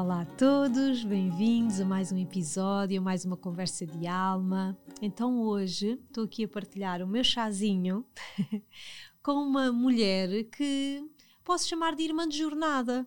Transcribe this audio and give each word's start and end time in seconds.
Olá 0.00 0.22
a 0.22 0.24
todos, 0.24 1.04
bem-vindos 1.04 1.78
a 1.78 1.84
mais 1.84 2.10
um 2.10 2.16
episódio, 2.16 2.98
a 2.98 3.04
mais 3.04 3.26
uma 3.26 3.36
conversa 3.36 3.86
de 3.86 4.06
alma. 4.06 4.74
Então 5.02 5.42
hoje 5.42 6.00
estou 6.08 6.24
aqui 6.24 6.44
a 6.44 6.48
partilhar 6.48 7.02
o 7.02 7.06
meu 7.06 7.22
chazinho 7.22 8.06
com 9.22 9.34
uma 9.34 9.70
mulher 9.70 10.44
que 10.44 11.06
posso 11.44 11.68
chamar 11.68 11.94
de 11.94 12.02
irmã 12.04 12.26
de 12.26 12.38
jornada. 12.38 13.06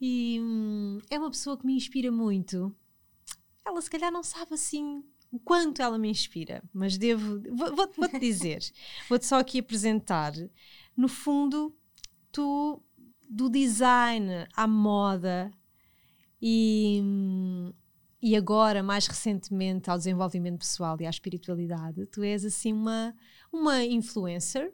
E 0.00 0.38
hum, 0.40 1.00
é 1.10 1.18
uma 1.18 1.30
pessoa 1.30 1.58
que 1.58 1.66
me 1.66 1.74
inspira 1.74 2.12
muito. 2.12 2.72
Ela 3.66 3.82
se 3.82 3.90
calhar 3.90 4.12
não 4.12 4.22
sabe 4.22 4.54
assim 4.54 5.02
o 5.32 5.40
quanto 5.40 5.82
ela 5.82 5.98
me 5.98 6.08
inspira, 6.08 6.62
mas 6.72 6.96
devo, 6.96 7.42
vou-te 7.74 7.98
vou, 7.98 8.20
dizer, 8.20 8.62
vou-te 9.10 9.26
só 9.26 9.40
aqui 9.40 9.58
apresentar. 9.58 10.32
No 10.96 11.08
fundo, 11.08 11.76
tu 12.30 12.80
do 13.28 13.50
design 13.50 14.46
à 14.54 14.64
moda, 14.68 15.50
e, 16.46 17.02
e 18.20 18.36
agora, 18.36 18.82
mais 18.82 19.06
recentemente, 19.06 19.88
ao 19.88 19.96
desenvolvimento 19.96 20.58
pessoal 20.58 20.94
e 21.00 21.06
à 21.06 21.10
espiritualidade, 21.10 22.04
tu 22.04 22.22
és 22.22 22.44
assim 22.44 22.70
uma, 22.70 23.14
uma 23.50 23.82
influencer, 23.82 24.70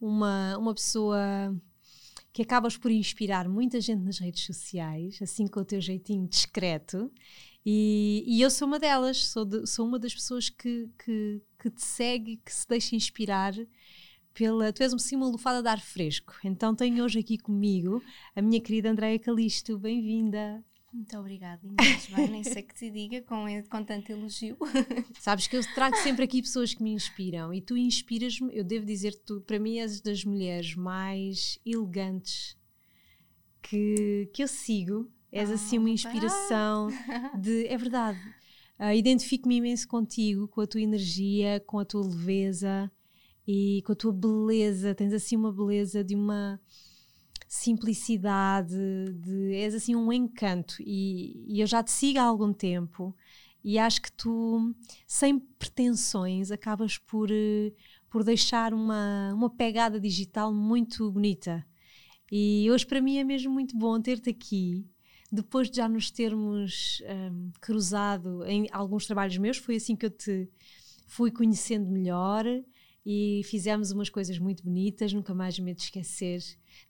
uma, 0.00 0.56
uma 0.56 0.72
pessoa 0.72 1.54
que 2.32 2.40
acabas 2.40 2.78
por 2.78 2.90
inspirar 2.90 3.46
muita 3.50 3.82
gente 3.82 4.02
nas 4.02 4.18
redes 4.18 4.46
sociais, 4.46 5.18
assim 5.20 5.46
com 5.46 5.60
o 5.60 5.64
teu 5.64 5.78
jeitinho 5.78 6.26
discreto. 6.26 7.12
E, 7.66 8.24
e 8.26 8.40
eu 8.40 8.50
sou 8.50 8.66
uma 8.66 8.78
delas, 8.78 9.26
sou, 9.26 9.44
de, 9.44 9.66
sou 9.66 9.86
uma 9.86 9.98
das 9.98 10.14
pessoas 10.14 10.48
que, 10.48 10.88
que, 11.04 11.42
que 11.58 11.68
te 11.68 11.84
segue, 11.84 12.38
que 12.38 12.50
se 12.50 12.66
deixa 12.66 12.96
inspirar 12.96 13.52
pela. 14.32 14.72
Tu 14.72 14.82
és 14.82 14.94
assim 14.94 15.16
uma 15.16 15.28
lufada 15.28 15.60
de 15.62 15.68
ar 15.68 15.82
fresco. 15.82 16.32
Então 16.42 16.74
tenho 16.74 17.04
hoje 17.04 17.18
aqui 17.18 17.36
comigo 17.36 18.02
a 18.34 18.40
minha 18.40 18.58
querida 18.58 18.90
Andréia 18.90 19.18
Calisto. 19.18 19.78
Bem-vinda. 19.78 20.64
Muito 20.92 21.16
obrigada, 21.16 21.60
Inês. 21.64 22.08
Bem, 22.08 22.28
nem 22.28 22.42
sei 22.42 22.62
que 22.62 22.74
te 22.74 22.90
diga 22.90 23.22
com, 23.22 23.44
com 23.70 23.84
tanto 23.84 24.10
elogio. 24.10 24.56
Sabes 25.20 25.46
que 25.46 25.56
eu 25.56 25.62
trago 25.74 25.96
sempre 25.96 26.24
aqui 26.24 26.42
pessoas 26.42 26.74
que 26.74 26.82
me 26.82 26.92
inspiram 26.92 27.54
e 27.54 27.60
tu 27.60 27.76
inspiras-me, 27.76 28.56
eu 28.56 28.64
devo 28.64 28.84
dizer 28.84 29.12
que 29.12 29.24
tu, 29.24 29.40
para 29.40 29.60
mim, 29.60 29.78
és 29.78 30.00
das 30.00 30.24
mulheres 30.24 30.74
mais 30.74 31.60
elegantes 31.64 32.56
que, 33.62 34.28
que 34.34 34.42
eu 34.42 34.48
sigo. 34.48 35.08
És 35.32 35.48
oh, 35.48 35.54
assim 35.54 35.78
uma 35.78 35.90
inspiração 35.90 36.88
de. 37.38 37.66
É 37.66 37.78
verdade. 37.78 38.18
Uh, 38.76 38.92
Identifico-me 38.92 39.56
imenso 39.56 39.86
contigo, 39.86 40.48
com 40.48 40.60
a 40.60 40.66
tua 40.66 40.80
energia, 40.80 41.62
com 41.66 41.78
a 41.78 41.84
tua 41.84 42.04
leveza 42.04 42.90
e 43.46 43.80
com 43.86 43.92
a 43.92 43.94
tua 43.94 44.12
beleza. 44.12 44.92
Tens 44.92 45.12
assim 45.12 45.36
uma 45.36 45.52
beleza 45.52 46.02
de 46.02 46.16
uma 46.16 46.60
simplicidade, 47.50 48.76
de, 49.12 49.54
és 49.56 49.74
assim 49.74 49.96
um 49.96 50.12
encanto. 50.12 50.76
E, 50.78 51.44
e 51.48 51.60
eu 51.60 51.66
já 51.66 51.82
te 51.82 51.90
sigo 51.90 52.20
há 52.20 52.22
algum 52.22 52.52
tempo 52.52 53.12
e 53.64 53.76
acho 53.76 54.00
que 54.00 54.12
tu, 54.12 54.72
sem 55.04 55.36
pretensões, 55.36 56.52
acabas 56.52 56.96
por, 56.96 57.28
eh, 57.28 57.72
por 58.08 58.22
deixar 58.22 58.72
uma, 58.72 59.34
uma 59.34 59.50
pegada 59.50 59.98
digital 59.98 60.54
muito 60.54 61.10
bonita. 61.10 61.66
E 62.30 62.70
hoje 62.70 62.86
para 62.86 63.00
mim 63.00 63.18
é 63.18 63.24
mesmo 63.24 63.52
muito 63.52 63.76
bom 63.76 64.00
ter-te 64.00 64.30
aqui. 64.30 64.86
Depois 65.32 65.68
de 65.68 65.78
já 65.78 65.88
nos 65.88 66.08
termos 66.08 67.02
um, 67.32 67.50
cruzado 67.60 68.44
em 68.46 68.68
alguns 68.70 69.06
trabalhos 69.06 69.36
meus, 69.38 69.56
foi 69.56 69.74
assim 69.74 69.96
que 69.96 70.06
eu 70.06 70.10
te 70.10 70.48
fui 71.08 71.32
conhecendo 71.32 71.90
melhor 71.90 72.44
e 73.04 73.42
fizemos 73.44 73.90
umas 73.90 74.10
coisas 74.10 74.38
muito 74.38 74.62
bonitas, 74.62 75.12
nunca 75.12 75.34
mais 75.34 75.58
me 75.58 75.74
de 75.74 75.82
esquecer 75.82 76.40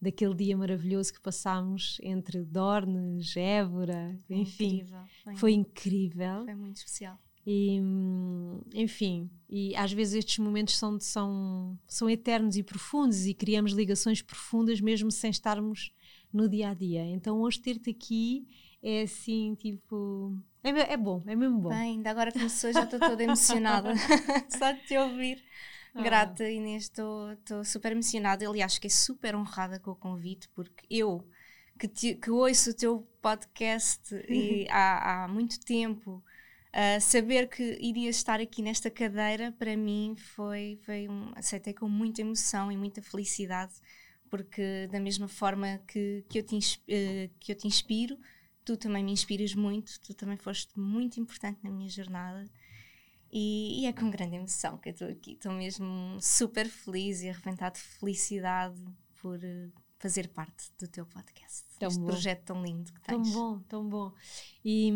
daquele 0.01 0.35
dia 0.35 0.57
maravilhoso 0.57 1.13
que 1.13 1.21
passámos 1.21 1.99
entre 2.03 2.43
Dornes, 2.45 3.37
Évora, 3.37 4.19
foi 4.27 4.37
enfim, 4.37 4.65
incrível, 4.67 5.01
foi, 5.23 5.37
foi 5.37 5.53
incrível. 5.53 6.45
Foi 6.45 6.55
muito 6.55 6.77
especial. 6.77 7.19
E, 7.47 7.81
enfim, 8.75 9.31
e 9.49 9.75
às 9.75 9.93
vezes 9.93 10.15
estes 10.15 10.39
momentos 10.39 10.77
são, 10.77 11.01
são, 11.01 11.79
são 11.87 12.09
eternos 12.11 12.57
e 12.57 12.63
profundos 12.63 13.25
e 13.27 13.33
criamos 13.33 13.73
ligações 13.73 14.21
profundas 14.21 14.81
mesmo 14.81 15.11
sem 15.11 15.31
estarmos 15.31 15.91
no 16.33 16.49
dia 16.49 16.71
a 16.71 16.75
dia. 16.75 17.05
Então 17.07 17.41
hoje 17.41 17.61
ter-te 17.61 17.91
aqui 17.91 18.47
é 18.83 19.03
assim, 19.03 19.55
tipo. 19.55 20.37
É, 20.63 20.93
é 20.93 20.97
bom, 20.97 21.23
é 21.27 21.35
mesmo 21.35 21.59
bom. 21.61 21.71
Bem, 21.71 21.97
ainda 21.97 22.11
agora 22.11 22.31
começou, 22.31 22.73
já 22.73 22.85
estou 22.85 23.01
toda 23.01 23.23
emocionada 23.23 23.95
só 24.59 24.73
de 24.73 24.81
te 24.87 24.97
ouvir. 24.99 25.43
Ah. 25.95 26.03
Grata, 26.03 26.49
Inês, 26.49 26.85
estou 26.85 27.65
super 27.65 27.93
emocionada. 27.93 28.49
Aliás, 28.49 28.75
fiquei 28.75 28.91
super 28.91 29.35
honrada 29.35 29.79
com 29.79 29.91
o 29.91 29.97
convite, 29.97 30.49
porque 30.51 30.85
eu, 30.89 31.27
que, 31.79 31.89
te, 31.89 32.15
que 32.15 32.31
ouço 32.31 32.71
o 32.71 32.75
teu 32.75 33.09
podcast 33.21 34.15
e 34.29 34.67
há, 34.71 35.25
há 35.25 35.29
muito 35.29 35.59
tempo, 35.61 36.23
uh, 36.71 37.01
saber 37.01 37.49
que 37.49 37.79
irias 37.81 38.17
estar 38.17 38.41
aqui 38.41 38.63
nesta 38.63 38.91
cadeira, 38.91 39.53
para 39.59 39.77
mim 39.77 40.15
foi, 40.17 40.79
foi 40.85 41.09
um, 41.09 41.33
aceitei 41.35 41.75
com 41.75 41.89
muita 41.89 42.21
emoção 42.21 42.71
e 42.71 42.77
muita 42.77 43.03
felicidade, 43.03 43.75
porque 44.29 44.89
da 44.93 45.01
mesma 45.01 45.27
forma 45.27 45.81
que, 45.89 46.25
que, 46.29 46.39
eu, 46.39 46.43
te, 46.43 46.57
uh, 46.57 47.31
que 47.41 47.53
eu 47.53 47.57
te 47.57 47.67
inspiro, 47.67 48.17
tu 48.65 48.77
também 48.77 49.03
me 49.03 49.11
inspiras 49.11 49.55
muito, 49.55 49.99
tu 50.01 50.15
também 50.15 50.37
foste 50.37 50.79
muito 50.79 51.19
importante 51.19 51.59
na 51.65 51.71
minha 51.71 51.89
jornada. 51.89 52.49
E, 53.33 53.83
e, 53.83 53.87
é 53.87 53.93
com 53.93 54.11
grande 54.11 54.37
emoção 54.37 54.77
que 54.79 54.89
eu 54.89 54.93
estou 54.93 55.09
aqui. 55.09 55.33
Estou 55.33 55.53
mesmo 55.53 56.19
super 56.21 56.69
feliz 56.69 57.23
e 57.23 57.29
arrebentada 57.29 57.75
de 57.75 57.81
felicidade 57.81 58.83
por 59.21 59.39
uh, 59.39 59.73
fazer 59.99 60.29
parte 60.29 60.71
do 60.79 60.89
teu 60.89 61.07
podcast. 61.07 61.65
Tão 61.79 61.89
este 61.89 62.01
bom. 62.01 62.07
projeto 62.07 62.45
tão 62.45 62.63
lindo 62.63 62.93
que 62.93 63.01
tens. 63.03 63.23
Tão 63.23 63.33
bom, 63.33 63.59
tão 63.69 63.89
bom. 63.89 64.13
E, 64.65 64.93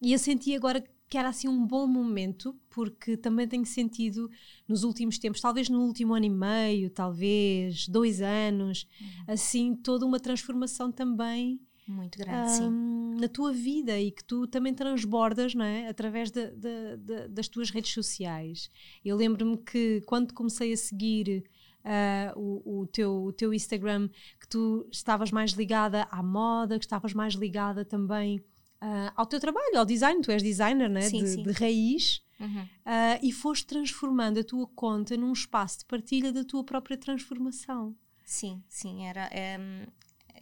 e 0.00 0.12
eu 0.12 0.18
senti 0.18 0.56
agora 0.56 0.82
que 1.10 1.18
era 1.18 1.28
assim 1.28 1.48
um 1.48 1.66
bom 1.66 1.88
momento, 1.88 2.56
porque 2.70 3.16
também 3.16 3.46
tenho 3.46 3.66
sentido 3.66 4.30
nos 4.66 4.84
últimos 4.84 5.18
tempos, 5.18 5.40
talvez 5.40 5.68
no 5.68 5.80
último 5.82 6.14
ano 6.14 6.26
e 6.26 6.30
meio, 6.30 6.88
talvez 6.88 7.88
dois 7.88 8.22
anos, 8.22 8.86
uhum. 9.00 9.24
assim, 9.26 9.74
toda 9.74 10.06
uma 10.06 10.20
transformação 10.20 10.92
também 10.92 11.60
muito 11.90 12.18
grande, 12.18 12.62
um, 12.62 13.16
na 13.18 13.28
tua 13.28 13.52
vida 13.52 13.98
e 13.98 14.10
que 14.10 14.24
tu 14.24 14.46
também 14.46 14.72
transbordas 14.72 15.54
não 15.54 15.64
é? 15.64 15.88
através 15.88 16.30
de, 16.30 16.46
de, 16.50 16.96
de, 16.96 17.28
das 17.28 17.48
tuas 17.48 17.70
redes 17.70 17.92
sociais. 17.92 18.70
Eu 19.04 19.16
lembro-me 19.16 19.56
que 19.58 20.02
quando 20.06 20.32
comecei 20.32 20.72
a 20.72 20.76
seguir 20.76 21.44
uh, 21.84 22.38
o, 22.38 22.80
o, 22.80 22.86
teu, 22.86 23.24
o 23.24 23.32
teu 23.32 23.52
Instagram, 23.52 24.08
que 24.38 24.48
tu 24.48 24.86
estavas 24.90 25.30
mais 25.30 25.52
ligada 25.52 26.06
à 26.10 26.22
moda, 26.22 26.78
que 26.78 26.84
estavas 26.84 27.12
mais 27.12 27.34
ligada 27.34 27.84
também 27.84 28.38
uh, 28.38 29.12
ao 29.16 29.26
teu 29.26 29.40
trabalho, 29.40 29.78
ao 29.78 29.84
design, 29.84 30.20
tu 30.22 30.30
és 30.30 30.42
designer 30.42 30.88
né? 30.88 31.02
sim, 31.02 31.22
de, 31.22 31.28
sim. 31.28 31.42
de 31.42 31.52
raiz. 31.52 32.22
Uhum. 32.40 32.62
Uh, 32.62 33.20
e 33.22 33.32
foste 33.32 33.66
transformando 33.66 34.40
a 34.40 34.44
tua 34.44 34.66
conta 34.68 35.14
num 35.14 35.30
espaço 35.30 35.80
de 35.80 35.84
partilha 35.84 36.32
da 36.32 36.42
tua 36.42 36.64
própria 36.64 36.96
transformação. 36.96 37.94
Sim, 38.24 38.62
sim, 38.66 39.04
era, 39.04 39.28
um, 39.60 39.86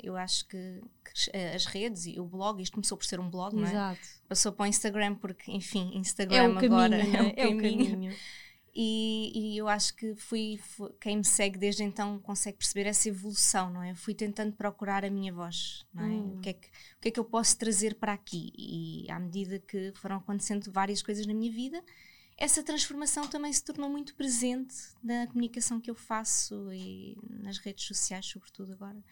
eu 0.02 0.16
acho 0.16 0.46
que, 0.46 0.80
que, 1.04 1.30
eh, 1.32 1.54
as 1.54 1.66
redes 1.66 2.06
e 2.06 2.20
o 2.20 2.24
blog, 2.24 2.62
isto 2.62 2.74
começou 2.74 2.96
por 2.96 3.04
ser 3.04 3.20
um 3.20 3.28
blog, 3.28 3.54
Exato. 3.56 3.74
não 3.74 3.90
é? 3.90 3.98
Passou 4.28 4.52
para 4.52 4.64
o 4.64 4.66
Instagram, 4.66 5.14
porque, 5.14 5.50
enfim, 5.50 5.92
Instagram 5.94 6.36
é 6.36 6.54
caminho, 6.54 6.74
agora 6.74 6.96
é, 6.96 7.34
é, 7.36 7.46
o 7.46 7.52
é 7.52 7.56
caminho. 7.56 7.90
Caminho. 7.90 8.16
E, 8.80 9.32
e, 9.34 9.58
eu 9.58 9.66
acho 9.66 9.92
que 9.96 10.14
fui, 10.14 10.56
fui, 10.62 10.92
quem 11.00 11.16
me 11.16 11.24
segue 11.24 11.58
desde 11.58 11.82
então 11.82 12.18
consegue 12.20 12.58
perceber 12.58 12.88
essa 12.88 13.08
evolução, 13.08 13.70
não 13.70 13.82
é? 13.82 13.90
Eu 13.90 13.96
fui 13.96 14.14
tentando 14.14 14.52
procurar 14.52 15.04
a 15.04 15.10
minha 15.10 15.32
voz, 15.32 15.84
não 15.92 16.04
é? 16.04 16.06
Hum. 16.06 16.36
O, 16.36 16.40
que 16.40 16.50
é 16.50 16.52
que, 16.52 16.68
o 16.68 17.00
que 17.00 17.08
é 17.08 17.10
que 17.10 17.18
eu 17.18 17.24
posso 17.24 17.58
trazer 17.58 17.96
para 17.96 18.12
aqui? 18.12 18.52
E 18.56 19.10
à 19.10 19.18
medida 19.18 19.58
que 19.58 19.92
foram 19.96 20.16
acontecendo 20.18 20.70
várias 20.70 21.02
coisas 21.02 21.26
na 21.26 21.34
minha 21.34 21.50
vida, 21.50 21.82
essa 22.36 22.62
transformação 22.62 23.26
também 23.26 23.52
se 23.52 23.64
tornou 23.64 23.90
muito 23.90 24.14
presente 24.14 24.76
na 25.02 25.26
comunicação 25.26 25.80
que 25.80 25.90
eu 25.90 25.96
faço 25.96 26.72
e 26.72 27.18
nas 27.28 27.58
redes 27.58 27.84
sociais, 27.84 28.26
sobretudo 28.26 28.74
agora 28.74 29.02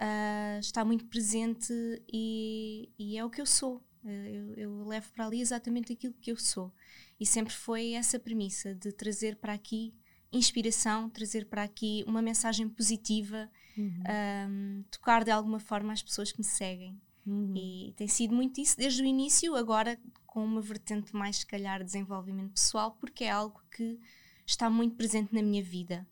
uh, 0.00 0.58
está 0.60 0.84
muito 0.84 1.06
presente 1.06 1.72
e, 2.12 2.90
e, 2.98 3.18
é 3.18 3.24
o 3.24 3.30
que 3.30 3.40
eu 3.40 3.46
sou. 3.46 3.82
Eu, 4.04 4.54
eu, 4.54 4.84
levo 4.84 5.10
para 5.12 5.26
ali 5.26 5.40
exatamente 5.40 5.92
aquilo 5.92 6.14
que 6.20 6.30
eu 6.30 6.36
sou. 6.36 6.72
E 7.18 7.26
sempre 7.26 7.52
foi 7.52 7.92
essa 7.92 8.18
premissa 8.18 8.74
de 8.74 8.92
trazer 8.92 9.36
para 9.36 9.52
aqui 9.52 9.92
inspiração, 10.32 11.08
trazer 11.08 11.46
para 11.46 11.62
aqui 11.62 12.04
uma 12.06 12.22
mensagem 12.22 12.68
positiva, 12.68 13.50
uhum. 13.76 14.02
um, 14.48 14.84
tocar 14.90 15.24
de 15.24 15.30
alguma 15.30 15.58
forma 15.58 15.92
as 15.92 16.02
pessoas 16.02 16.30
que 16.30 16.38
me 16.38 16.44
seguem. 16.44 17.00
Uhum. 17.26 17.54
E 17.56 17.92
tem 17.96 18.06
sido 18.06 18.34
muito 18.34 18.60
isso 18.60 18.76
desde 18.76 19.02
o 19.02 19.06
início, 19.06 19.56
agora 19.56 19.98
com 20.26 20.44
uma 20.44 20.60
vertente 20.60 21.14
mais, 21.14 21.38
se 21.38 21.46
calhar, 21.46 21.80
de 21.80 21.86
desenvolvimento 21.86 22.52
pessoal, 22.52 22.92
porque 23.00 23.24
é 23.24 23.30
algo 23.30 23.60
que 23.74 23.98
está 24.44 24.70
muito 24.70 24.94
presente 24.94 25.34
na 25.34 25.42
minha 25.42 25.62
vida. 25.62 26.06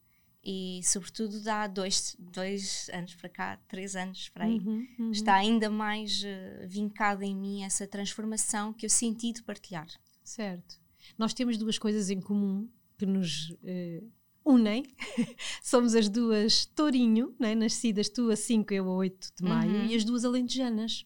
E, 0.46 0.80
sobretudo, 0.84 1.40
dá 1.42 1.66
dois, 1.66 2.14
dois 2.18 2.90
anos 2.92 3.14
para 3.14 3.28
cá, 3.30 3.56
três 3.66 3.96
anos 3.96 4.28
para 4.28 4.44
aí, 4.44 4.58
Uhum, 4.58 4.86
uhum. 4.98 5.10
está 5.10 5.34
ainda 5.36 5.70
mais 5.70 6.22
uh, 6.22 6.68
vincada 6.68 7.24
em 7.24 7.34
mim 7.34 7.62
essa 7.64 7.86
transformação 7.86 8.72
que 8.72 8.84
eu 8.84 8.90
senti 8.90 9.32
de 9.32 9.42
partilhar. 9.42 9.86
Certo. 10.22 10.78
Nós 11.16 11.32
temos 11.32 11.56
duas 11.56 11.78
coisas 11.78 12.10
em 12.10 12.20
comum 12.20 12.68
que 12.98 13.06
nos 13.06 13.54
eh, 13.64 14.02
unem. 14.44 14.84
Somos 15.62 15.94
as 15.94 16.08
duas 16.08 16.64
Tourinho, 16.66 17.34
né? 17.40 17.54
nascidas 17.54 18.08
tu 18.08 18.30
a 18.30 18.36
5, 18.36 18.72
eu 18.72 18.88
a 18.88 18.94
8 18.96 19.32
de 19.36 19.42
maio, 19.44 19.70
Uhum. 19.70 19.86
e 19.86 19.94
as 19.96 20.04
duas 20.04 20.24
alentejanas. 20.24 21.04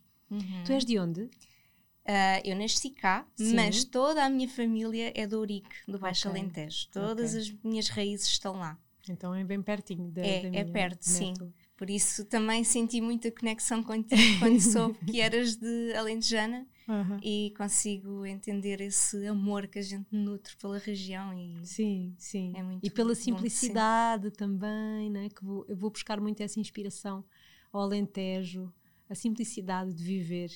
Tu 0.64 0.72
és 0.72 0.84
de 0.84 0.98
onde? 0.98 1.22
Uh, 1.22 2.40
eu 2.44 2.56
nasci 2.56 2.90
cá, 2.90 3.26
Sim. 3.36 3.54
mas 3.54 3.84
toda 3.84 4.24
a 4.24 4.30
minha 4.30 4.48
família 4.48 5.12
é 5.14 5.26
do 5.26 5.38
Ourique, 5.38 5.76
do 5.86 5.98
Baixo 5.98 6.28
Ok. 6.28 6.40
Alentejo. 6.40 6.88
Todas 6.90 7.30
Ok. 7.34 7.40
as 7.42 7.64
minhas 7.64 7.88
raízes 7.88 8.28
estão 8.28 8.54
lá. 8.54 8.78
Então 9.12 9.34
é 9.34 9.44
bem 9.44 9.62
pertinho 9.62 10.10
da, 10.10 10.22
É, 10.22 10.42
da 10.42 10.48
é 10.48 10.50
minha 10.50 10.66
perto, 10.66 11.02
sim. 11.02 11.34
Por 11.76 11.88
isso 11.88 12.24
também 12.24 12.64
senti 12.64 13.00
muita 13.00 13.30
conexão 13.30 13.82
contigo 13.82 14.38
quando 14.40 14.60
soube 14.60 14.98
que 15.06 15.20
eras 15.20 15.56
de 15.56 15.94
Alentejana 15.94 16.66
Aham. 16.88 17.20
e 17.22 17.52
consigo 17.56 18.24
entender 18.24 18.80
esse 18.80 19.26
amor 19.26 19.68
que 19.68 19.78
a 19.78 19.82
gente 19.82 20.08
nutre 20.10 20.56
pela 20.56 20.78
região 20.78 21.32
e 21.32 21.64
Sim, 21.64 22.14
sim. 22.18 22.52
É 22.56 22.62
muito 22.62 22.84
e 22.84 22.90
pela 22.90 23.14
simplicidade 23.14 24.30
também, 24.30 25.10
né? 25.10 25.28
que 25.28 25.44
vou, 25.44 25.64
eu 25.68 25.76
vou 25.76 25.90
buscar 25.90 26.20
muito 26.20 26.42
essa 26.42 26.58
inspiração 26.58 27.24
ao 27.72 27.82
Alentejo, 27.82 28.72
a 29.08 29.14
simplicidade 29.14 29.92
de 29.92 30.02
viver, 30.02 30.50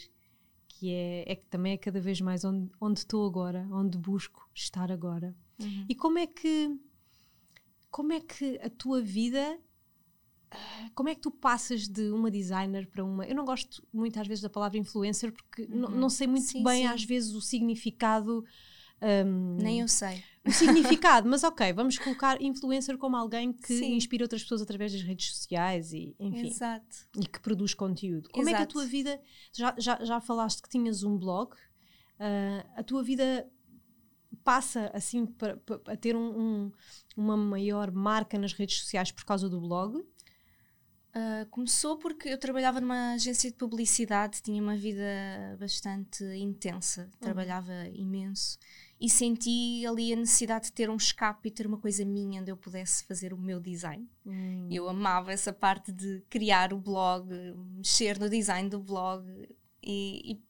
que 0.67 0.93
é, 0.93 1.33
é 1.33 1.37
que 1.37 1.47
também 1.47 1.75
é 1.75 1.77
cada 1.77 2.01
vez 2.01 2.21
mais 2.21 2.45
onde, 2.45 2.71
onde 2.81 3.01
estou 3.01 3.27
agora, 3.27 3.69
onde 3.71 3.99
busco 3.99 4.49
estar 4.55 4.91
agora. 4.91 5.37
Uhum. 5.61 5.87
E 5.89 5.95
como 5.95 6.19
é 6.19 6.27
que 6.27 6.77
como 7.93 8.13
é 8.13 8.21
que 8.21 8.59
a 8.61 8.69
tua 8.71 9.01
vida 9.01 9.57
ah, 10.51 10.91
como 10.95 11.09
é 11.09 11.15
que 11.15 11.21
tu 11.21 11.31
passas 11.31 11.87
de 11.89 12.11
uma 12.11 12.31
designer 12.31 12.87
para 12.91 13.05
uma. 13.05 13.25
Eu 13.27 13.35
não 13.35 13.45
gosto 13.45 13.87
muito 13.93 14.19
às 14.21 14.27
vezes 14.27 14.43
da 14.43 14.51
palavra 14.51 14.77
influencer 14.79 15.33
porque 15.33 15.63
Uhum. 15.63 15.89
não 15.91 16.11
sei 16.11 16.27
muito 16.27 16.47
Sim, 16.47 16.65
bem 16.65 16.83
sim. 16.83 16.87
às 16.89 17.05
vezes 17.05 17.33
o 17.35 17.41
significado. 17.41 18.45
ahm, 19.01 19.57
nem 19.63 19.81
eu 19.81 19.89
sei. 19.89 20.23
o 20.47 20.53
significado, 20.53 21.29
mas 21.29 21.43
ok, 21.45 21.73
vamos 21.73 21.99
colocar 21.99 22.41
influencer 22.43 22.97
como 22.99 23.17
alguém 23.17 23.53
que 23.53 23.79
Sim. 23.79 23.95
inspira 23.95 24.25
outras 24.25 24.43
pessoas 24.43 24.61
através 24.63 24.93
das 24.93 25.03
redes 25.03 25.35
sociais 25.35 25.93
e 25.93 26.15
enfim 26.21 26.49
Exato. 26.49 26.97
e 27.17 27.27
que 27.27 27.41
produz 27.41 27.75
conteúdo. 27.75 28.29
Como 28.31 28.49
é 28.49 28.53
que 28.53 28.57
a 28.57 28.61
Exato. 28.61 28.73
tua 28.75 28.85
vida 28.87 29.21
já, 29.53 29.75
já, 29.79 30.05
já 30.05 30.21
falaste 30.21 30.61
que 30.63 30.69
tinhas 30.69 31.03
um 31.03 31.17
blog, 31.19 31.53
ah, 32.19 32.65
a 32.77 32.83
tua 32.83 33.03
vida 33.03 33.49
passa 34.45 34.91
assim 34.95 35.27
para, 35.27 35.57
para- 35.59 35.81
a 35.93 35.97
ter 35.97 36.15
um- 36.17 36.39
um- 36.67 36.73
uma 37.17 37.37
maior 37.37 37.91
marca 37.91 38.39
nas 38.39 38.53
redes 38.53 38.79
sociais 38.81 39.11
por 39.13 39.25
causa 39.25 39.49
do 39.49 39.61
blog? 39.61 40.03
Uh, 41.15 41.45
começou 41.51 41.99
porque 41.99 42.27
eu 42.31 42.39
trabalhava 42.39 42.81
numa 42.81 43.13
agência 43.13 43.51
de 43.51 43.57
publicidade, 43.59 44.41
tinha 44.41 44.63
uma 44.63 44.75
vida 44.75 45.05
bastante 45.61 46.25
intensa, 46.39 47.11
trabalhava 47.21 47.71
imenso 47.93 48.59
e 48.99 49.11
senti 49.11 49.85
ali 49.87 50.15
a 50.15 50.17
necessidade 50.17 50.67
de 50.67 50.73
ter 50.73 50.89
um 50.89 50.97
escape 50.97 51.49
e 51.49 51.53
ter 51.53 51.67
uma 51.67 51.77
coisa 51.77 52.03
minha 52.03 52.41
onde 52.41 52.51
eu 52.51 52.57
pudesse 52.57 53.05
fazer 53.05 53.35
o 53.35 53.37
meu 53.39 53.61
design. 53.61 54.09
Eu 54.71 54.89
amava 54.89 55.31
essa 55.31 55.53
parte 55.53 55.93
de 55.93 56.23
criar 56.31 56.73
o 56.73 56.79
blog, 56.79 57.29
mexer 57.77 58.19
no 58.19 58.31
design 58.31 58.71
do 58.71 58.81
blog 58.81 59.23
e, 59.83 60.33
e 60.33 60.43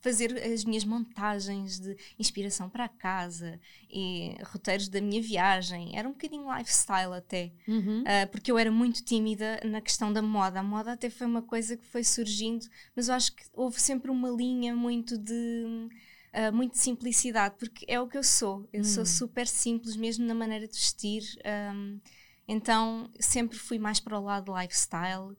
fazer 0.00 0.40
as 0.42 0.64
minhas 0.64 0.84
montagens 0.84 1.78
de 1.80 1.96
inspiração 2.18 2.68
para 2.68 2.88
casa 2.88 3.58
e 3.90 4.36
roteiros 4.44 4.88
da 4.88 5.00
minha 5.00 5.20
viagem. 5.20 5.96
Era 5.96 6.08
um 6.08 6.12
bocadinho 6.12 6.54
lifestyle 6.56 7.12
até. 7.14 7.52
Uhum. 7.66 8.02
Uh, 8.02 8.30
porque 8.30 8.50
eu 8.50 8.58
era 8.58 8.70
muito 8.70 9.02
tímida 9.02 9.60
na 9.64 9.80
questão 9.80 10.12
da 10.12 10.22
moda. 10.22 10.60
A 10.60 10.62
moda 10.62 10.92
até 10.92 11.10
foi 11.10 11.26
uma 11.26 11.42
coisa 11.42 11.76
que 11.76 11.86
foi 11.86 12.04
surgindo, 12.04 12.66
mas 12.94 13.08
eu 13.08 13.14
acho 13.14 13.34
que 13.34 13.44
houve 13.52 13.80
sempre 13.80 14.10
uma 14.10 14.28
linha 14.28 14.74
muito 14.74 15.18
de. 15.18 15.88
uh, 16.32 16.54
muito 16.54 16.72
de 16.72 16.78
simplicidade, 16.78 17.56
porque 17.58 17.84
é 17.88 18.00
o 18.00 18.06
que 18.06 18.18
eu 18.18 18.24
sou. 18.24 18.68
Eu 18.72 18.84
sou 18.84 19.04
super 19.04 19.46
simples, 19.46 19.96
mesmo 19.96 20.24
na 20.24 20.34
maneira 20.34 20.66
de 20.68 20.74
vestir. 20.74 21.22
um, 21.74 21.98
então 22.48 23.10
sempre 23.18 23.58
fui 23.58 23.76
mais 23.76 23.98
para 23.98 24.16
o 24.16 24.22
lado 24.22 24.56
lifestyle 24.56 25.36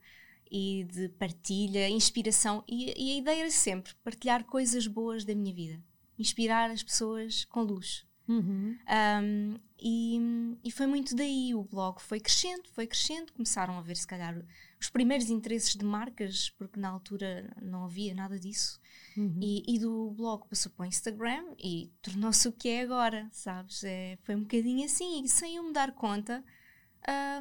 e 0.52 0.86
de 0.86 1.10
partilha, 1.10 1.90
inspiração. 1.90 2.64
E, 2.68 2.94
e 2.98 3.14
a 3.14 3.18
ideia 3.18 3.42
era 3.42 3.52
sempre 3.52 3.94
partilhar 4.04 4.44
coisas 4.46 4.88
boas 4.88 5.24
da 5.24 5.36
minha 5.36 5.54
vida, 5.54 5.82
inspirar 6.18 6.70
as 6.72 6.84
pessoas 6.84 7.46
com 7.46 7.62
luz. 7.62 8.06
Uhum. 8.28 8.78
Um, 9.24 9.56
e, 9.80 10.20
e 10.64 10.72
foi 10.72 10.86
muito 10.86 11.16
daí, 11.16 11.56
o 11.56 11.64
blog 11.64 12.02
foi 12.02 12.20
crescendo, 12.20 12.68
foi 12.74 12.86
crescendo, 12.86 13.32
começaram 13.32 13.78
a 13.78 13.82
ver 13.82 13.96
se 13.96 14.06
calhar 14.06 14.36
os 14.80 14.90
primeiros 14.90 15.30
interesses 15.30 15.76
de 15.76 15.86
marcas, 15.86 16.50
porque 16.58 16.80
na 16.80 16.90
altura 16.90 17.56
não 17.62 17.86
havia 17.86 18.14
nada 18.14 18.38
disso, 18.40 18.80
Uhum. 19.16 19.40
e, 19.42 19.64
e 19.68 19.80
do 19.80 20.12
blog 20.12 20.48
passou 20.48 20.72
para 20.72 20.84
o 20.84 20.88
Instagram 20.88 21.44
e 21.58 21.92
tornou-se 22.04 22.48
o 22.48 22.52
que 22.52 22.70
é 22.70 22.82
agora, 22.82 23.28
sabes? 23.32 23.84
É, 23.84 24.16
foi 24.22 24.36
um 24.36 24.42
bocadinho 24.42 24.86
assim, 24.86 25.24
e 25.24 25.28
sem 25.28 25.56
eu 25.56 25.64
me 25.64 25.74
dar 25.74 25.92
conta, 25.94 26.44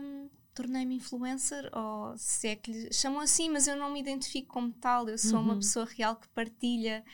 um, 0.00 0.30
tornei-me 0.56 0.96
influencer, 0.96 1.70
ou 1.76 2.16
se 2.18 2.48
é 2.48 2.56
que 2.56 2.72
lhe 2.72 2.92
chamam 2.92 3.20
assim, 3.20 3.50
mas 3.50 3.68
eu 3.68 3.76
não 3.76 3.92
me 3.92 4.00
identifico 4.00 4.48
como 4.54 4.72
tal, 4.72 5.08
eu 5.08 5.18
sou 5.18 5.40
uma 5.40 5.54
Uhum. 5.54 5.58
pessoa 5.58 5.86
real 5.86 6.16
que 6.16 6.28
partilha 6.30 7.04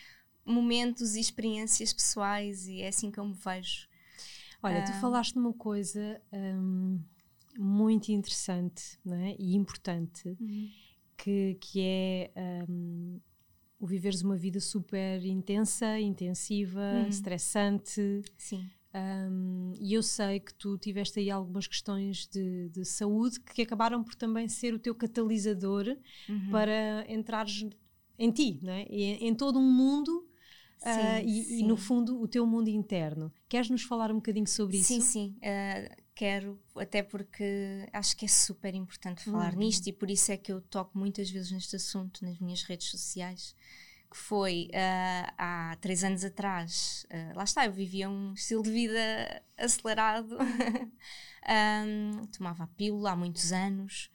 momentos 0.45 1.15
e 1.15 1.21
experiências 1.21 1.93
pessoais 1.93 2.67
e 2.67 2.81
é 2.81 2.89
assim 2.89 3.11
que 3.11 3.19
eu 3.19 3.25
me 3.25 3.33
vejo. 3.35 3.87
Olha, 4.63 4.81
tu 4.83 4.93
Ah. 4.93 4.93
falaste 4.93 5.35
numa 5.35 5.53
coisa 5.53 6.21
hum, 6.33 6.99
muito 7.57 8.11
interessante 8.11 8.97
não 9.05 9.15
é? 9.17 9.35
e 9.39 9.55
importante, 9.55 10.37
que, 11.17 11.55
que 11.61 11.81
é 11.81 12.31
hum, 12.69 13.19
o 13.79 13.87
viveres 13.87 14.21
uma 14.21 14.37
vida 14.37 14.59
super 14.59 15.23
intensa, 15.25 15.99
intensiva, 15.99 16.81
Uhum. 16.91 17.09
estressante. 17.09 18.21
Sim. 18.37 18.69
Hum, 18.93 19.73
e 19.79 19.93
eu 19.93 20.03
sei 20.03 20.39
que 20.39 20.53
tu 20.53 20.77
tiveste 20.77 21.19
aí 21.19 21.29
algumas 21.31 21.67
questões 21.67 22.27
de, 22.27 22.69
de 22.69 22.85
saúde 22.85 23.39
que 23.39 23.61
acabaram 23.61 24.03
por 24.03 24.15
também 24.15 24.47
ser 24.47 24.73
o 24.73 24.79
teu 24.79 24.95
catalisador 24.95 25.85
Uhum. 26.29 26.49
para 26.49 27.05
entrares 27.11 27.65
em 28.17 28.31
ti, 28.31 28.59
não 28.61 28.73
é? 28.73 28.85
E 28.89 29.03
em, 29.25 29.35
todo 29.35 29.59
um 29.59 29.71
mundo 29.71 30.27
ah, 30.81 31.21
Sim, 31.21 31.23
e, 31.23 31.59
e, 31.61 31.63
no 31.63 31.77
fundo 31.77 32.21
o 32.21 32.27
teu 32.27 32.45
mundo 32.45 32.67
interno. 32.69 33.31
Queres 33.49 33.69
nos 33.69 33.83
falar 33.83 34.11
um 34.11 34.15
bocadinho 34.15 34.47
sobre 34.47 34.77
isso? 34.79 34.89
Sim, 34.89 35.01
sim, 35.01 35.35
uh, 35.37 36.03
quero, 36.15 36.59
até 36.75 37.01
porque 37.03 37.87
acho 37.93 38.15
que 38.17 38.25
é 38.25 38.27
super 38.27 38.73
importante 38.75 39.23
falar 39.23 39.53
Uhum. 39.53 39.59
nisto 39.59 39.87
e 39.87 39.93
por 39.93 40.09
isso 40.09 40.31
é 40.31 40.37
que 40.37 40.51
eu 40.51 40.61
toco 40.61 40.97
muitas 40.97 41.29
vezes 41.29 41.51
neste 41.51 41.75
assunto 41.75 42.23
nas 42.25 42.39
minhas 42.39 42.63
redes 42.63 42.89
sociais. 42.89 43.55
Que 44.13 44.19
foi 44.19 44.69
uh, 44.69 45.33
há 45.39 45.75
três 45.81 46.03
anos 46.03 46.23
atrás, 46.23 47.03
uh, 47.09 47.35
lá 47.35 47.43
está, 47.43 47.65
eu 47.65 47.73
vivia 47.73 48.07
um 48.07 48.33
estilo 48.33 48.61
de 48.61 48.69
vida 48.69 49.41
acelerado, 49.57 50.37
Um, 51.45 52.25
tomava 52.27 52.63
a 52.63 52.67
pílula 52.67 53.11
há 53.11 53.15
muitos 53.15 53.51
anos 53.51 54.09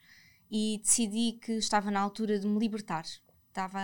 e 0.50 0.78
decidi 0.83 1.33
que 1.33 1.52
estava 1.52 1.90
na 1.90 2.00
altura 2.00 2.38
de 2.38 2.47
me 2.47 2.59
libertar. 2.59 3.05
Estava, 3.49 3.78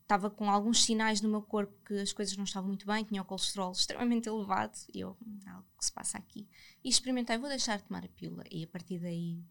estava 0.00 0.30
com 0.30 0.50
alguns 0.50 0.82
sinais 0.84 1.20
no 1.20 1.28
meu 1.28 1.42
corpo 1.42 1.74
que 1.84 1.94
as 1.94 2.12
coisas 2.12 2.36
não 2.36 2.44
estavam 2.44 2.68
muito 2.68 2.86
bem, 2.86 3.04
tinha 3.04 3.20
o 3.20 3.24
colesterol 3.24 3.72
extremamente 3.72 4.28
elevado 4.28 4.72
e 4.94 5.00
eu, 5.00 5.16
"Hum, 5.20 5.38
algo 5.46 5.66
que 5.78 5.84
se 5.84 5.92
passa 5.92 6.16
aqui. 6.18 6.48
E 6.82 6.88
experimentei, 6.88 7.36
vou 7.36 7.48
deixar 7.48 7.76
de 7.76 7.84
tomar 7.84 8.04
a 8.04 8.08
pílula. 8.08 8.44
E 8.50 8.64
a 8.64 8.68
partir 8.68 8.98
daí 8.98 9.44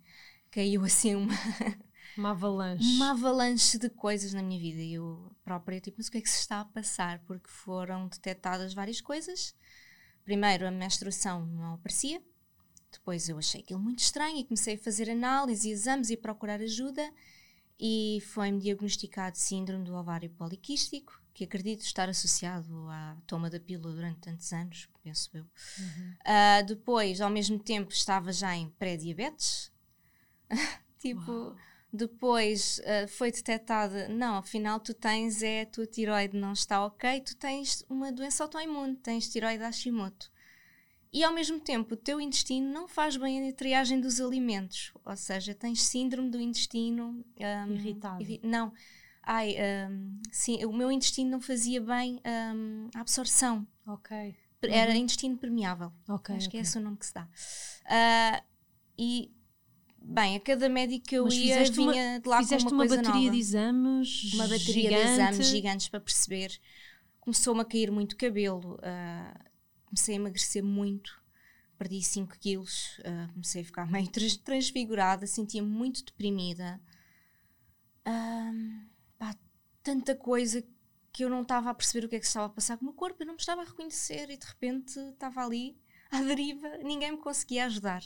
caiu 0.52 0.84
assim 0.86 1.16
uma, 1.16 1.34
Uma 2.18 2.32
avalanche. 2.32 2.86
uma 2.96 3.12
avalanche 3.12 3.78
de 3.80 3.90
coisas 3.90 4.34
na 4.34 4.44
minha 4.44 4.60
vida. 4.60 4.82
E 4.82 4.94
eu 4.94 5.36
própria, 5.44 5.80
tipo, 5.80 5.98
mas 5.98 6.08
o 6.08 6.12
que 6.12 6.18
é 6.18 6.22
que 6.22 6.30
se 6.30 6.40
está 6.40 6.60
a 6.62 6.66
passar? 6.66 7.20
Porque 7.26 7.50
foram 7.50 8.08
detectadas 8.08 8.74
várias 8.74 9.00
coisas. 9.02 9.56
Primeiro, 10.24 10.68
a 10.68 10.72
menstruação 10.72 11.46
não 11.46 11.74
aparecia. 11.76 12.22
Depois 12.92 13.30
eu 13.30 13.38
achei 13.38 13.62
aquilo 13.62 13.80
muito 13.80 14.00
estranho 14.00 14.38
e 14.38 14.44
comecei 14.44 14.76
a 14.76 14.78
fazer 14.78 15.10
análise 15.10 15.68
e 15.68 15.72
exames 15.72 16.10
e 16.10 16.18
procurar 16.18 16.60
ajuda. 16.62 17.10
E 17.80 18.20
foi-me 18.34 18.60
diagnosticado 18.60 19.38
síndrome 19.38 19.86
do 19.86 19.96
ovário 19.96 20.30
poliquístico, 20.30 21.20
que 21.34 21.46
acredito 21.46 21.82
estar 21.82 22.08
associado 22.10 22.70
à 22.90 23.18
toma 23.26 23.50
da 23.50 23.60
pílula 23.60 23.96
durante 23.96 24.20
tantos 24.20 24.52
anos, 24.54 24.88
penso 25.02 25.30
eu. 25.34 25.46
Ah, 26.24 26.62
depois, 26.62 27.22
ao 27.22 27.30
mesmo 27.32 27.58
tempo, 27.58 27.92
estava 27.92 28.32
já 28.32 28.56
em 28.56 28.70
pré-diabetes. 28.70 29.72
tipo, 31.00 31.32
Uau. 31.32 31.56
depois 31.92 32.80
ah, 32.86 33.08
foi 33.08 33.32
detectada, 33.32 34.08
não, 34.08 34.36
afinal 34.38 34.80
tu 34.80 34.94
tens, 34.94 35.42
é 35.44 35.62
a 35.62 35.66
tua 35.66 35.86
tiroide 35.88 36.38
não 36.38 36.54
está 36.54 36.86
ok, 36.86 37.22
tu 37.22 37.36
tens 37.36 37.84
uma 37.90 38.12
doença 38.12 38.44
autoimune, 38.44 38.96
tens 38.96 39.30
tiroide 39.30 39.64
Hashimoto. 39.64 40.32
E 41.14 41.26
ao 41.26 41.34
mesmo 41.34 41.60
tempo 41.60 41.94
o 41.94 41.98
teu 41.98 42.22
intestino 42.22 42.72
não 42.72 42.88
faz 42.88 43.18
bem 43.18 43.50
a 43.50 43.54
triagem 43.54 44.00
dos 44.00 44.22
alimentos, 44.22 44.94
ou 45.04 45.16
seja, 45.18 45.54
tens 45.54 45.84
síndrome 45.84 46.30
do 46.30 46.40
intestino 46.40 47.26
ahm, 47.38 47.74
Irritado. 47.74 48.22
irri- 48.22 48.40
Não, 48.42 48.72
ai, 49.22 49.58
um, 49.90 50.22
sim, 50.32 50.64
o 50.64 50.72
meu 50.72 50.90
intestino 50.90 51.30
não 51.30 51.42
fazia 51.42 51.82
bem 51.82 52.22
um, 52.56 52.88
a 52.96 53.02
absorção. 53.02 53.68
Ok. 53.86 54.34
Era 54.64 54.96
intestino 54.96 55.36
permeável. 55.38 55.92
Ok. 56.08 56.34
Acho 56.36 56.50
que 56.50 56.56
é 56.56 56.62
esse 56.62 56.78
o 56.78 56.82
nome 56.82 56.96
que 56.96 57.06
se 57.08 57.14
dá. 57.14 57.28
Ah, 57.86 58.42
e, 58.98 59.32
bem, 60.02 60.36
a 60.36 60.40
cada 60.40 60.68
médico 60.68 61.06
que 61.08 61.16
eu 61.16 61.26
Mas 61.26 61.34
ia 61.36 61.42
fizeste 61.58 61.80
uma- 61.80 61.92
vinha 61.92 62.20
de 62.20 62.28
lá 62.30 62.38
Fizeste 62.40 62.68
com 62.70 62.76
uma, 62.76 62.84
uma, 62.84 62.90
bateria 62.96 63.14
nova. 63.22 63.30
de 63.32 63.38
exames 63.38 64.34
uma 64.34 64.48
bateria 64.48 64.74
gigante. 64.74 65.04
de 65.06 65.10
exames 65.12 65.48
gigantes 65.48 65.88
para 65.90 66.00
perceber. 66.02 66.60
Começou-me 67.20 67.62
a 67.62 67.66
cair 67.66 67.92
muito 67.92 68.18
cabelo, 68.18 68.80
ah, 68.82 69.46
comecei 69.86 70.16
a 70.16 70.18
emagrecer 70.18 70.64
muito, 70.64 71.22
perdi 71.78 72.02
5 72.02 72.38
quilos, 72.40 73.00
ah, 73.06 73.28
comecei 73.34 73.62
a 73.62 73.66
ficar 73.66 73.86
meio 73.92 74.08
trans- 74.10 74.38
transfigurada, 74.38 75.28
sentia-me 75.28 75.70
muito 75.70 76.04
deprimida. 76.04 76.82
Ah, 78.06 78.52
pá, 79.18 79.36
tanta 79.84 80.16
coisa 80.16 80.64
que 81.14 81.24
eu 81.24 81.30
não 81.30 81.42
estava 81.42 81.70
a 81.70 81.74
perceber 81.74 82.06
o 82.06 82.10
que 82.10 82.16
é 82.16 82.20
que 82.20 82.26
se 82.26 82.30
estava 82.32 82.48
a 82.48 82.50
passar 82.50 82.78
com 82.78 82.84
o 82.84 82.86
meu 82.88 82.94
corpo, 82.96 83.22
eu 83.22 83.28
não 83.28 83.34
me 83.34 83.40
estava 83.40 83.62
a 83.62 83.66
reconhecer 83.66 84.30
e 84.30 84.38
de 84.38 84.46
repente 84.46 84.98
estava 85.00 85.44
ali 85.46 85.78
à 86.10 86.22
deriva, 86.22 86.78
ninguém 86.84 87.12
me 87.12 87.18
conseguia 87.18 87.66
ajudar. 87.66 88.02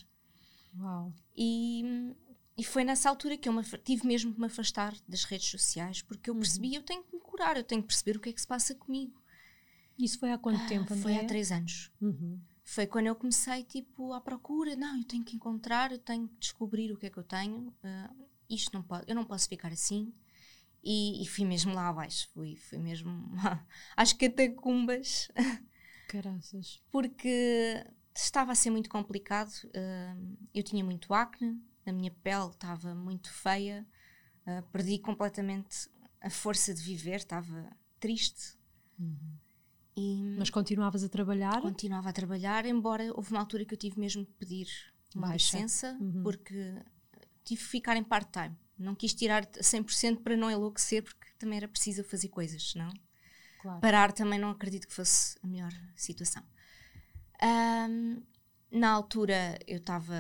Uau. 0.78 1.14
E, 1.36 1.84
e 2.58 2.64
foi 2.64 2.84
nessa 2.84 3.10
altura 3.10 3.38
que 3.38 3.48
eu 3.48 3.54
me 3.54 3.64
tive 3.84 4.06
mesmo 4.08 4.34
que 4.34 4.40
me 4.40 4.48
afastar 4.48 4.96
das 5.08 5.24
redes 5.24 5.50
sociais, 5.50 6.02
porque 6.02 6.30
eu 6.30 6.36
percebi 6.36 6.76
eu 6.76 6.84
tenho 6.84 7.04
que 7.04 7.14
me 7.16 7.22
curar, 7.22 7.58
eu 7.58 7.64
tenho 7.64 7.82
que 7.82 7.88
perceber 7.88 8.18
o 8.18 8.20
que 8.20 8.30
é 8.30 8.34
que 8.34 8.42
se 8.42 8.48
passa 8.48 8.76
comigo. 8.76 9.22
Isso 9.98 10.20
foi 10.20 10.32
há 10.32 10.38
quanto 10.38 10.62
Ah, 10.62 10.68
tempo, 10.68 10.94
Foi 10.98 11.18
há 11.18 11.26
três 11.26 11.52
anos. 11.52 11.90
Uhum. 12.02 12.40
Foi 12.64 12.86
quando 12.88 13.08
eu 13.08 13.16
comecei, 13.16 13.64
tipo, 13.64 14.12
à 14.12 14.20
procura. 14.20 14.76
Não, 14.76 14.98
eu 14.98 15.04
tenho 15.06 15.24
que 15.24 15.36
encontrar, 15.36 15.92
eu 15.92 16.00
tenho 16.00 16.28
que 16.28 16.36
descobrir 16.40 16.92
o 16.92 16.98
que 16.98 17.06
é 17.06 17.10
que 17.10 17.18
eu 17.18 17.24
tenho. 17.24 17.74
ah, 17.84 18.12
isto 18.50 18.74
não 18.74 18.84
pode, 18.84 19.06
eu 19.08 19.16
não 19.16 19.24
posso 19.26 19.48
ficar 19.48 19.72
assim. 19.72 20.14
E, 20.84 21.24
e 21.24 21.26
fui 21.28 21.46
mesmo 21.46 21.74
lá 21.74 21.88
abaixo. 21.90 22.28
Fui, 22.34 22.56
fui 22.58 22.78
mesmo 22.78 23.12
às 23.96 24.14
catacumbas. 24.14 25.30
Caraças. 26.08 26.82
porque 26.92 27.84
estava 28.16 28.52
a 28.52 28.56
ser 28.56 28.70
muito 28.70 28.90
complicado. 28.90 29.52
hum, 29.76 30.36
eu 30.54 30.64
tinha 30.64 30.84
muito 30.84 31.14
acne, 31.14 31.62
a 31.86 31.92
minha 31.92 32.12
pele 32.12 32.50
estava 32.50 32.96
muito 32.96 33.32
feia, 33.32 33.86
ah, 34.46 34.62
perdi 34.72 35.00
completamente 35.00 35.90
a 36.22 36.30
força 36.30 36.74
de 36.74 36.82
viver, 36.82 37.18
estava 37.18 37.70
triste. 38.00 38.58
E 39.98 40.36
Mas 40.38 40.50
continuavas 40.50 41.04
a 41.04 41.10
trabalhar? 41.10 41.62
continuava 41.62 42.10
a 42.10 42.14
trabalhar, 42.14 42.66
embora 42.66 43.12
houve 43.16 43.32
uma 43.32 43.40
altura 43.40 43.66
que 43.66 43.74
eu 43.74 43.78
tive 43.78 44.00
mesmo 44.00 44.26
que 44.26 44.34
pedir 44.34 44.68
uma 45.16 45.28
Baixa. 45.28 45.58
licença, 45.58 45.98
Uhum. 46.02 46.24
porque 46.24 46.76
tive 47.44 47.62
que 47.62 47.68
ficar 47.68 47.96
em 47.96 48.04
part-time. 48.04 48.56
Não 48.78 48.94
quis 48.94 49.14
tirar 49.14 49.48
a 49.58 49.64
100% 49.64 50.22
para 50.22 50.36
não 50.36 50.52
enlouquecer, 50.52 51.02
porque 51.04 51.26
também 51.38 51.58
era 51.58 51.68
preciso 51.68 52.04
fazer 52.04 52.28
coisas, 52.30 52.74
não? 52.76 52.92
Claro. 53.58 53.82
parar 53.82 54.12
também 54.12 54.38
não 54.40 54.50
acredito 54.50 54.88
que 54.88 54.94
fosse 54.94 55.38
a 55.44 55.48
melhor 55.48 55.72
situação. 55.96 56.44
Ahm, 57.42 58.22
na 58.72 58.92
altura 58.92 59.58
eu 59.68 59.78
estava 59.78 60.16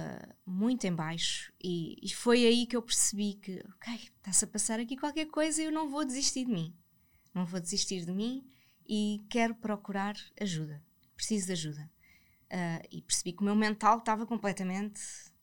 muito 0.45 0.86
em 0.86 0.93
baixo 0.93 1.51
e, 1.62 1.98
e 2.01 2.13
foi 2.13 2.45
aí 2.45 2.65
que 2.65 2.75
eu 2.75 2.81
percebi 2.81 3.34
que, 3.36 3.62
ok, 3.75 3.93
está-se 4.17 4.45
a 4.45 4.48
passar 4.48 4.79
aqui 4.79 4.95
qualquer 4.95 5.25
coisa 5.25 5.62
e 5.62 5.65
eu 5.65 5.72
não 5.72 5.89
vou 5.89 6.05
desistir 6.05 6.45
de 6.45 6.51
mim. 6.51 6.74
Não 7.34 7.45
vou 7.45 7.60
desistir 7.60 8.05
de 8.05 8.12
mim 8.12 8.48
e 8.88 9.25
quero 9.29 9.55
procurar 9.55 10.15
ajuda. 10.39 10.81
Preciso 11.15 11.48
de 11.48 11.51
ajuda. 11.53 11.91
Ah, 12.50 12.81
e 12.91 13.01
percebi 13.01 13.34
que 13.34 13.41
o 13.41 13.45
meu 13.45 13.55
mental 13.55 13.98
estava 13.98 14.25
completamente 14.25 15.01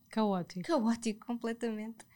Caótico. 0.08 0.66
caótico, 0.66 1.26
completamente. 1.26 2.06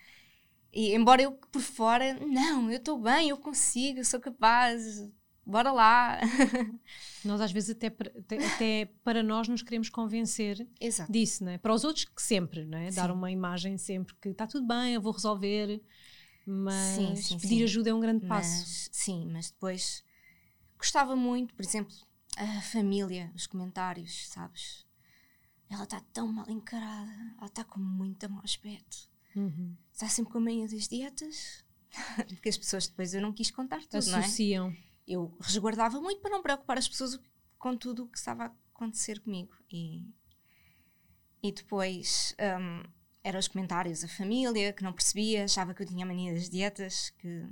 E 0.72 0.94
embora 0.94 1.22
eu 1.22 1.32
por 1.32 1.62
fora, 1.62 2.14
não, 2.20 2.70
eu 2.70 2.78
estou 2.78 3.00
bem, 3.00 3.30
eu 3.30 3.38
consigo, 3.38 4.00
eu 4.00 4.04
sou 4.04 4.20
capaz, 4.20 5.06
bora 5.46 5.70
lá. 5.72 6.20
Nós 7.24 7.40
às 7.40 7.52
vezes 7.52 7.70
até, 7.70 7.88
para- 7.88 8.12
até, 8.54 8.86
para 9.04 9.22
nós 9.22 9.48
nos 9.48 9.62
queremos 9.62 9.88
convencer 9.88 10.66
Exato. 10.80 11.10
disso, 11.10 11.44
não 11.44 11.52
é? 11.52 11.58
Para 11.58 11.72
os 11.74 11.84
outros 11.84 12.04
que 12.04 12.20
sempre, 12.22 12.64
não 12.64 12.78
é? 12.78 12.90
Dar 12.90 13.06
Sim. 13.08 13.12
uma 13.12 13.30
imagem 13.30 13.78
sempre 13.78 14.14
que 14.20 14.28
está 14.28 14.46
tudo 14.46 14.66
bem, 14.66 14.94
eu 14.94 15.00
vou 15.00 15.12
resolver, 15.12 15.82
mas 16.46 16.74
Sim, 16.96 17.16
sim, 17.16 17.38
pedir 17.38 17.64
ajuda 17.64 17.90
é 17.90 17.94
um 17.94 18.00
grande 18.00 18.26
passo. 18.26 18.60
Mas, 18.60 18.88
sim, 18.92 19.26
mas 19.32 19.50
depois 19.50 20.04
gostava 20.78 21.16
muito, 21.16 21.54
por 21.54 21.64
exemplo, 21.64 21.94
a 22.36 22.60
família, 22.62 23.32
os 23.34 23.46
comentários, 23.46 24.28
sabes? 24.28 24.84
Ela 25.68 25.82
está 25.84 26.00
tão 26.12 26.28
mal 26.32 26.48
encarada, 26.48 27.10
ela 27.38 27.46
está 27.46 27.64
com 27.64 27.80
muito 27.80 28.28
mau 28.30 28.42
aspecto. 28.44 29.08
Uhum. 29.34 29.74
Está 29.92 30.08
sempre 30.08 30.32
com 30.32 30.38
a 30.38 30.42
manhã 30.42 30.66
das 30.66 30.86
dietas. 30.86 31.64
Porque 32.28 32.48
as 32.48 32.56
pessoas 32.58 32.86
depois 32.86 33.14
eu 33.14 33.20
não 33.22 33.32
quis 33.32 33.50
contar 33.50 33.80
tudo, 33.86 34.06
não 34.10 34.18
é? 34.18 34.22
Eu 35.06 35.36
resguardava 35.40 36.00
muito 36.00 36.20
para 36.20 36.30
não 36.30 36.42
preocupar 36.42 36.78
as 36.78 36.88
pessoas 36.88 37.18
com 37.58 37.76
tudo 37.76 38.04
o 38.04 38.08
que 38.08 38.18
estava 38.18 38.44
a 38.46 38.52
acontecer 38.74 39.20
comigo. 39.20 39.54
E, 39.72 40.04
e 41.42 41.52
depois 41.52 42.34
hum, 42.40 42.82
eram 43.22 43.38
os 43.38 43.48
comentários, 43.48 44.02
a 44.04 44.08
família 44.08 44.72
que 44.72 44.82
não 44.82 44.92
percebia, 44.92 45.44
achava 45.44 45.74
que 45.74 45.82
eu 45.82 45.86
tinha 45.86 46.04
mania 46.06 46.32
das 46.34 46.48
dietas, 46.48 47.10
que, 47.18 47.44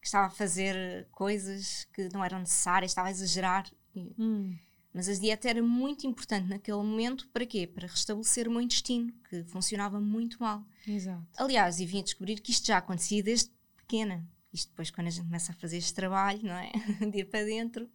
que 0.00 0.06
estava 0.06 0.26
a 0.26 0.30
fazer 0.30 1.06
coisas 1.12 1.86
que 1.92 2.08
não 2.12 2.24
eram 2.24 2.38
necessárias, 2.40 2.90
estava 2.92 3.08
a 3.08 3.10
exagerar. 3.10 3.70
E- 3.94 4.14
Hum. 4.18 4.56
mas 4.94 5.08
a 5.08 5.12
dieta 5.14 5.48
era 5.50 5.62
muito 5.62 6.06
importante 6.06 6.48
naquele 6.48 6.78
momento, 6.78 7.28
para 7.28 7.44
quê? 7.44 7.66
Para 7.66 7.86
restabelecer 7.86 8.48
o 8.48 8.50
meu 8.50 8.60
intestino, 8.62 9.12
que 9.28 9.44
funcionava 9.44 10.00
muito 10.00 10.38
mal. 10.40 10.64
Exato. 10.86 11.26
Aliás, 11.36 11.80
e 11.80 11.86
vim 11.86 12.00
a 12.00 12.02
descobrir 12.04 12.40
que 12.40 12.50
isto 12.50 12.66
já 12.66 12.78
acontecia 12.78 13.22
desde 13.22 13.50
pequena. 13.76 14.26
Isto 14.52 14.68
depois, 14.70 14.90
quando 14.90 15.06
a 15.06 15.10
gente 15.10 15.24
começa 15.24 15.52
a 15.52 15.54
fazer 15.54 15.78
este 15.78 15.94
trabalho, 15.94 16.42
não 16.42 16.54
é? 16.54 16.70
De 17.10 17.18
ir 17.20 17.24
para 17.26 17.44
dentro, 17.44 17.88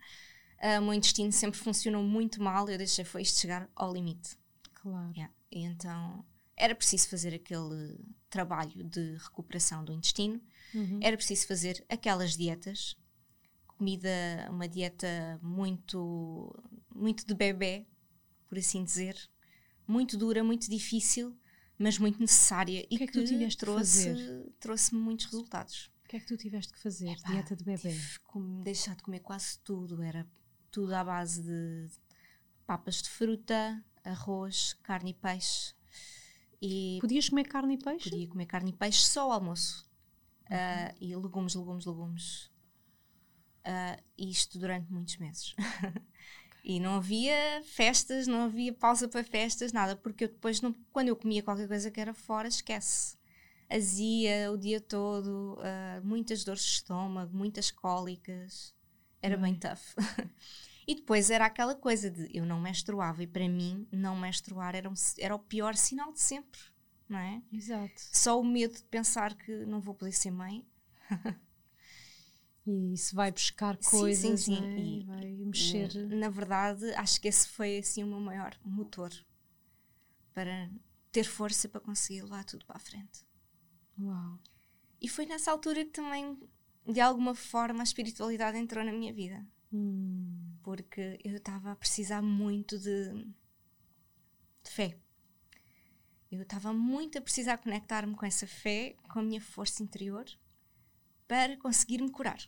ah, 0.60 0.80
o 0.80 0.84
meu 0.84 0.94
intestino 0.94 1.32
sempre 1.32 1.60
funcionou 1.60 2.04
muito 2.04 2.42
mal. 2.42 2.68
Eu 2.70 2.78
deixei 2.78 3.06
foi 3.06 3.22
isto 3.22 3.40
chegar 3.40 3.70
ao 3.76 3.94
limite. 3.94 4.38
Claro. 4.74 5.12
Yeah. 5.14 5.34
E 5.52 5.64
então 5.64 6.26
era 6.56 6.74
preciso 6.74 7.10
fazer 7.10 7.34
aquele 7.36 7.98
trabalho 8.30 8.84
de 8.84 9.16
recuperação 9.18 9.86
do 9.86 9.94
intestino, 9.94 10.42
Uhum. 10.74 11.00
era 11.02 11.16
preciso 11.16 11.48
fazer 11.48 11.86
aquelas 11.88 12.36
dietas, 12.36 12.96
comida, 13.68 14.10
uma 14.50 14.68
dieta 14.68 15.40
muito, 15.42 16.54
muito 16.94 17.26
de 17.26 17.34
bebê, 17.34 17.86
por 18.50 18.58
assim 18.58 18.84
dizer, 18.84 19.16
muito 19.88 20.18
dura, 20.18 20.44
muito 20.44 20.70
difícil, 20.70 21.38
mas 21.78 21.98
muito 22.00 22.20
necessária 22.20 22.86
e 22.90 22.98
que 22.98 23.04
é 23.04 23.08
que 23.08 23.14
tu 23.14 23.24
tiveste 23.24 23.60
que 23.60 23.66
trouxe, 23.66 24.14
trouxe 24.60 24.96
muitos 24.96 25.26
resultados. 25.28 25.92
O 26.08 26.10
que 26.10 26.16
é 26.16 26.20
que 26.22 26.26
tu 26.26 26.38
tiveste 26.38 26.72
que 26.72 26.80
fazer? 26.80 27.10
Epá, 27.10 27.32
Dieta 27.32 27.54
de 27.54 27.66
bebê. 27.66 27.92
Tive 27.92 28.64
deixar 28.64 28.96
de 28.96 29.04
comer 29.04 29.20
quase 29.20 29.60
tudo, 29.60 30.02
era 30.02 30.26
tudo 30.72 30.96
à 30.96 31.04
base 31.04 31.44
de 31.44 31.90
papas 32.66 33.02
de 33.02 33.10
fruta, 33.10 33.84
arroz, 34.06 34.72
carne 34.84 35.12
e 35.12 35.14
peixe. 35.14 35.74
E 36.62 36.98
Podias 37.02 37.28
comer 37.28 37.44
carne 37.44 37.74
e 37.74 37.78
peixe? 37.78 38.10
podia 38.10 38.26
comer 38.26 38.46
carne 38.46 38.72
e 38.72 38.74
peixe 38.74 39.02
só 39.06 39.24
ao 39.24 39.34
almoço. 39.34 39.86
Ah, 40.50 40.96
e 41.02 41.14
legumes, 41.14 41.56
legumes, 41.56 41.86
legumes. 41.86 42.52
Ah, 43.66 44.00
isto 44.18 44.58
durante 44.58 44.90
muitos 44.90 45.18
meses. 45.18 45.56
e 46.64 46.80
não 46.80 46.96
havia 46.96 47.62
festas, 47.66 48.28
não 48.28 48.46
havia 48.46 48.72
pausa 48.72 49.10
para 49.10 49.26
festas, 49.26 49.74
nada, 49.74 49.94
porque 49.94 50.24
eu 50.24 50.30
depois, 50.30 50.62
não, 50.62 50.72
quando 50.94 51.10
eu 51.10 51.18
comia 51.18 51.44
qualquer 51.44 51.68
coisa 51.68 51.92
que 51.92 52.00
era 52.00 52.14
fora, 52.14 52.48
esquece. 52.48 53.17
Azia 53.70 54.52
o 54.52 54.58
dia 54.58 54.80
todo, 54.80 55.58
ah, 55.62 56.02
muitas 56.04 56.44
dores 56.44 56.62
de 56.64 56.70
estômago, 56.70 57.36
muitas 57.36 57.70
cólicas. 57.72 58.74
Era 59.22 59.36
bem 59.38 59.56
tough. 59.56 59.96
e 60.88 60.96
depois 60.96 61.30
era 61.30 61.46
aquela 61.46 61.76
coisa 61.76 62.10
de 62.10 62.30
eu 62.36 62.46
não 62.46 62.60
menstruava, 62.62 63.24
e 63.24 63.28
para 63.28 63.48
mim, 63.50 63.88
não 63.92 64.16
menstruar 64.18 64.76
era, 64.76 64.90
um- 64.90 64.94
era 65.20 65.36
o 65.36 65.40
pior 65.40 65.76
sinal 65.76 66.14
de 66.14 66.20
sempre, 66.22 66.60
não 67.10 67.20
é? 67.20 67.42
Exato. 67.52 68.02
Só 68.12 68.40
o 68.40 68.44
medo 68.46 68.76
de 68.76 68.84
pensar 68.84 69.36
que 69.36 69.52
não 69.66 69.82
vou 69.82 69.94
poder 69.96 70.14
ser 70.14 70.32
mãe. 70.32 70.66
E 72.68 72.94
isso 72.94 73.16
vai 73.16 73.32
buscar 73.32 73.78
Sim, 73.82 73.90
coisas, 73.92 74.22
sim, 74.22 74.38
sim. 74.38 74.54
não 74.54 74.64
é? 74.64 74.80
E- 74.80 75.04
vai 75.06 75.26
mexer. 75.38 75.94
Na 76.10 76.30
verdade, 76.30 76.86
acho 76.96 77.20
que 77.22 77.28
esse 77.28 77.48
foi 77.48 77.78
assim 77.80 78.04
o 78.04 78.08
meu 78.08 78.20
maior 78.20 78.56
motor 78.64 79.12
para 80.34 80.70
ter 81.12 81.26
força 81.26 81.68
para 81.68 81.82
conseguir 81.82 82.22
levar 82.22 82.46
tudo 82.46 82.66
para 82.66 82.78
a 82.78 82.80
frente. 82.80 83.26
Uau. 84.00 84.40
E 85.02 85.08
foi 85.08 85.26
nessa 85.26 85.52
altura 85.52 85.86
que 85.86 85.92
também, 85.92 86.38
de 86.86 87.00
alguma 87.00 87.36
forma, 87.36 87.82
a 87.82 87.84
espiritualidade 87.84 88.58
entrou 88.58 88.84
na 88.84 88.92
minha 88.92 89.14
vida. 89.14 89.46
Hum. 89.72 90.58
Porque 90.64 91.20
eu 91.24 91.38
estava 91.38 91.72
a 91.72 91.76
precisar 91.76 92.22
muito 92.22 92.78
de, 92.78 93.14
de 94.64 94.70
fé. 94.70 94.98
Eu 96.32 96.42
estava 96.42 96.74
muito 96.74 97.18
a 97.18 97.22
precisar 97.22 97.58
conectar-me 97.58 98.16
com 98.16 98.26
essa 98.26 98.46
fé, 98.46 98.96
com 99.10 99.20
a 99.20 99.24
minha 99.24 99.40
força 99.40 99.82
interior, 99.82 100.26
para 101.28 101.58
conseguir 101.58 102.02
me 102.02 102.12
curar. 102.12 102.40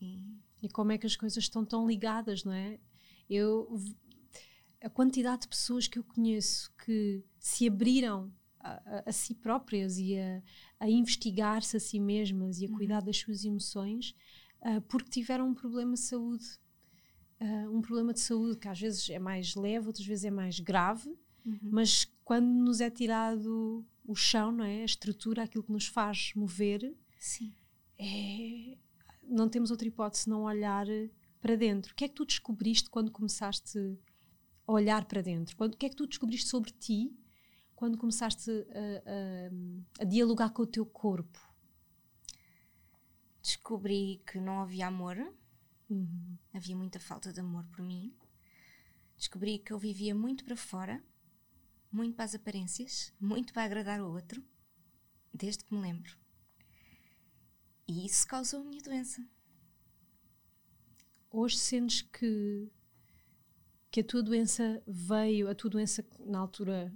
E 0.00 0.36
E 0.62 0.68
como 0.68 0.92
é 0.92 0.98
que 0.98 1.06
as 1.06 1.16
coisas 1.16 1.44
estão 1.44 1.64
tão 1.64 1.86
ligadas, 1.86 2.42
não 2.42 2.52
é? 2.52 2.80
Eu, 3.28 3.80
a 4.82 4.90
quantidade 4.90 5.42
de 5.42 5.48
pessoas 5.48 5.86
que 5.86 5.98
eu 5.98 6.04
conheço 6.04 6.72
que 6.84 7.24
se 7.38 7.68
abriram 7.68 8.32
a, 8.66 9.02
a, 9.06 9.12
si 9.12 9.34
próprias 9.34 9.98
e 9.98 10.18
a, 10.18 10.42
a 10.80 10.88
investigar-se 10.88 11.76
a 11.76 11.80
si 11.80 12.00
mesmas 12.00 12.60
e 12.60 12.66
a 12.66 12.70
cuidar 12.70 13.00
uhum. 13.00 13.06
das 13.06 13.18
suas 13.18 13.44
emoções 13.44 14.14
uh, 14.62 14.80
porque 14.82 15.10
tiveram 15.10 15.48
um 15.48 15.54
problema 15.54 15.94
de 15.94 16.00
saúde. 16.00 16.44
Uh, 17.40 17.76
um 17.76 17.82
problema 17.82 18.12
de 18.12 18.20
saúde 18.20 18.58
que 18.58 18.68
às 18.68 18.80
vezes 18.80 19.08
é 19.10 19.18
mais 19.18 19.54
leve, 19.54 19.86
outras 19.86 20.06
vezes 20.06 20.24
é 20.24 20.30
mais 20.30 20.58
grave, 20.58 21.08
uhum. 21.44 21.58
mas 21.62 22.06
quando 22.24 22.46
nos 22.46 22.80
é 22.80 22.90
tirado 22.90 23.84
o 24.06 24.14
chão, 24.14 24.52
não 24.52 24.64
é? 24.64 24.82
a 24.82 24.84
estrutura, 24.84 25.42
aquilo 25.42 25.64
que 25.64 25.72
nos 25.72 25.86
faz 25.86 26.32
mover. 26.34 26.94
É, 27.98 28.76
não 29.22 29.48
temos 29.48 29.70
outra 29.70 29.86
hipótese 29.86 30.28
não 30.28 30.42
olhar 30.42 30.86
para 31.40 31.56
dentro. 31.56 31.92
O 31.92 31.94
que 31.94 32.04
é 32.04 32.08
que 32.08 32.14
tu 32.14 32.24
descobriste 32.24 32.88
quando 32.88 33.10
começaste 33.10 33.78
a 34.66 34.72
olhar 34.72 35.04
para 35.04 35.20
dentro? 35.20 35.56
Quando, 35.56 35.74
o 35.74 35.76
que 35.76 35.86
é 35.86 35.88
que 35.88 35.96
tu 35.96 36.06
descobriste 36.06 36.48
sobre 36.48 36.70
ti 36.70 37.12
quando 37.76 37.98
começaste 37.98 38.50
a, 38.50 40.00
a, 40.00 40.02
a 40.02 40.04
dialogar 40.04 40.50
com 40.50 40.62
o 40.62 40.66
teu 40.66 40.86
corpo? 40.86 41.38
Descobri 43.42 44.22
que 44.26 44.40
não 44.40 44.60
havia 44.60 44.86
amor, 44.86 45.16
uhum. 45.88 46.38
havia 46.54 46.74
muita 46.74 46.98
falta 46.98 47.32
de 47.32 47.38
amor 47.38 47.64
por 47.66 47.82
mim. 47.82 48.16
Descobri 49.16 49.58
que 49.58 49.72
eu 49.72 49.78
vivia 49.78 50.14
muito 50.14 50.42
para 50.44 50.56
fora, 50.56 51.04
muito 51.92 52.16
para 52.16 52.24
as 52.24 52.34
aparências, 52.34 53.12
muito 53.20 53.52
para 53.52 53.64
agradar 53.64 54.00
o 54.00 54.10
outro, 54.10 54.42
desde 55.32 55.62
que 55.62 55.74
me 55.74 55.80
lembro. 55.80 56.16
E 57.86 58.06
isso 58.06 58.26
causou 58.26 58.62
a 58.62 58.64
minha 58.64 58.82
doença. 58.82 59.24
Hoje 61.30 61.58
sentes 61.58 62.02
que 62.02 62.70
que 63.90 64.00
a 64.00 64.04
tua 64.04 64.22
doença 64.22 64.82
veio, 64.86 65.48
a 65.48 65.54
tua 65.54 65.70
doença 65.70 66.04
na 66.20 66.38
altura 66.38 66.92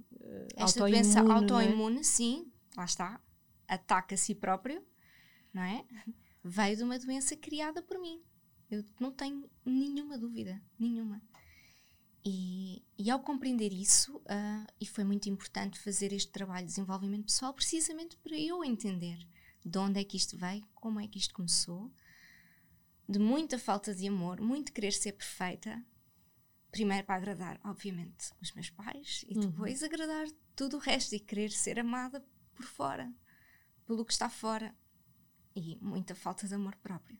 Esta 0.55 0.79
doença 0.81 1.19
é? 1.19 1.31
autoimune, 1.31 1.99
é? 1.99 2.03
sim, 2.03 2.51
lá 2.75 2.85
está, 2.85 3.21
ataca 3.67 4.15
a 4.15 4.17
si 4.17 4.35
próprio, 4.35 4.83
não 5.53 5.61
é? 5.61 5.85
Veio 6.43 6.77
de 6.77 6.83
uma 6.83 6.97
doença 6.97 7.35
criada 7.35 7.81
por 7.81 7.99
mim. 7.99 8.21
Eu 8.69 8.83
não 8.99 9.11
tenho 9.11 9.49
nenhuma 9.65 10.17
dúvida, 10.17 10.61
nenhuma. 10.79 11.21
E, 12.23 12.83
e 12.97 13.09
ao 13.09 13.19
compreender 13.19 13.73
isso, 13.73 14.15
uh, 14.17 14.67
e 14.79 14.85
foi 14.85 15.03
muito 15.03 15.27
importante 15.27 15.79
fazer 15.79 16.13
este 16.13 16.31
trabalho 16.31 16.65
de 16.65 16.71
desenvolvimento 16.71 17.25
pessoal, 17.25 17.53
precisamente 17.53 18.15
para 18.17 18.37
eu 18.37 18.63
entender 18.63 19.27
de 19.65 19.77
onde 19.77 19.99
é 19.99 20.03
que 20.03 20.17
isto 20.17 20.37
veio, 20.37 20.65
como 20.75 20.99
é 20.99 21.07
que 21.07 21.17
isto 21.17 21.33
começou, 21.33 21.91
de 23.09 23.19
muita 23.19 23.57
falta 23.59 23.93
de 23.93 24.07
amor, 24.07 24.39
muito 24.39 24.71
querer 24.71 24.93
ser 24.93 25.13
perfeita, 25.13 25.83
primeiro 26.71 27.05
para 27.05 27.15
agradar, 27.15 27.59
obviamente, 27.65 28.31
os 28.41 28.53
meus 28.53 28.69
pais 28.69 29.25
e 29.27 29.35
uhum. 29.35 29.41
depois 29.41 29.83
agradar 29.83 30.25
tudo 30.55 30.77
o 30.77 30.79
resto 30.79 31.13
e 31.13 31.19
querer 31.19 31.51
ser 31.51 31.77
amada 31.77 32.25
por 32.55 32.65
fora, 32.65 33.13
pelo 33.85 34.05
que 34.05 34.13
está 34.13 34.29
fora 34.29 34.73
e 35.53 35.77
muita 35.81 36.15
falta 36.15 36.47
de 36.47 36.55
amor 36.55 36.75
próprio. 36.77 37.19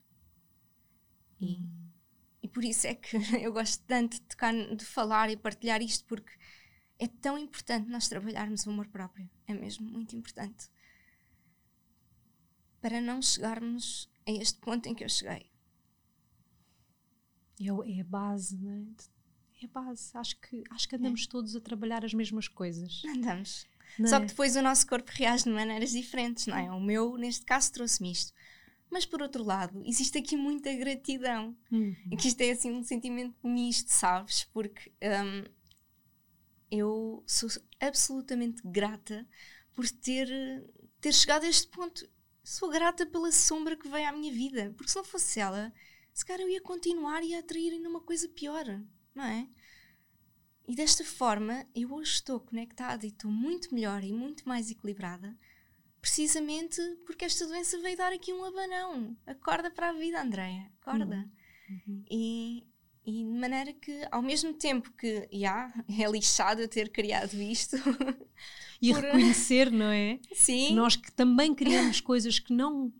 E, 1.39 1.55
uhum. 1.55 1.89
e 2.43 2.47
por 2.47 2.63
isso 2.63 2.87
é 2.87 2.95
que 2.95 3.17
eu 3.43 3.51
gosto 3.51 3.83
tanto 3.85 4.13
de, 4.13 4.21
tocar, 4.21 4.53
de 4.53 4.85
falar 4.85 5.29
e 5.29 5.35
partilhar 5.35 5.81
isto, 5.81 6.05
porque 6.05 6.31
é 6.97 7.07
tão 7.07 7.37
importante 7.37 7.89
nós 7.89 8.07
trabalharmos 8.07 8.65
o 8.65 8.69
amor 8.69 8.87
próprio. 8.87 9.29
É 9.47 9.53
mesmo 9.53 9.85
muito 9.85 10.15
importante. 10.15 10.69
Para 12.79 13.01
não 13.01 13.21
chegarmos 13.21 14.09
a 14.25 14.31
este 14.31 14.59
ponto 14.59 14.87
em 14.87 14.95
que 14.95 15.03
eu 15.03 15.09
cheguei. 15.09 15.51
É, 17.59 17.65
é 17.65 18.01
a 18.01 18.03
base, 18.03 18.57
não 18.57 18.71
é? 18.71 19.20
É 19.65 19.67
base. 19.67 20.11
Acho 20.13 20.39
que, 20.39 20.63
acho 20.69 20.89
que 20.89 20.95
andamos 20.95 21.23
é. 21.23 21.29
todos 21.29 21.55
a 21.55 21.61
trabalhar 21.61 22.03
as 22.03 22.13
mesmas 22.13 22.47
coisas. 22.47 23.01
Andamos. 23.05 23.65
Não 23.97 24.07
Só 24.07 24.17
é? 24.17 24.19
que 24.21 24.27
depois 24.27 24.55
o 24.55 24.61
nosso 24.61 24.87
corpo 24.87 25.11
reage 25.13 25.43
de 25.43 25.51
maneiras 25.51 25.91
diferentes, 25.91 26.47
não 26.47 26.57
é? 26.57 26.71
O 26.71 26.79
meu, 26.79 27.17
neste 27.17 27.45
caso, 27.45 27.71
trouxe-me 27.71 28.11
isto. 28.11 28.33
Mas 28.89 29.05
por 29.05 29.21
outro 29.21 29.43
lado, 29.43 29.81
existe 29.85 30.17
aqui 30.17 30.35
muita 30.35 30.73
gratidão. 30.73 31.55
Uhum. 31.71 31.95
Que 32.19 32.27
isto 32.27 32.41
é 32.41 32.51
assim 32.51 32.71
um 32.71 32.83
sentimento 32.83 33.35
misto, 33.43 33.89
sabes? 33.89 34.45
Porque 34.53 34.91
um, 35.01 35.45
eu 36.69 37.23
sou 37.25 37.49
absolutamente 37.79 38.61
grata 38.65 39.25
por 39.73 39.89
ter, 39.89 40.27
ter 40.99 41.13
chegado 41.13 41.43
a 41.43 41.49
este 41.49 41.67
ponto. 41.67 42.07
Sou 42.43 42.69
grata 42.69 43.05
pela 43.05 43.31
sombra 43.31 43.77
que 43.77 43.87
veio 43.87 44.09
à 44.09 44.11
minha 44.11 44.31
vida. 44.33 44.73
Porque 44.75 44.91
se 44.91 44.97
não 44.97 45.03
fosse 45.03 45.39
ela, 45.39 45.71
se 46.13 46.25
calhar 46.25 46.41
eu 46.41 46.49
ia 46.49 46.61
continuar 46.61 47.23
e 47.23 47.29
ia 47.29 47.39
atrair 47.39 47.71
ainda 47.71 47.87
uma 47.87 48.01
coisa 48.01 48.27
pior 48.27 48.65
não 49.13 49.23
é? 49.23 49.47
E 50.67 50.75
desta 50.75 51.03
forma, 51.03 51.65
eu 51.75 51.91
hoje 51.91 52.13
estou 52.13 52.39
conectada 52.39 53.05
e 53.05 53.09
estou 53.09 53.31
muito 53.31 53.73
melhor 53.73 54.03
e 54.03 54.13
muito 54.13 54.47
mais 54.47 54.69
equilibrada, 54.71 55.35
precisamente 55.99 56.81
porque 57.05 57.25
esta 57.25 57.45
doença 57.45 57.79
veio 57.79 57.97
dar 57.97 58.13
aqui 58.13 58.31
um 58.31 58.45
abanão. 58.45 59.17
Acorda 59.25 59.69
para 59.69 59.89
a 59.89 59.93
vida, 59.93 60.21
Andréia, 60.21 60.71
acorda. 60.81 61.29
Uhum. 61.69 61.81
Uhum. 61.87 62.03
E, 62.09 62.63
e 63.05 63.11
de 63.11 63.39
maneira 63.39 63.73
que, 63.73 64.07
ao 64.11 64.21
mesmo 64.21 64.53
tempo 64.53 64.91
que, 64.93 65.27
já, 65.31 65.73
é 65.89 66.09
lixado 66.09 66.61
eu 66.61 66.67
ter 66.67 66.89
criado 66.89 67.33
isto. 67.35 67.75
e 68.81 68.93
por... 68.93 69.03
reconhecer, 69.03 69.71
não 69.71 69.91
é? 69.91 70.19
Sim. 70.33 70.67
Que 70.67 70.73
nós 70.73 70.95
que 70.95 71.11
também 71.11 71.53
criamos 71.53 71.99
coisas 72.01 72.39
que 72.39 72.53
não 72.53 72.93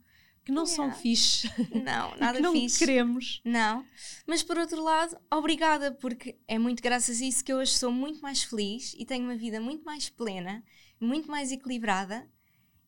que 0.44 0.52
não 0.52 0.64
yeah. 0.64 0.76
são 0.76 0.92
fixe. 1.02 1.50
Não, 1.84 2.16
nada 2.18 2.38
que 2.38 2.44
não 2.44 2.54
fixe. 2.54 2.80
queremos. 2.80 3.42
Não. 3.46 3.86
Mas 4.26 4.42
por 4.42 4.58
outro 4.58 4.84
lado, 4.84 5.18
obrigada, 5.32 5.92
porque 5.92 6.38
é 6.48 6.58
muito 6.58 6.82
graças 6.82 7.22
a 7.22 7.26
isso 7.26 7.44
que 7.44 7.52
eu 7.52 7.58
hoje 7.58 7.74
sou 7.74 7.92
muito 7.92 8.22
mais 8.22 8.44
feliz 8.44 8.96
e 8.98 9.06
tenho 9.06 9.24
uma 9.24 9.36
vida 9.36 9.60
muito 9.60 9.84
mais 9.84 10.10
plena, 10.10 10.64
muito 11.00 11.30
mais 11.30 11.52
equilibrada 11.52 12.28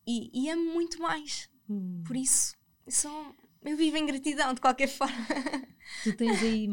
e, 0.05 0.29
e 0.33 0.49
amo 0.49 0.73
muito 0.73 1.01
mais. 1.01 1.49
Hum. 1.69 2.03
Por 2.05 2.15
isso, 2.15 2.55
sou, 2.87 3.35
eu 3.61 3.77
vivo 3.77 3.97
em 3.97 4.05
gratidão 4.05 4.53
de 4.53 4.61
qualquer 4.61 4.87
forma. 4.89 5.27
Tu 6.03 6.13
tens 6.15 6.41
aí 6.41 6.67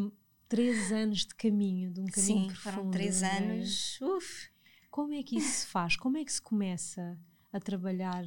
três 0.49 0.91
anos 0.91 1.27
de 1.27 1.35
caminho, 1.35 1.93
de 1.93 2.01
um 2.01 2.07
caminho 2.07 2.41
Sim, 2.41 2.47
profundo. 2.47 2.75
foram 2.75 2.91
três 2.91 3.23
é? 3.23 3.39
anos. 3.39 3.99
Uf. 4.01 4.51
Como 4.91 5.15
é 5.15 5.23
que 5.23 5.39
isso 5.39 5.61
se 5.61 5.67
faz? 5.67 5.97
Como 5.97 6.17
é 6.17 6.25
que 6.25 6.33
se 6.33 6.43
começa 6.43 7.17
a 7.53 7.61
trabalhar 7.61 8.25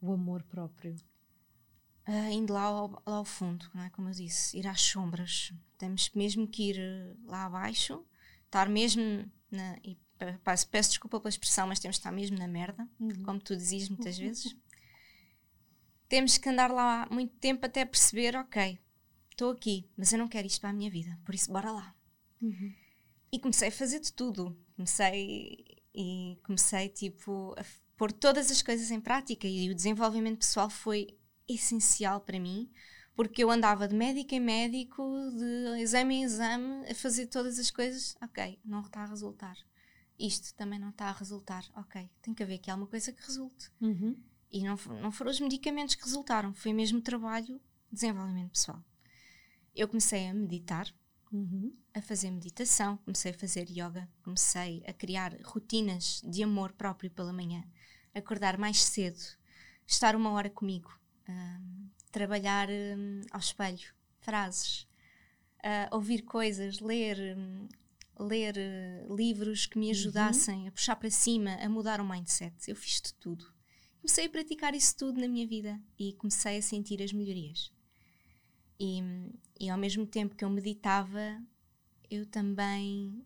o 0.00 0.12
amor 0.12 0.44
próprio? 0.44 0.94
Uh, 2.08 2.30
indo 2.30 2.52
lá 2.52 2.62
ao, 2.62 2.90
lá 3.06 3.16
ao 3.16 3.24
fundo, 3.24 3.66
é? 3.76 3.90
como 3.90 4.08
eu 4.08 4.12
disse, 4.12 4.56
ir 4.56 4.66
às 4.66 4.80
sombras. 4.80 5.52
Temos 5.78 6.10
mesmo 6.14 6.46
que 6.46 6.70
ir 6.70 6.78
uh, 6.78 7.30
lá 7.30 7.44
abaixo, 7.44 8.04
estar 8.44 8.68
mesmo 8.68 9.30
na. 9.50 9.76
E, 9.84 9.98
peço, 10.42 10.68
peço 10.68 10.90
desculpa 10.90 11.20
pela 11.20 11.28
expressão, 11.28 11.66
mas 11.66 11.80
temos 11.80 11.96
que 11.96 12.00
estar 12.00 12.12
mesmo 12.12 12.38
na 12.38 12.48
merda, 12.48 12.88
uhum. 13.00 13.22
como 13.24 13.40
tu 13.40 13.56
dizias 13.56 13.88
muitas 13.88 14.16
vezes. 14.16 14.56
temos 16.08 16.38
que 16.38 16.48
andar 16.48 16.70
lá 16.70 17.08
muito 17.10 17.34
tempo 17.36 17.66
até 17.66 17.84
perceber, 17.84 18.36
ok, 18.36 18.78
estou 19.30 19.50
aqui, 19.50 19.88
mas 19.96 20.12
eu 20.12 20.18
não 20.18 20.28
quero 20.28 20.46
isto 20.46 20.60
para 20.60 20.70
a 20.70 20.72
minha 20.72 20.90
vida, 20.90 21.18
por 21.24 21.34
isso 21.34 21.50
bora 21.52 21.72
lá. 21.72 21.94
Uhum. 22.40 22.72
E 23.32 23.38
comecei 23.38 23.68
a 23.68 23.72
fazer 23.72 23.98
de 23.98 24.12
tudo. 24.12 24.56
Comecei 24.76 25.64
e 25.94 26.38
comecei 26.42 26.88
tipo 26.88 27.54
a 27.58 27.64
pôr 27.96 28.12
todas 28.12 28.50
as 28.50 28.60
coisas 28.62 28.90
em 28.90 29.00
prática 29.00 29.46
e 29.46 29.70
o 29.70 29.74
desenvolvimento 29.74 30.38
pessoal 30.38 30.68
foi 30.68 31.16
essencial 31.48 32.20
para 32.20 32.38
mim, 32.38 32.70
porque 33.14 33.44
eu 33.44 33.50
andava 33.50 33.86
de 33.86 33.94
médico 33.94 34.34
em 34.34 34.40
médico, 34.40 35.02
de 35.36 35.80
exame 35.80 36.16
em 36.16 36.24
exame, 36.24 36.90
a 36.90 36.94
fazer 36.94 37.26
todas 37.26 37.58
as 37.58 37.70
coisas. 37.70 38.16
Ok, 38.22 38.58
não 38.64 38.80
está 38.80 39.02
a 39.02 39.06
resultar. 39.06 39.56
Isto 40.18 40.54
também 40.54 40.78
não 40.78 40.90
está 40.90 41.06
a 41.06 41.12
resultar. 41.12 41.64
Ok, 41.76 42.10
tem 42.22 42.34
que 42.34 42.42
haver 42.42 42.56
aqui 42.56 42.70
alguma 42.70 42.88
coisa 42.88 43.12
que 43.12 43.22
resulte. 43.22 43.70
Uhum. 43.80 44.16
E 44.50 44.62
não, 44.62 44.76
não 45.00 45.10
foram 45.10 45.30
os 45.30 45.40
medicamentos 45.40 45.94
que 45.94 46.04
resultaram, 46.04 46.54
foi 46.54 46.72
mesmo 46.72 47.00
trabalho 47.00 47.60
de 47.90 47.94
desenvolvimento 47.94 48.52
pessoal. 48.52 48.82
Eu 49.74 49.88
comecei 49.88 50.28
a 50.28 50.34
meditar, 50.34 50.92
uhum. 51.32 51.76
a 51.92 52.00
fazer 52.00 52.30
meditação, 52.30 52.96
comecei 52.98 53.32
a 53.32 53.38
fazer 53.38 53.68
yoga, 53.68 54.08
comecei 54.22 54.84
a 54.86 54.92
criar 54.92 55.36
rotinas 55.42 56.22
de 56.24 56.44
amor 56.44 56.72
próprio 56.72 57.10
pela 57.10 57.32
manhã, 57.32 57.64
acordar 58.14 58.56
mais 58.56 58.80
cedo, 58.84 59.18
estar 59.86 60.14
uma 60.14 60.30
hora 60.30 60.48
comigo, 60.48 60.96
trabalhar 62.14 62.68
um, 62.70 63.22
ao 63.30 63.40
espelho, 63.40 63.92
frases, 64.20 64.86
uh, 65.58 65.94
ouvir 65.94 66.22
coisas, 66.22 66.78
ler, 66.78 67.18
ler 68.18 68.54
uh, 68.56 69.16
livros 69.16 69.66
que 69.66 69.78
me 69.78 69.86
uhum. 69.86 69.92
ajudassem 69.92 70.60
uhum. 70.62 70.68
a 70.68 70.70
puxar 70.70 70.96
para 70.96 71.10
cima, 71.10 71.54
a 71.56 71.68
mudar 71.68 72.00
o 72.00 72.08
mindset. 72.08 72.54
Eu 72.68 72.76
fiz 72.76 73.00
de 73.00 73.14
tudo. 73.14 73.52
Comecei 74.00 74.26
a 74.26 74.30
praticar 74.30 74.74
isso 74.74 74.96
tudo 74.96 75.20
na 75.20 75.26
minha 75.26 75.46
vida 75.46 75.80
e 75.98 76.12
comecei 76.12 76.58
a 76.58 76.62
sentir 76.62 77.02
as 77.02 77.12
melhorias. 77.12 77.72
E, 78.78 79.00
e 79.58 79.70
ao 79.70 79.78
mesmo 79.78 80.06
tempo 80.06 80.36
que 80.36 80.44
eu 80.44 80.50
meditava, 80.50 81.42
eu 82.10 82.26
também 82.26 83.24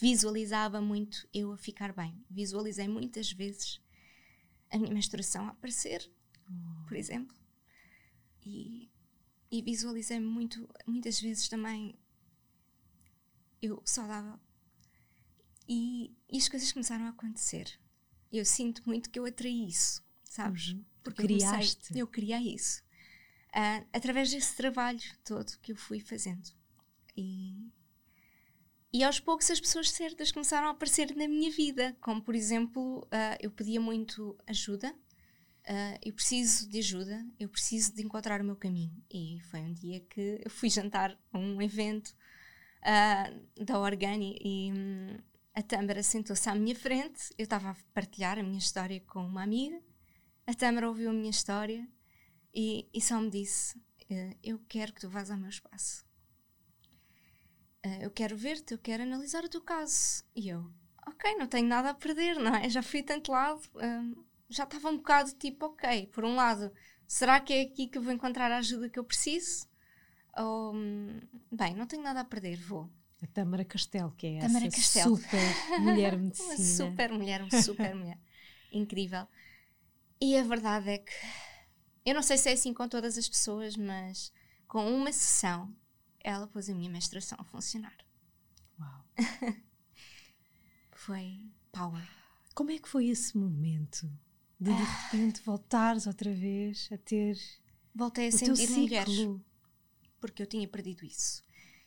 visualizava 0.00 0.80
muito 0.80 1.28
eu 1.34 1.52
a 1.52 1.56
ficar 1.58 1.92
bem. 1.92 2.14
Visualizei 2.30 2.88
muitas 2.88 3.32
vezes 3.32 3.80
a 4.70 4.78
minha 4.78 4.94
menstruação 4.94 5.46
a 5.46 5.50
aparecer 5.50 6.10
por 6.92 6.98
exemplo. 6.98 7.34
E, 8.44 8.90
e 9.50 9.62
visualizei 9.62 10.20
muito, 10.20 10.68
muitas 10.86 11.18
vezes 11.18 11.48
também 11.48 11.98
eu 13.62 13.80
saudável. 13.82 14.38
E, 15.66 16.14
e 16.30 16.36
as 16.36 16.50
coisas 16.50 16.70
começaram 16.70 17.06
a 17.06 17.10
acontecer. 17.10 17.80
eu 18.30 18.44
sinto 18.44 18.82
muito 18.84 19.08
que 19.08 19.18
eu 19.18 19.24
atraí 19.24 19.66
isso, 19.66 20.04
sabes? 20.22 20.72
Uhum. 20.72 20.84
Porque 21.02 21.22
Criaste. 21.22 21.46
Eu, 21.48 21.56
comecei, 21.56 22.02
eu 22.02 22.06
criei 22.06 22.54
isso. 22.54 22.82
Uh, 23.48 23.86
através 23.90 24.30
desse 24.30 24.54
trabalho 24.54 25.00
todo 25.24 25.58
que 25.62 25.72
eu 25.72 25.76
fui 25.76 25.98
fazendo. 25.98 26.50
E, 27.16 27.72
e 28.92 29.02
aos 29.02 29.18
poucos 29.18 29.50
as 29.50 29.60
pessoas 29.60 29.90
certas 29.90 30.30
começaram 30.30 30.68
a 30.68 30.72
aparecer 30.72 31.16
na 31.16 31.26
minha 31.26 31.50
vida, 31.50 31.96
como 32.02 32.20
por 32.20 32.34
exemplo, 32.34 32.98
uh, 33.04 33.38
eu 33.40 33.50
pedia 33.50 33.80
muito 33.80 34.36
ajuda, 34.46 34.94
uh, 35.68 35.98
eu 36.02 36.12
preciso 36.12 36.68
de 36.68 36.78
ajuda, 36.78 37.24
eu 37.38 37.48
preciso 37.48 37.94
de 37.94 38.02
encontrar 38.02 38.40
o 38.40 38.44
meu 38.44 38.56
caminho. 38.56 38.94
E 39.12 39.40
foi 39.50 39.60
um 39.60 39.72
dia 39.72 40.00
que 40.00 40.40
eu 40.44 40.50
fui 40.50 40.68
jantar 40.70 41.18
a 41.32 41.38
um 41.38 41.60
evento 41.60 42.14
da 43.64 43.78
Organi 43.78 44.36
e 44.42 44.72
um, 44.72 45.16
a 45.54 45.62
Tâmara 45.62 46.02
sentou-se 46.02 46.48
à 46.48 46.54
minha 46.54 46.74
frente, 46.74 47.32
eu 47.38 47.44
estava 47.44 47.70
a 47.70 47.76
partilhar 47.94 48.38
a 48.38 48.42
minha 48.42 48.58
história 48.58 49.00
com 49.00 49.24
uma 49.24 49.42
amiga, 49.42 49.80
a 50.46 50.54
Tâmara 50.54 50.88
ouviu 50.88 51.10
a 51.10 51.12
minha 51.12 51.30
história 51.30 51.86
e, 52.54 52.88
e 52.92 53.00
só 53.00 53.20
me 53.20 53.30
disse: 53.30 53.76
uh, 53.78 54.36
Eu 54.42 54.58
quero 54.68 54.92
que 54.92 55.00
tu 55.00 55.08
vás 55.08 55.30
ao 55.30 55.36
meu 55.36 55.48
espaço. 55.48 56.04
Uh, 57.84 58.02
eu 58.02 58.10
quero 58.10 58.36
ver-te, 58.36 58.74
eu 58.74 58.78
quero 58.78 59.02
analisar 59.02 59.44
o 59.44 59.48
teu 59.48 59.60
caso. 59.60 60.24
E 60.34 60.48
eu, 60.48 60.70
ok, 61.06 61.34
não 61.36 61.46
tenho 61.46 61.68
nada 61.68 61.90
a 61.90 61.94
perder, 61.94 62.36
não 62.36 62.54
é? 62.54 62.68
Já 62.68 62.82
fui 62.82 63.02
tanto 63.02 63.32
lado, 63.32 63.60
uh, 63.74 64.24
já 64.52 64.64
estava 64.64 64.88
um 64.88 64.96
bocado 64.96 65.32
tipo, 65.32 65.66
ok, 65.66 66.06
por 66.08 66.24
um 66.24 66.34
lado, 66.34 66.70
será 67.06 67.40
que 67.40 67.52
é 67.52 67.62
aqui 67.62 67.88
que 67.88 67.98
eu 67.98 68.02
vou 68.02 68.12
encontrar 68.12 68.50
a 68.52 68.58
ajuda 68.58 68.88
que 68.88 68.98
eu 68.98 69.04
preciso? 69.04 69.66
Ou, 70.36 70.74
um, 70.74 71.20
bem, 71.50 71.74
não 71.74 71.86
tenho 71.86 72.02
nada 72.02 72.20
a 72.20 72.24
perder, 72.24 72.56
vou. 72.56 72.90
A 73.22 73.26
Tamara 73.26 73.64
Castelo, 73.64 74.12
que 74.12 74.26
é 74.26 74.36
essa 74.38 74.60
Castelo. 74.60 75.16
super 75.16 75.80
mulher 75.80 76.16
medicina. 76.18 76.54
uma 76.54 76.58
super 76.58 77.12
mulher, 77.12 77.42
uma 77.42 77.62
super 77.62 77.94
mulher. 77.94 78.18
Incrível. 78.72 79.26
E 80.20 80.36
a 80.36 80.42
verdade 80.42 80.90
é 80.90 80.98
que 80.98 81.12
eu 82.04 82.14
não 82.14 82.22
sei 82.22 82.36
se 82.36 82.48
é 82.48 82.52
assim 82.52 82.74
com 82.74 82.88
todas 82.88 83.16
as 83.16 83.28
pessoas, 83.28 83.76
mas 83.76 84.32
com 84.66 84.92
uma 84.92 85.12
sessão 85.12 85.74
ela 86.20 86.46
pôs 86.46 86.68
a 86.68 86.74
minha 86.74 86.90
menstruação 86.90 87.38
a 87.40 87.44
funcionar. 87.44 87.96
Uau! 88.80 89.04
foi 90.92 91.48
power. 91.70 92.08
Como 92.54 92.70
é 92.70 92.78
que 92.78 92.88
foi 92.88 93.08
esse 93.08 93.36
momento 93.36 94.10
de 94.62 94.76
de 94.76 94.82
repente 94.82 95.42
voltares 95.42 96.06
outra 96.06 96.32
vez 96.32 96.88
a 96.92 96.98
ter. 96.98 97.36
Voltei 97.94 98.26
a 98.26 98.28
o 98.28 98.32
sentir 98.32 98.66
teu 98.66 98.76
mulheres. 98.78 99.14
ciclo? 99.14 99.44
Porque 100.20 100.42
eu 100.42 100.46
tinha 100.46 100.66
perdido 100.68 101.04
isso. 101.04 101.42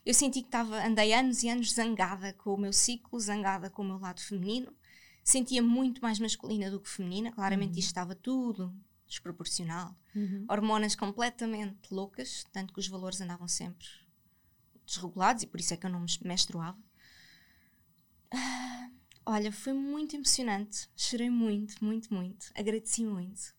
Eu 0.05 0.13
senti 0.13 0.41
que 0.41 0.47
estava, 0.47 0.85
andei 0.85 1.13
anos 1.13 1.41
e 1.41 1.49
anos 1.49 1.73
zangada 1.73 2.33
com 2.33 2.53
o 2.53 2.57
meu 2.57 2.71
ciclo, 2.73 3.19
zangada 3.19 3.69
com 3.69 3.81
o 3.81 3.85
meu 3.85 3.97
lado 3.97 4.21
feminino. 4.21 4.71
Sentia 5.23 5.63
muito 5.63 6.01
mais 6.01 6.19
masculina 6.19 6.69
do 6.69 6.79
que 6.79 6.89
feminina. 6.89 7.31
Claramente 7.31 7.73
Uhum. 7.73 7.79
isto 7.79 7.87
estava 7.87 8.13
tudo 8.13 8.71
desproporcional. 9.07 9.95
Uhum. 10.15 10.45
hormonas 10.49 10.95
completamente 10.95 11.91
loucas, 11.91 12.45
tanto 12.53 12.73
que 12.73 12.79
os 12.79 12.87
valores 12.87 13.19
andavam 13.21 13.47
sempre 13.47 13.85
desregulados 14.85 15.43
e 15.43 15.47
por 15.47 15.59
isso 15.59 15.73
é 15.73 15.77
que 15.77 15.85
eu 15.85 15.89
não 15.89 15.99
me 16.01 16.07
menstruava. 16.23 16.77
Ah, 18.31 18.89
olha, 19.25 19.51
foi 19.51 19.73
muito 19.73 20.15
emocionante, 20.15 20.89
chorei 20.95 21.29
muito, 21.29 21.83
muito, 21.83 22.13
muito, 22.13 22.51
agradeci 22.55 23.03
muito. 23.03 23.53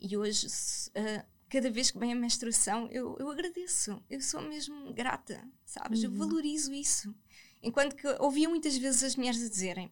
E 0.00 0.16
hoje, 0.16 0.46
ah, 0.94 1.24
cada 1.48 1.70
vez 1.70 1.90
que 1.90 1.98
vem 1.98 2.12
a 2.12 2.16
menstruação, 2.16 2.86
eu, 2.90 3.16
eu 3.18 3.28
agradeço, 3.30 4.02
eu 4.08 4.20
sou 4.20 4.40
mesmo 4.42 4.92
grata, 4.92 5.42
sabes? 5.64 6.02
Eu 6.02 6.10
Uhum. 6.10 6.18
valorizo 6.18 6.72
isso. 6.72 7.14
Enquanto 7.62 7.96
que 7.96 8.06
ouvia 8.20 8.48
muitas 8.48 8.76
vezes 8.76 9.02
as 9.02 9.16
mulheres 9.16 9.42
a 9.44 9.48
dizerem: 9.48 9.90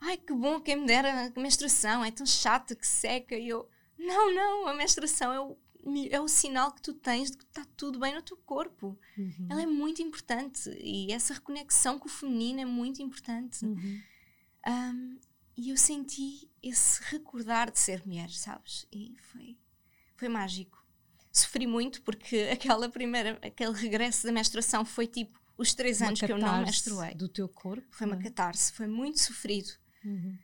Ai, 0.00 0.16
que 0.16 0.32
bom, 0.32 0.60
quem 0.60 0.76
me 0.76 0.86
dera 0.86 1.32
a 1.34 1.40
menstruação, 1.40 2.04
é 2.04 2.10
tão 2.12 2.24
chata 2.24 2.76
que 2.76 2.86
seca. 2.86 3.34
E 3.36 3.48
eu, 3.48 3.68
não, 3.98 4.32
não, 4.32 4.68
a 4.68 4.74
menstruação 4.74 5.32
é 5.32 5.40
o, 5.40 5.56
é 6.08 6.20
o 6.20 6.28
sinal 6.28 6.70
que 6.72 6.80
tu 6.80 6.94
tens 6.94 7.32
de 7.32 7.36
que 7.38 7.42
está 7.44 7.64
tudo 7.76 7.98
bem 7.98 8.14
no 8.14 8.22
teu 8.22 8.36
corpo. 8.36 8.96
Uhum. 9.16 9.48
Ela 9.50 9.62
é 9.62 9.66
muito 9.66 10.00
importante 10.00 10.70
e 10.80 11.10
essa 11.12 11.34
reconexão 11.34 11.98
com 11.98 12.06
o 12.06 12.10
feminino 12.12 12.60
é 12.60 12.64
muito 12.64 13.02
importante. 13.02 13.64
Uhum. 13.64 14.00
Um, 14.68 15.18
e 15.56 15.70
eu 15.70 15.76
senti 15.76 16.48
esse 16.62 17.02
recordar 17.04 17.70
de 17.70 17.78
ser 17.78 18.06
mulher, 18.06 18.30
sabes? 18.30 18.86
E 18.92 19.16
foi, 19.20 19.56
foi 20.16 20.28
mágico. 20.28 20.84
Sofri 21.32 21.66
muito 21.66 22.02
porque 22.02 22.48
aquela 22.52 22.88
primeira, 22.88 23.38
aquele 23.42 23.72
regresso 23.72 24.26
da 24.26 24.32
menstruação 24.32 24.84
foi 24.84 25.06
tipo 25.06 25.38
os 25.56 25.74
três 25.74 26.00
Uma 26.00 26.08
anos 26.08 26.20
que 26.20 26.32
eu 26.32 26.38
não 26.38 26.62
menstruei. 26.62 27.14
Do 27.14 27.28
teu 27.28 27.48
corpo. 27.48 27.86
Foi 27.90 28.06
uma 28.06 28.16
é? 28.16 28.22
catarse, 28.22 28.72
foi 28.72 28.86
muito 28.86 29.20
sofrido. 29.20 29.70
Uhum. 30.04 30.38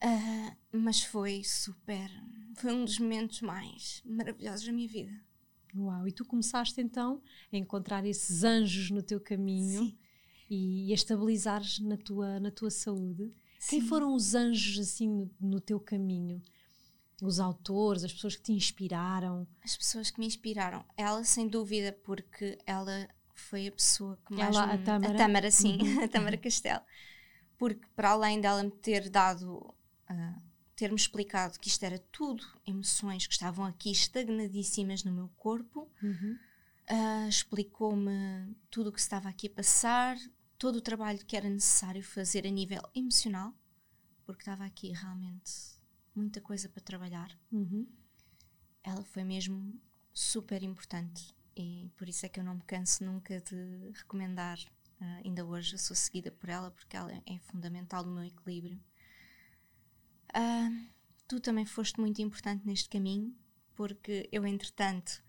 Ah, 0.00 0.56
mas 0.72 1.02
foi 1.02 1.42
super. 1.42 2.10
Foi 2.56 2.72
um 2.72 2.84
dos 2.84 2.98
momentos 2.98 3.40
mais 3.40 4.02
maravilhosos 4.04 4.66
da 4.66 4.72
minha 4.72 4.88
vida. 4.88 5.12
Uau! 5.74 6.06
E 6.06 6.12
tu 6.12 6.24
começaste 6.24 6.80
então 6.80 7.22
a 7.52 7.56
encontrar 7.56 8.04
esses 8.04 8.42
anjos 8.44 8.90
no 8.90 9.02
teu 9.02 9.20
caminho 9.20 9.84
Sim. 9.84 9.98
e 10.50 10.90
a 10.92 10.94
estabilizares 10.94 11.78
na 11.80 11.96
tua, 11.96 12.40
na 12.40 12.50
tua 12.50 12.70
saúde. 12.70 13.32
Quem 13.68 13.80
foram 13.80 14.14
os 14.14 14.34
anjos 14.34 14.78
assim 14.78 15.08
no, 15.08 15.30
no 15.40 15.60
teu 15.60 15.80
caminho? 15.80 16.42
Os 17.20 17.40
autores, 17.40 18.04
as 18.04 18.12
pessoas 18.12 18.36
que 18.36 18.42
te 18.42 18.52
inspiraram? 18.52 19.46
As 19.64 19.76
pessoas 19.76 20.10
que 20.10 20.20
me 20.20 20.26
inspiraram. 20.26 20.84
Ela, 20.96 21.24
sem 21.24 21.48
dúvida, 21.48 21.92
porque 22.04 22.56
ela 22.64 23.08
foi 23.34 23.66
a 23.66 23.72
pessoa 23.72 24.16
que 24.26 24.34
mais. 24.34 24.54
Ela, 24.54 24.72
a 24.72 24.76
me- 24.76 25.16
Tâmara? 25.16 25.50
sim, 25.50 25.78
Uhum. 25.80 26.02
a 26.04 26.08
Tâmara 26.08 26.36
Castelo. 26.36 26.82
Porque, 27.58 27.84
para 27.96 28.10
além 28.10 28.40
dela 28.40 28.62
me 28.62 28.70
ter 28.70 29.08
dado. 29.10 29.74
ah, 30.08 30.38
ter-me 30.76 30.94
explicado 30.94 31.58
que 31.58 31.66
isto 31.68 31.82
era 31.82 31.98
tudo 32.12 32.44
emoções 32.64 33.26
que 33.26 33.32
estavam 33.32 33.64
aqui 33.64 33.90
estagnadíssimas 33.90 35.02
no 35.02 35.10
meu 35.12 35.28
corpo, 35.36 35.90
Uhum. 36.00 36.38
ah, 36.88 37.26
explicou-me 37.28 38.54
tudo 38.70 38.90
o 38.90 38.92
que 38.92 39.00
estava 39.00 39.28
aqui 39.28 39.48
a 39.48 39.50
passar, 39.50 40.16
todo 40.58 40.76
o 40.76 40.80
trabalho 40.82 41.24
que 41.24 41.36
era 41.36 41.48
necessário 41.48 42.02
fazer 42.02 42.46
a 42.46 42.50
nível 42.50 42.82
emocional, 42.94 43.54
porque 44.26 44.42
estava 44.42 44.64
aqui 44.64 44.90
realmente 44.92 45.78
muita 46.14 46.40
coisa 46.40 46.68
para 46.68 46.82
trabalhar. 46.82 47.30
Uhum. 47.52 47.86
Ela 48.82 49.04
foi 49.04 49.22
mesmo 49.24 49.80
super 50.12 50.62
importante 50.62 51.34
e 51.56 51.90
por 51.96 52.08
isso 52.08 52.26
é 52.26 52.28
que 52.28 52.40
eu 52.40 52.44
não 52.44 52.56
me 52.56 52.62
canso 52.62 53.04
nunca 53.04 53.40
de 53.40 53.90
recomendar. 53.94 54.58
ah, 55.00 55.20
ainda 55.24 55.44
hoje 55.44 55.74
eu 55.74 55.78
sou 55.78 55.94
seguida 55.94 56.30
por 56.32 56.48
ela 56.48 56.70
porque 56.72 56.96
ela 56.96 57.12
é 57.12 57.38
fundamental 57.38 58.04
no 58.04 58.14
meu 58.14 58.24
equilíbrio. 58.24 58.80
Ah, 60.34 60.70
tu 61.28 61.40
também 61.40 61.64
foste 61.64 62.00
muito 62.00 62.20
importante 62.20 62.66
neste 62.66 62.88
caminho 62.88 63.34
porque 63.74 64.28
eu, 64.32 64.44
entretanto, 64.44 65.22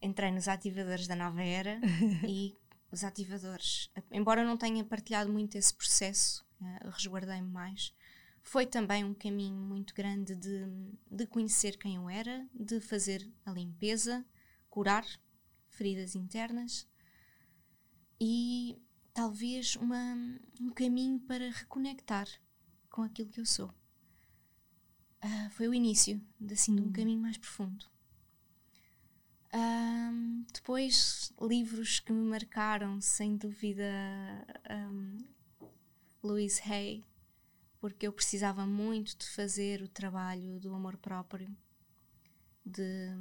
entrei 0.00 0.30
nos 0.30 0.48
ativadores 0.48 1.06
da 1.06 1.14
nova 1.14 1.42
era 1.42 1.78
e 2.26 2.56
os 2.92 3.04
ativadores, 3.04 3.90
embora 4.10 4.42
eu 4.42 4.46
não 4.46 4.56
tenha 4.56 4.84
partilhado 4.84 5.32
muito 5.32 5.56
esse 5.56 5.72
processo, 5.74 6.44
ah, 6.60 6.90
resguardei-me 6.90 7.48
mais, 7.48 7.94
foi 8.42 8.66
também 8.66 9.04
um 9.04 9.14
caminho 9.14 9.56
muito 9.56 9.94
grande 9.94 10.34
de, 10.34 10.66
de 11.10 11.26
conhecer 11.26 11.76
quem 11.78 11.96
eu 11.96 12.08
era, 12.08 12.46
de 12.54 12.80
fazer 12.80 13.28
a 13.44 13.52
limpeza, 13.52 14.24
curar 14.68 15.04
feridas 15.68 16.14
internas 16.14 16.86
e 18.20 18.78
talvez 19.12 19.76
uma, 19.76 20.16
um 20.60 20.70
caminho 20.70 21.18
para 21.20 21.50
reconectar 21.50 22.28
com 22.88 23.02
aquilo 23.02 23.30
que 23.30 23.40
eu 23.40 23.46
sou. 23.46 23.72
Ah, 25.22 25.50
foi 25.50 25.68
o 25.68 25.74
início 25.74 26.20
de, 26.40 26.54
assim, 26.54 26.74
de 26.76 26.82
um 26.82 26.86
Hum. 26.86 26.92
caminho 26.92 27.20
mais 27.20 27.36
profundo. 27.38 27.89
Ahm, 29.52 30.44
depois, 30.52 31.32
livros 31.40 31.98
que 32.00 32.12
me 32.12 32.22
marcaram, 32.30 33.00
sem 33.00 33.36
dúvida, 33.36 33.84
ahm, 34.68 35.18
Louise 36.22 36.60
Hay, 36.70 37.04
porque 37.80 38.06
eu 38.06 38.12
precisava 38.12 38.66
muito 38.66 39.16
de 39.16 39.26
fazer 39.28 39.82
o 39.82 39.88
trabalho 39.88 40.60
do 40.60 40.72
amor 40.74 40.96
próprio, 40.98 41.54
de 42.64 43.16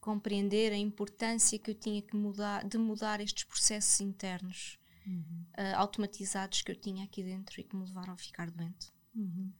compreender 0.00 0.72
a 0.72 0.76
importância 0.76 1.58
que 1.58 1.70
eu 1.70 1.74
tinha 1.74 2.02
que 2.02 2.16
mudar, 2.16 2.66
de 2.66 2.76
mudar 2.78 3.20
estes 3.20 3.44
processos 3.44 4.00
internos 4.00 4.78
Uhum. 5.06 5.44
ah, 5.56 5.78
automatizados 5.78 6.62
que 6.62 6.70
eu 6.70 6.76
tinha 6.76 7.04
aqui 7.04 7.22
dentro 7.22 7.60
e 7.60 7.64
que 7.64 7.76
me 7.76 7.84
levaram 7.84 8.12
a 8.14 8.16
ficar 8.16 8.50
doente. 8.50 8.92
Uhum. 9.14 9.52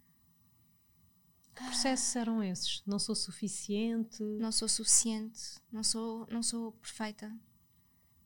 Que 1.55 1.65
processos 1.65 2.17
eram 2.17 2.43
esses? 2.43 2.83
Não 2.87 2.99
sou 2.99 3.15
suficiente? 3.15 4.23
Não 4.23 4.51
sou 4.51 4.69
suficiente, 4.69 5.61
não 5.71 5.85
sou, 5.85 6.27
não 6.31 6.43
sou 6.43 6.73
perfeita, 6.73 7.35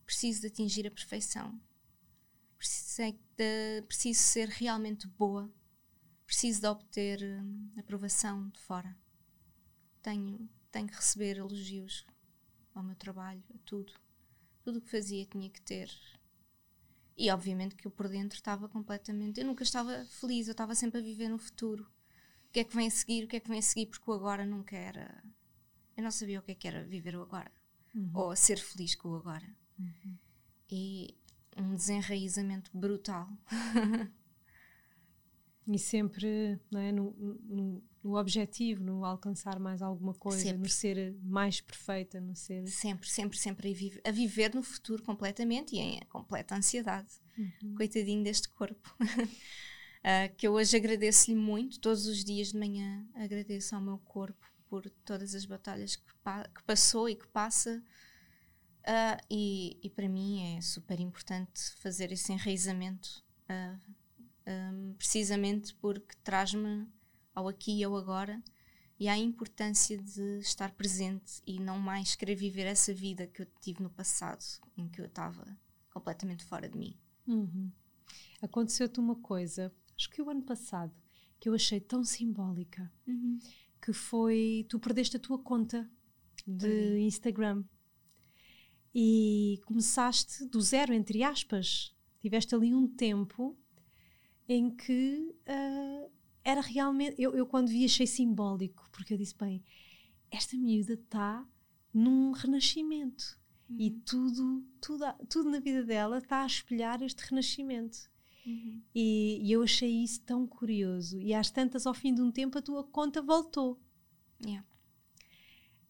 preciso 0.04 0.42
de 0.42 0.46
atingir 0.46 0.86
a 0.86 0.90
perfeição, 0.90 1.60
preciso 2.56 3.18
de, 3.36 3.82
preciso 3.82 4.20
ser 4.20 4.48
realmente 4.48 5.06
boa, 5.08 5.52
preciso 6.24 6.60
de 6.60 6.66
obter 6.68 7.22
hum, 7.22 7.70
aprovação 7.76 8.48
de 8.48 8.60
fora. 8.60 8.96
Tenho, 10.02 10.48
tenho 10.70 10.86
que 10.86 10.94
receber 10.94 11.36
elogios 11.36 12.06
ao 12.74 12.82
meu 12.82 12.94
trabalho, 12.94 13.42
a 13.54 13.58
tudo. 13.64 13.92
Tudo 14.62 14.78
o 14.78 14.80
que 14.80 14.90
fazia 14.90 15.26
tinha 15.26 15.50
que 15.50 15.60
ter. 15.62 15.90
E 17.16 17.30
obviamente 17.30 17.74
que 17.74 17.86
eu 17.86 17.90
por 17.90 18.08
dentro 18.08 18.36
estava 18.36 18.68
completamente. 18.68 19.40
Eu 19.40 19.46
nunca 19.46 19.62
estava 19.62 20.04
feliz, 20.06 20.46
eu 20.46 20.52
estava 20.52 20.74
sempre 20.74 21.00
a 21.00 21.04
viver 21.04 21.28
no 21.28 21.38
futuro. 21.38 21.90
Que 22.56 22.60
é 22.60 22.64
que 22.64 22.74
vem 22.74 22.86
a 22.86 22.90
seguir, 22.90 23.24
o 23.24 23.28
que 23.28 23.36
é 23.36 23.40
que 23.40 23.48
vem 23.50 23.58
a 23.58 23.62
seguir, 23.62 23.84
porque 23.86 24.10
o 24.10 24.14
agora 24.14 24.46
nunca 24.46 24.74
era. 24.74 25.22
Eu 25.94 26.02
não 26.02 26.10
sabia 26.10 26.38
o 26.40 26.42
que 26.42 26.52
é 26.52 26.54
que 26.54 26.66
era 26.66 26.82
viver 26.84 27.14
o 27.14 27.20
agora, 27.22 27.52
Uhum. 27.94 28.10
ou 28.14 28.34
ser 28.34 28.58
feliz 28.58 28.94
com 28.94 29.10
o 29.10 29.16
agora. 29.16 29.46
Uhum. 29.78 30.16
E 30.70 31.14
um 31.56 31.74
desenraizamento 31.74 32.70
brutal. 32.72 33.28
E 35.68 35.78
sempre 35.80 36.60
não 36.70 36.78
é, 36.80 36.92
no, 36.92 37.10
no, 37.44 37.82
no 38.04 38.16
objetivo, 38.16 38.84
no 38.84 39.04
alcançar 39.04 39.58
mais 39.58 39.82
alguma 39.82 40.14
coisa, 40.14 40.38
Sempre. 40.40 40.58
no 40.62 40.68
ser 40.68 41.16
mais 41.24 41.60
perfeita, 41.60 42.20
no 42.20 42.36
ser. 42.36 42.68
Sempre, 42.68 43.08
sempre, 43.08 43.36
sempre 43.36 43.70
a, 43.70 43.74
vive- 43.74 44.00
a 44.04 44.10
viver 44.12 44.54
no 44.54 44.62
futuro 44.62 45.02
completamente 45.02 45.74
e 45.74 45.80
em 45.80 46.00
completa 46.08 46.54
ansiedade. 46.54 47.08
Uhum. 47.36 47.74
Coitadinho 47.74 48.22
deste 48.22 48.48
corpo. 48.48 48.96
Ah, 50.08 50.28
que 50.28 50.46
eu 50.46 50.52
hoje 50.52 50.76
agradeço-lhe 50.76 51.36
muito, 51.36 51.80
todos 51.80 52.06
os 52.06 52.22
dias 52.22 52.52
de 52.52 52.58
manhã 52.58 53.04
agradeço 53.12 53.74
ao 53.74 53.80
meu 53.80 53.98
corpo 53.98 54.46
por 54.68 54.88
todas 55.04 55.34
as 55.34 55.44
batalhas 55.44 55.96
que, 55.96 56.14
pa- 56.22 56.48
que 56.54 56.62
passou 56.62 57.08
e 57.08 57.16
que 57.16 57.26
passa. 57.26 57.82
Ah, 58.84 59.18
e, 59.28 59.76
e 59.82 59.90
para 59.90 60.08
mim 60.08 60.56
é 60.56 60.60
super 60.60 61.00
importante 61.00 61.60
fazer 61.80 62.12
esse 62.12 62.32
enraizamento, 62.32 63.24
ah, 63.48 63.76
ahm, 64.46 64.94
precisamente 64.96 65.74
porque 65.74 66.14
traz-me 66.22 66.86
ao 67.34 67.48
aqui 67.48 67.80
e 67.80 67.84
ao 67.84 67.96
agora 67.96 68.40
e 68.98 69.08
à 69.08 69.18
importância 69.18 69.98
de 69.98 70.38
estar 70.38 70.70
presente 70.72 71.42
e 71.44 71.58
não 71.58 71.78
mais 71.80 72.14
querer 72.14 72.36
viver 72.36 72.64
essa 72.66 72.94
vida 72.94 73.26
que 73.26 73.42
eu 73.42 73.46
tive 73.60 73.82
no 73.82 73.90
passado, 73.90 74.44
em 74.76 74.88
que 74.88 75.00
eu 75.00 75.06
estava 75.06 75.44
completamente 75.90 76.44
fora 76.44 76.68
de 76.68 76.78
mim. 76.78 76.96
Uhum. 77.26 77.72
Aconteceu-te 78.40 79.00
uma 79.00 79.16
coisa, 79.16 79.72
acho 79.96 80.10
que 80.10 80.22
o 80.22 80.30
ano 80.30 80.42
passado, 80.42 80.92
que 81.38 81.48
eu 81.48 81.54
achei 81.54 81.80
tão 81.80 82.04
simbólica, 82.04 82.92
que 83.80 83.92
foi 83.92 84.66
tu 84.68 84.78
perdeste 84.78 85.16
a 85.16 85.20
tua 85.20 85.38
conta 85.38 85.88
de. 86.46 86.98
Instagram 87.00 87.64
e 88.94 89.60
começaste 89.66 90.46
do 90.46 90.60
zero, 90.60 90.94
entre 90.94 91.22
aspas. 91.22 91.94
Tiveste 92.20 92.54
ali 92.54 92.74
um 92.74 92.88
tempo 92.88 93.56
em 94.48 94.70
que 94.70 95.34
ah, 95.46 96.08
era 96.42 96.60
realmente. 96.60 97.20
Eu, 97.20 97.34
eu, 97.34 97.46
quando 97.46 97.68
vi, 97.68 97.84
achei 97.84 98.06
simbólico, 98.06 98.88
porque 98.90 99.12
eu 99.12 99.18
disse: 99.18 99.36
bem, 99.36 99.62
esta 100.30 100.56
miúda 100.56 100.94
está 100.94 101.46
num 101.92 102.32
renascimento 102.32 103.38
e 103.78 103.90
tudo, 103.90 104.64
tudo, 104.80 105.04
tudo 105.28 105.50
na 105.50 105.58
vida 105.58 105.82
dela 105.82 106.18
está 106.18 106.42
a 106.42 106.46
espelhar 106.46 107.02
este 107.02 107.22
renascimento. 107.28 108.10
Uhum. 108.46 108.80
E, 108.94 109.40
e 109.42 109.52
eu 109.52 109.62
achei 109.62 109.90
isso 110.04 110.20
tão 110.22 110.46
curioso. 110.46 111.18
E 111.20 111.34
às 111.34 111.50
tantas, 111.50 111.86
ao 111.86 111.92
fim 111.94 112.14
de 112.14 112.22
um 112.22 112.30
tempo, 112.30 112.56
a 112.58 112.62
tua 112.62 112.84
conta 112.84 113.20
voltou. 113.20 113.80
Yeah. 114.44 114.64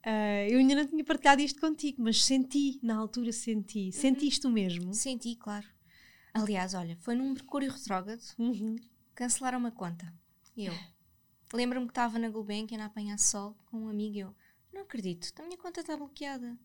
Ah, 0.02 0.48
eu 0.48 0.58
ainda 0.58 0.74
não 0.76 0.86
tinha 0.86 1.04
partilhado 1.04 1.42
isto 1.42 1.60
contigo, 1.60 2.02
mas 2.02 2.24
senti, 2.24 2.78
na 2.82 2.96
altura 2.96 3.32
senti. 3.32 3.92
Sentiste 3.92 4.46
o 4.46 4.50
mesmo? 4.50 4.94
Senti, 4.94 5.34
claro. 5.36 5.66
Aliás, 6.32 6.74
olha, 6.74 6.96
foi 7.00 7.14
num 7.14 7.32
Mercúrio 7.32 7.70
retrógrado, 7.70 8.22
Uhum. 8.38 8.76
cancelaram 9.14 9.58
uma 9.58 9.70
conta. 9.70 10.12
Eu. 10.56 10.74
Lembro-me 11.52 11.86
que 11.86 11.92
estava 11.92 12.18
na 12.18 12.28
Gulbenkian 12.28 12.82
a 12.82 12.86
apanhar 12.86 13.18
sol 13.18 13.56
com 13.66 13.84
um 13.84 13.88
amigo 13.88 14.16
e 14.16 14.20
eu. 14.20 14.34
Não 14.72 14.82
acredito, 14.82 15.32
a 15.40 15.42
minha 15.42 15.56
conta 15.56 15.80
está 15.80 15.96
bloqueada. 15.96 16.58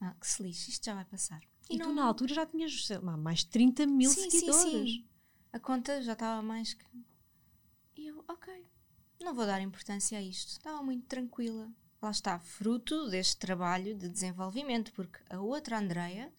Ah, 0.00 0.14
que 0.20 0.26
se 0.26 0.42
lixe, 0.42 0.70
isto 0.70 0.84
já 0.84 0.94
vai 0.94 1.04
passar. 1.04 1.40
E, 1.70 1.78
tu, 1.78 1.92
na 1.92 2.04
altura, 2.04 2.34
já 2.34 2.46
tinhas 2.46 2.86
sei 2.86 2.98
lá, 2.98 3.16
mais 3.16 3.40
de 3.40 3.46
30 3.48 3.86
mil 3.86 4.10
Sim, 4.10 4.28
sim, 4.30 4.40
seguidores. 4.40 4.90
sim. 4.90 5.04
A 5.54 5.60
conta 5.60 6.02
já 6.02 6.14
estava 6.14 6.42
mais 6.42 6.74
que. 6.74 6.84
E 7.94 8.08
eu, 8.08 8.24
ok, 8.26 8.66
não 9.20 9.32
vou 9.32 9.46
dar 9.46 9.60
importância 9.60 10.18
a 10.18 10.20
isto. 10.20 10.48
Estava 10.48 10.82
muito 10.82 11.06
tranquila. 11.06 11.72
Lá 12.02 12.10
está, 12.10 12.40
fruto 12.40 13.08
deste 13.08 13.36
trabalho 13.36 13.96
de 13.96 14.08
desenvolvimento, 14.08 14.92
porque 14.92 15.20
a 15.30 15.40
outra 15.40 15.78
Andreia 15.78 16.34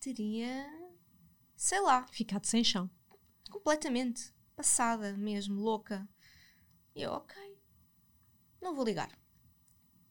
teria, 0.00 0.66
sei 1.54 1.80
lá, 1.80 2.06
Ficado 2.06 2.46
sem 2.46 2.64
chão. 2.64 2.88
completamente 3.50 4.32
passada 4.56 5.12
mesmo, 5.12 5.60
louca. 5.60 6.08
E 6.94 7.02
eu, 7.02 7.12
ok, 7.12 7.36
não 8.62 8.74
vou 8.74 8.86
ligar. 8.86 9.10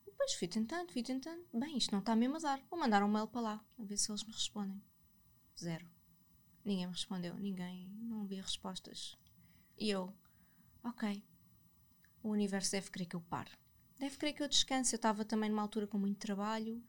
Depois 0.04 0.34
fui 0.34 0.46
tentando, 0.46 0.92
fui 0.92 1.02
tentando. 1.02 1.44
Bem, 1.52 1.76
isto 1.76 1.90
não 1.90 1.98
está 1.98 2.14
mesmo 2.14 2.36
a 2.36 2.38
dar. 2.38 2.62
Vou 2.70 2.78
mandar 2.78 3.02
um 3.02 3.08
mail 3.08 3.26
para 3.26 3.40
lá, 3.40 3.64
a 3.76 3.82
ver 3.82 3.96
se 3.96 4.08
eles 4.08 4.22
me 4.22 4.32
respondem. 4.32 4.80
Zero. 5.58 5.95
Ninguém 6.66 6.88
me 6.88 6.92
respondeu, 6.92 7.32
ninguém, 7.36 7.88
não 8.02 8.22
havia 8.22 8.42
respostas. 8.42 9.16
E 9.78 9.88
eu, 9.88 10.12
ok, 10.82 11.22
o 12.24 12.30
universo 12.30 12.72
deve 12.72 12.90
querer 12.90 13.06
que 13.06 13.14
eu 13.14 13.20
pare. 13.20 13.52
Deve 14.00 14.16
querer 14.16 14.32
que 14.32 14.42
eu 14.42 14.48
descanse. 14.48 14.92
Eu 14.92 14.96
estava 14.96 15.24
também 15.24 15.48
numa 15.48 15.62
altura 15.62 15.86
com 15.86 15.96
muito 15.96 16.18
trabalho, 16.18 16.82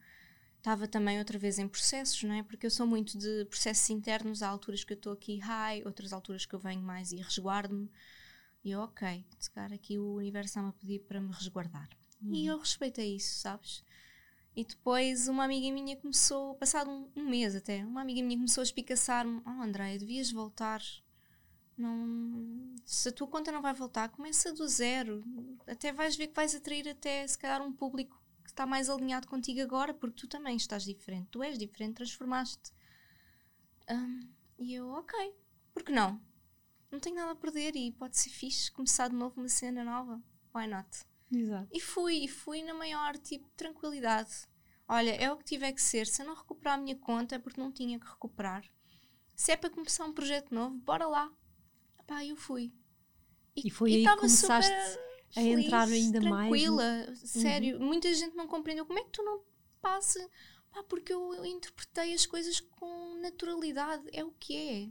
estava 0.56 0.88
também 0.88 1.20
outra 1.20 1.38
vez 1.38 1.60
em 1.60 1.68
processos, 1.68 2.20
não 2.24 2.34
é? 2.34 2.42
Porque 2.42 2.66
eu 2.66 2.70
sou 2.72 2.88
muito 2.88 3.16
de 3.16 3.44
processos 3.44 3.88
internos. 3.90 4.42
Há 4.42 4.48
alturas 4.48 4.82
que 4.82 4.94
eu 4.94 4.96
estou 4.96 5.12
aqui 5.12 5.38
high, 5.38 5.84
outras 5.84 6.12
alturas 6.12 6.44
que 6.44 6.54
eu 6.56 6.58
venho 6.58 6.82
mais 6.82 7.12
e 7.12 7.16
resguardo-me. 7.16 7.88
E 8.64 8.72
eu, 8.72 8.80
ok, 8.80 9.24
se 9.38 9.48
calhar 9.48 9.72
aqui 9.72 9.96
o 9.96 10.16
universo 10.16 10.48
está-me 10.48 10.70
a 10.70 10.72
pedir 10.72 10.98
para 11.06 11.20
me 11.20 11.32
resguardar. 11.32 11.88
E 12.34 12.46
eu 12.46 12.58
respeitei 12.58 13.14
isso, 13.14 13.38
sabes? 13.38 13.84
E 14.56 14.64
depois 14.64 15.28
uma 15.28 15.44
amiga 15.44 15.72
minha 15.72 15.96
começou, 15.96 16.54
passado 16.56 16.90
um, 16.90 17.08
um 17.14 17.28
mês 17.28 17.54
até, 17.54 17.84
uma 17.84 18.00
amiga 18.00 18.22
minha 18.22 18.36
começou 18.36 18.62
a 18.62 18.64
espicaçar-me: 18.64 19.40
Oh, 19.46 19.62
Andréia, 19.62 19.98
devias 19.98 20.32
voltar. 20.32 20.82
Não, 21.76 22.74
se 22.84 23.08
a 23.08 23.12
tua 23.12 23.28
conta 23.28 23.52
não 23.52 23.62
vai 23.62 23.72
voltar, 23.72 24.08
começa 24.08 24.52
do 24.52 24.66
zero. 24.66 25.24
Até 25.66 25.92
vais 25.92 26.16
ver 26.16 26.26
que 26.28 26.34
vais 26.34 26.54
atrair 26.54 26.88
até, 26.88 27.24
se 27.26 27.38
calhar, 27.38 27.62
um 27.62 27.72
público 27.72 28.20
que 28.42 28.50
está 28.50 28.66
mais 28.66 28.90
alinhado 28.90 29.28
contigo 29.28 29.60
agora, 29.60 29.94
porque 29.94 30.16
tu 30.16 30.26
também 30.26 30.56
estás 30.56 30.84
diferente. 30.84 31.28
Tu 31.30 31.42
és 31.42 31.56
diferente, 31.56 31.94
transformaste. 31.94 32.72
Hum, 33.88 34.28
e 34.58 34.74
eu, 34.74 34.88
ok, 34.88 35.32
por 35.72 35.84
que 35.84 35.92
não? 35.92 36.20
Não 36.90 36.98
tenho 36.98 37.14
nada 37.14 37.32
a 37.32 37.36
perder 37.36 37.76
e 37.76 37.92
pode 37.92 38.18
ser 38.18 38.30
fixe 38.30 38.72
começar 38.72 39.08
de 39.08 39.14
novo 39.14 39.40
uma 39.40 39.48
cena 39.48 39.84
nova. 39.84 40.20
Why 40.54 40.66
not? 40.66 40.88
Exato. 41.30 41.68
E 41.72 41.80
fui, 41.80 42.24
e 42.24 42.28
fui 42.28 42.62
na 42.62 42.72
maior 42.74 43.16
tipo 43.18 43.48
tranquilidade. 43.56 44.30
Olha, 44.88 45.10
é 45.10 45.30
o 45.30 45.36
que 45.36 45.44
tiver 45.44 45.72
que 45.72 45.82
ser. 45.82 46.06
Se 46.06 46.22
eu 46.22 46.26
não 46.26 46.34
recuperar 46.34 46.74
a 46.74 46.82
minha 46.82 46.96
conta 46.96 47.34
é 47.34 47.38
porque 47.38 47.60
não 47.60 47.70
tinha 47.70 47.98
que 48.00 48.06
recuperar. 48.06 48.64
Se 49.36 49.52
é 49.52 49.56
para 49.56 49.70
começar 49.70 50.04
um 50.06 50.12
projeto 50.12 50.54
novo, 50.54 50.76
bora 50.78 51.06
lá. 51.06 51.30
Pá, 52.06 52.24
eu 52.24 52.36
fui. 52.36 52.72
E 53.54 53.70
foi 53.70 53.92
aí 53.94 54.04
que 54.04 54.16
começaste 54.16 54.72
a 54.72 55.32
feliz, 55.34 55.66
entrar 55.66 55.88
ainda 55.88 56.20
mais 56.22 56.32
no- 56.64 56.76
Tranquila, 56.76 57.14
sério. 57.16 57.80
Muita 57.80 58.12
gente 58.14 58.34
não 58.34 58.46
compreendeu. 58.46 58.86
Como 58.86 58.98
é 58.98 59.04
que 59.04 59.10
tu 59.10 59.22
não 59.22 59.42
passa? 59.82 60.18
Pá, 60.70 60.82
porque 60.84 61.12
eu, 61.12 61.34
eu 61.34 61.44
interpretei 61.44 62.14
as 62.14 62.24
coisas 62.24 62.58
com 62.60 63.18
naturalidade. 63.20 64.04
É 64.12 64.24
o 64.24 64.30
que 64.32 64.56
é. 64.56 64.88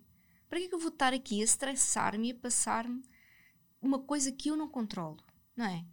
Para 0.48 0.60
que 0.60 0.66
é 0.66 0.70
que 0.70 0.76
eu 0.76 0.80
vou 0.80 0.90
estar 0.90 1.12
aqui 1.14 1.42
a 1.42 1.44
estressar-me 1.44 2.28
e 2.30 2.32
a 2.32 2.36
passar-me 2.36 3.02
uma 3.82 4.00
coisa 4.00 4.32
que 4.32 4.50
eu 4.50 4.56
não 4.56 4.68
controlo? 4.70 5.18
Não 5.56 5.66
é? 5.66 5.84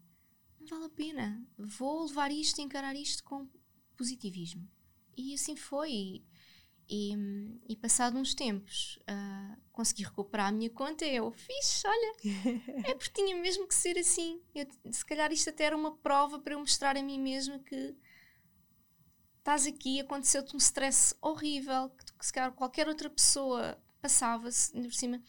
Não 0.64 0.78
vale 0.78 0.86
a 0.86 0.96
pena. 0.96 1.46
Vou 1.58 2.06
levar 2.06 2.30
isto 2.30 2.58
e 2.58 2.62
encarar 2.62 2.96
isto 2.96 3.22
com 3.22 3.46
positivismo. 3.96 4.66
E 5.16 5.34
assim 5.34 5.56
foi. 5.56 5.90
E, 5.90 6.24
e, 6.88 7.14
e 7.68 7.76
passado 7.76 8.18
uns 8.18 8.34
tempos 8.34 8.98
ah, 9.06 9.56
consegui 9.72 10.04
recuperar 10.04 10.48
a 10.48 10.52
minha 10.52 10.70
conta. 10.70 11.04
Eu 11.04 11.30
fiz, 11.32 11.82
olha, 11.84 12.14
é 12.88 12.94
porque 12.94 13.12
tinha 13.12 13.36
mesmo 13.36 13.68
que 13.68 13.74
ser 13.74 13.98
assim. 13.98 14.40
Eu, 14.54 14.66
se 14.90 15.04
calhar 15.04 15.30
isto 15.32 15.50
até 15.50 15.64
era 15.64 15.76
uma 15.76 15.96
prova 15.96 16.38
para 16.38 16.54
eu 16.54 16.58
mostrar 16.58 16.96
a 16.96 17.02
mim 17.02 17.20
mesma 17.20 17.58
que 17.58 17.94
estás 19.38 19.66
aqui, 19.66 20.00
aconteceu-te 20.00 20.54
um 20.54 20.58
stress 20.58 21.14
horrível 21.20 21.90
que, 21.90 22.12
que 22.18 22.26
se 22.26 22.32
calhar 22.32 22.52
qualquer 22.52 22.88
outra 22.88 23.10
pessoa 23.10 23.78
passava-se 24.00 24.72
por 24.72 24.94
cima. 24.94 25.22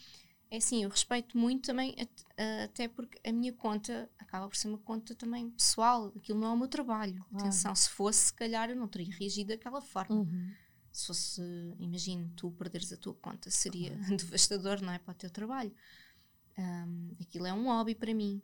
É 0.55 0.57
assim, 0.57 0.83
eu 0.83 0.89
respeito 0.89 1.37
muito 1.37 1.65
também, 1.67 1.93
at- 1.99 2.25
até 2.63 2.87
porque 2.87 3.19
a 3.27 3.31
minha 3.33 3.51
conta 3.51 4.09
acaba 4.17 4.47
por 4.47 4.55
ser 4.55 4.69
uma 4.69 4.77
conta 4.77 5.13
também 5.13 5.49
pessoal, 5.51 6.13
aquilo 6.15 6.39
não 6.39 6.47
é 6.47 6.51
o 6.51 6.57
meu 6.57 6.67
trabalho. 6.69 7.23
Claro. 7.29 7.37
Atenção, 7.47 7.75
se 7.75 7.89
fosse, 7.89 8.27
se 8.27 8.33
calhar 8.33 8.69
eu 8.69 8.75
não 8.75 8.87
teria 8.87 9.13
reagido 9.13 9.49
daquela 9.49 9.81
forma. 9.81 10.15
Uhum. 10.15 10.53
Se 10.91 11.07
fosse, 11.07 11.41
imagino, 11.77 12.31
tu 12.37 12.51
perderes 12.51 12.91
a 12.93 12.97
tua 12.97 13.13
conta, 13.15 13.51
seria 13.51 13.89
devastador, 14.17 14.81
não 14.81 14.93
é? 14.93 14.97
Para 14.99 15.11
o 15.11 15.15
teu 15.15 15.29
trabalho. 15.29 15.75
Ahm, 16.57 17.11
aquilo 17.21 17.45
é 17.47 17.53
um 17.53 17.65
hobby 17.65 17.93
para 17.95 18.13
mim. 18.13 18.41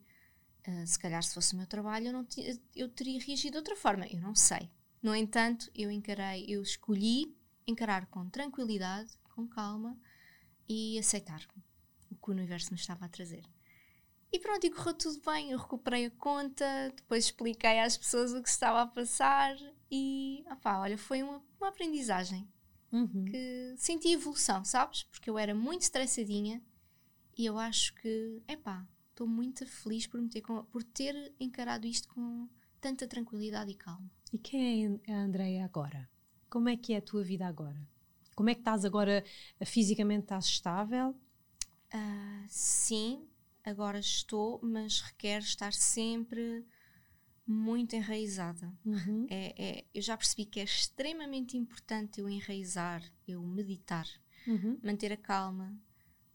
Ah, 0.67 0.85
se 0.85 0.99
calhar, 0.99 1.23
se 1.23 1.33
fosse 1.33 1.53
o 1.53 1.57
meu 1.57 1.65
trabalho, 1.65 2.07
eu, 2.07 2.13
não 2.13 2.27
eu 2.75 2.89
teria 2.89 3.19
reagido 3.19 3.51
de 3.53 3.57
outra 3.57 3.75
forma. 3.75 4.05
Eu 4.07 4.19
não 4.19 4.35
sei. 4.35 4.69
No 5.01 5.15
entanto, 5.15 5.71
eu 5.73 5.89
encarei, 5.89 6.45
eu 6.47 6.61
escolhi 6.61 7.33
encarar 7.65 8.05
com 8.07 8.29
tranquilidade, 8.29 9.11
com 9.33 9.47
calma 9.47 9.97
e 10.67 10.99
aceitar 10.99 11.41
o 11.55 11.70
que 12.21 12.29
o 12.29 12.33
universo 12.33 12.71
me 12.71 12.79
estava 12.79 13.05
a 13.05 13.09
trazer. 13.09 13.43
E 14.31 14.39
pronto, 14.39 14.65
e 14.65 14.71
correu 14.71 14.93
tudo 14.93 15.21
bem. 15.25 15.51
Eu 15.51 15.57
recuperei 15.59 16.05
a 16.05 16.11
conta, 16.11 16.65
depois 16.95 17.25
expliquei 17.25 17.79
às 17.79 17.97
pessoas 17.97 18.31
o 18.33 18.41
que 18.41 18.47
estava 18.49 18.81
a 18.81 18.87
passar 18.87 19.55
e, 19.89 20.43
opá, 20.49 20.79
olha, 20.79 20.97
foi 20.97 21.21
uma, 21.23 21.43
uma 21.59 21.67
aprendizagem 21.69 22.47
Uhum. 22.93 23.23
que 23.23 23.73
senti 23.77 24.09
evolução, 24.09 24.65
sabes? 24.65 25.03
Porque 25.03 25.29
eu 25.29 25.37
era 25.37 25.55
muito 25.55 25.83
estressadinha 25.83 26.61
e 27.37 27.45
eu 27.45 27.57
acho 27.57 27.93
que, 27.95 28.41
epá, 28.47 28.85
estou 29.09 29.25
muito 29.27 29.65
feliz 29.65 30.07
por, 30.07 30.21
ter, 30.27 30.41
por 30.41 30.83
ter 30.83 31.33
encarado 31.39 31.87
isto 31.87 32.09
com 32.09 32.49
tanta 32.81 33.07
tranquilidade 33.07 33.71
e 33.71 33.75
calma. 33.75 34.09
E 34.33 34.37
quem 34.37 34.99
é 35.07 35.13
a 35.13 35.21
Andreia 35.23 35.63
agora? 35.65 36.09
Como 36.49 36.67
é 36.67 36.75
que 36.75 36.93
é 36.93 36.97
a 36.97 37.01
tua 37.01 37.23
vida 37.23 37.45
agora? 37.47 37.81
Como 38.35 38.49
é 38.49 38.53
que 38.55 38.61
estás 38.61 38.83
agora? 38.83 39.23
Fisicamente 39.65 40.23
estás 40.23 40.45
estável? 40.45 41.15
Uh, 41.93 42.45
sim, 42.47 43.27
agora 43.63 43.99
estou, 43.99 44.59
mas 44.63 45.01
requer 45.01 45.39
estar 45.39 45.73
sempre 45.73 46.65
muito 47.45 47.95
enraizada. 47.95 48.73
Uhum. 48.85 49.27
É, 49.29 49.53
é, 49.57 49.85
eu 49.93 50.01
já 50.01 50.15
percebi 50.15 50.45
que 50.45 50.59
é 50.59 50.63
extremamente 50.63 51.57
importante 51.57 52.21
eu 52.21 52.29
enraizar, 52.29 53.03
eu 53.27 53.41
meditar, 53.41 54.07
uhum. 54.47 54.79
manter 54.83 55.11
a 55.11 55.17
calma. 55.17 55.75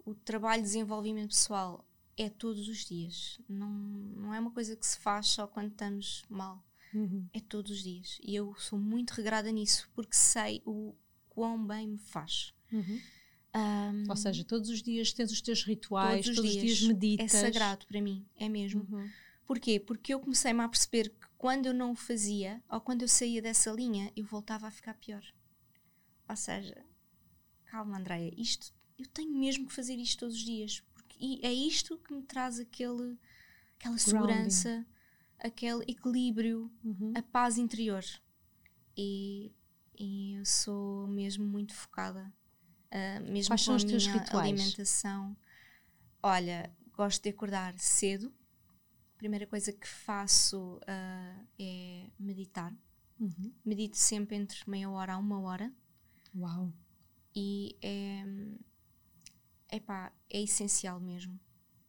O 0.04 0.14
trabalho 0.14 0.62
de 0.62 0.68
desenvolvimento 0.68 1.30
pessoal 1.30 1.84
é 2.16 2.28
todos 2.28 2.68
os 2.68 2.84
dias. 2.84 3.40
Não, 3.48 3.70
não 3.70 4.34
é 4.34 4.40
uma 4.40 4.50
coisa 4.50 4.76
que 4.76 4.86
se 4.86 4.98
faz 4.98 5.28
só 5.28 5.46
quando 5.46 5.72
estamos 5.72 6.22
mal. 6.28 6.64
Uhum. 6.94 7.28
É 7.32 7.40
todos 7.40 7.72
os 7.72 7.82
dias. 7.82 8.18
E 8.22 8.34
eu 8.34 8.54
sou 8.56 8.78
muito 8.78 9.10
regrada 9.10 9.50
nisso 9.50 9.88
porque 9.94 10.16
sei 10.16 10.62
o 10.64 10.94
quão 11.28 11.64
bem 11.66 11.88
me 11.88 11.98
faz. 11.98 12.54
Uhum. 12.72 13.00
Um, 13.56 14.04
Ou 14.10 14.16
seja, 14.16 14.44
todos 14.44 14.68
os 14.68 14.82
dias 14.82 15.14
tens 15.14 15.32
os 15.32 15.40
teus 15.40 15.64
rituais, 15.64 16.26
todos 16.26 16.28
os, 16.28 16.36
todos 16.36 16.50
dias, 16.50 16.72
os 16.72 16.78
dias 16.78 16.88
meditas. 16.88 17.34
É 17.34 17.40
sagrado 17.40 17.86
para 17.86 18.02
mim, 18.02 18.26
é 18.38 18.50
mesmo. 18.50 18.86
Uhum. 18.90 19.08
Porquê? 19.46 19.80
Porque 19.80 20.12
eu 20.12 20.20
comecei-me 20.20 20.60
a 20.60 20.68
perceber 20.68 21.08
que 21.08 21.26
quando 21.38 21.64
eu 21.64 21.72
não 21.72 21.92
o 21.92 21.96
fazia, 21.96 22.62
ou 22.68 22.80
quando 22.80 23.02
eu 23.02 23.08
saía 23.08 23.40
dessa 23.40 23.70
linha, 23.70 24.12
eu 24.14 24.26
voltava 24.26 24.66
a 24.66 24.70
ficar 24.70 24.92
pior. 24.94 25.24
Ou 26.28 26.36
seja, 26.36 26.84
calma, 27.64 27.98
Andréia, 27.98 28.34
isto, 28.36 28.74
eu 28.98 29.06
tenho 29.06 29.32
mesmo 29.32 29.66
que 29.66 29.72
fazer 29.72 29.94
isto 29.94 30.20
todos 30.20 30.36
os 30.36 30.44
dias. 30.44 30.82
Porque 30.92 31.40
é 31.42 31.52
isto 31.52 31.96
que 31.96 32.12
me 32.12 32.22
traz 32.24 32.60
aquele, 32.60 33.16
aquela 33.78 33.96
segurança, 33.96 34.68
Grounding. 34.68 34.86
aquele 35.38 35.82
equilíbrio, 35.90 36.70
uhum. 36.84 37.12
a 37.14 37.22
paz 37.22 37.56
interior. 37.56 38.04
E, 38.94 39.50
e 39.98 40.34
eu 40.34 40.44
sou 40.44 41.06
mesmo 41.06 41.46
muito 41.46 41.74
focada 41.74 42.30
Uh, 42.92 43.20
mesmo 43.30 43.50
Quais 43.50 43.60
com 43.60 43.66
são 43.66 43.76
os 43.76 43.84
teus 43.84 44.06
rituais? 44.06 44.48
alimentação. 44.48 45.36
Olha, 46.22 46.70
gosto 46.92 47.22
de 47.22 47.30
acordar 47.30 47.78
cedo. 47.78 48.32
A 49.14 49.18
primeira 49.18 49.46
coisa 49.46 49.72
que 49.72 49.86
faço 49.86 50.76
uh, 50.76 51.46
é 51.58 52.06
meditar. 52.18 52.72
Uhum. 53.18 53.52
Medito 53.64 53.96
sempre 53.96 54.36
entre 54.36 54.58
meia 54.68 54.90
hora 54.90 55.14
a 55.14 55.18
uma 55.18 55.40
hora. 55.40 55.72
Uau! 56.34 56.72
E 57.34 57.76
é, 57.82 58.24
epá, 59.76 60.12
é 60.30 60.42
essencial 60.42 61.00
mesmo. 61.00 61.38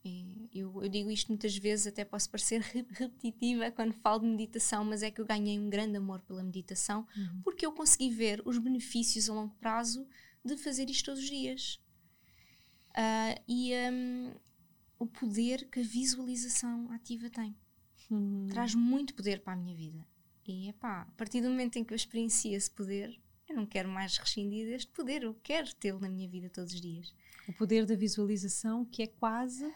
É, 0.06 0.10
eu, 0.54 0.84
eu, 0.84 0.90
digo 0.90 1.12
isto 1.12 1.28
muitas 1.30 1.56
vezes, 1.58 1.88
até 1.88 2.06
posso 2.06 2.30
parecer 2.30 2.62
repetitiva 2.62 3.72
quando 3.72 3.94
falo 3.94 4.20
de 4.20 4.28
meditação, 4.28 4.86
mas 4.86 5.04
é 5.04 5.12
que 5.12 5.20
eu 5.20 5.26
ganhei 5.26 5.60
um 5.60 5.70
grande 5.70 5.98
amor 5.98 6.22
pela 6.22 6.44
meditação 6.44 7.06
uhum. 7.16 7.42
porque 7.44 7.66
eu 7.66 7.72
consegui 7.72 8.10
ver 8.10 8.42
os 8.46 8.58
benefícios 8.58 9.30
a 9.30 9.34
longo 9.34 9.56
prazo 9.56 10.08
de 10.44 10.58
fazer 10.58 10.90
isto 10.90 11.06
todos 11.06 11.22
os 11.22 11.30
dias. 11.30 11.80
Uh, 12.92 13.42
e 13.48 13.74
um, 13.92 14.34
o 15.00 15.06
poder 15.06 15.70
que 15.70 15.80
a 15.80 15.84
visualização 15.84 16.92
ativa 16.92 17.30
tem. 17.30 17.56
Uhum. 18.10 18.48
Traz 18.50 18.74
muito 18.74 19.14
poder 19.14 19.42
para 19.42 19.54
a 19.54 19.56
minha 19.56 19.76
vida. 19.76 20.06
E 20.48 20.70
epá, 20.70 21.02
a 21.02 21.12
partir 21.18 21.42
do 21.42 21.50
momento 21.50 21.78
em 21.78 21.84
que 21.84 21.94
eu 21.94 21.96
experiencio 21.96 22.56
esse 22.56 22.72
poder, 22.72 23.20
eu 23.50 23.56
não 23.56 23.66
quero 23.66 23.90
mais 23.90 24.18
rescindir 24.18 24.66
deste 24.66 24.92
poder, 24.92 25.24
eu 25.24 25.34
quero 25.44 25.74
tê-lo 25.76 26.00
na 26.00 26.10
minha 26.10 26.28
vida 26.28 26.50
todos 26.50 26.74
os 26.74 26.82
dias. 26.82 27.14
O 27.48 27.54
poder 27.54 27.86
da 27.86 27.96
visualização, 27.96 28.86
que 28.86 29.04
é 29.04 29.08
quase 29.08 29.72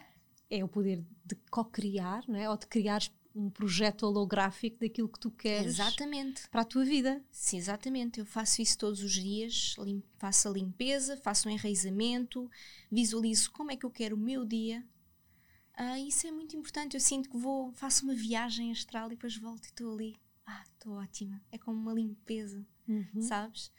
é 0.49 0.63
o 0.63 0.67
poder 0.67 1.03
de 1.25 1.35
co-criar, 1.49 2.23
não 2.27 2.37
é? 2.37 2.49
ou 2.49 2.57
de 2.57 2.67
criar 2.67 3.01
um 3.35 3.49
projeto 3.49 4.03
holográfico 4.03 4.79
daquilo 4.79 5.09
que 5.09 5.19
tu 5.19 5.31
queres 5.31 5.73
exatamente. 5.75 6.47
para 6.49 6.61
a 6.61 6.65
tua 6.65 6.83
vida. 6.83 7.23
Sim, 7.31 7.57
exatamente. 7.57 8.19
Eu 8.19 8.25
faço 8.25 8.61
isso 8.61 8.77
todos 8.77 9.01
os 9.01 9.13
dias, 9.13 9.75
faço 10.17 10.47
a 10.47 10.51
limpeza, 10.51 11.17
faço 11.17 11.47
um 11.47 11.51
enraizamento, 11.51 12.49
visualizo 12.91 13.51
como 13.51 13.71
é 13.71 13.77
que 13.77 13.85
eu 13.85 13.91
quero 13.91 14.15
o 14.15 14.19
meu 14.19 14.45
dia. 14.45 14.85
Ah, 15.73 15.99
isso 15.99 16.27
é 16.27 16.31
muito 16.31 16.55
importante. 16.55 16.95
Eu 16.95 17.01
sinto 17.01 17.29
que 17.29 17.37
vou, 17.37 17.71
faço 17.73 18.03
uma 18.03 18.13
viagem 18.13 18.71
astral 18.71 19.07
e 19.07 19.15
depois 19.15 19.35
volto 19.37 19.65
e 19.65 19.69
estou 19.69 19.93
ali. 19.93 20.15
Ah, 20.45 20.63
estou 20.73 20.93
ótima. 20.93 21.41
É 21.51 21.57
como 21.57 21.79
uma 21.79 21.93
limpeza, 21.93 22.65
uhum. 22.87 23.21
sabes? 23.21 23.71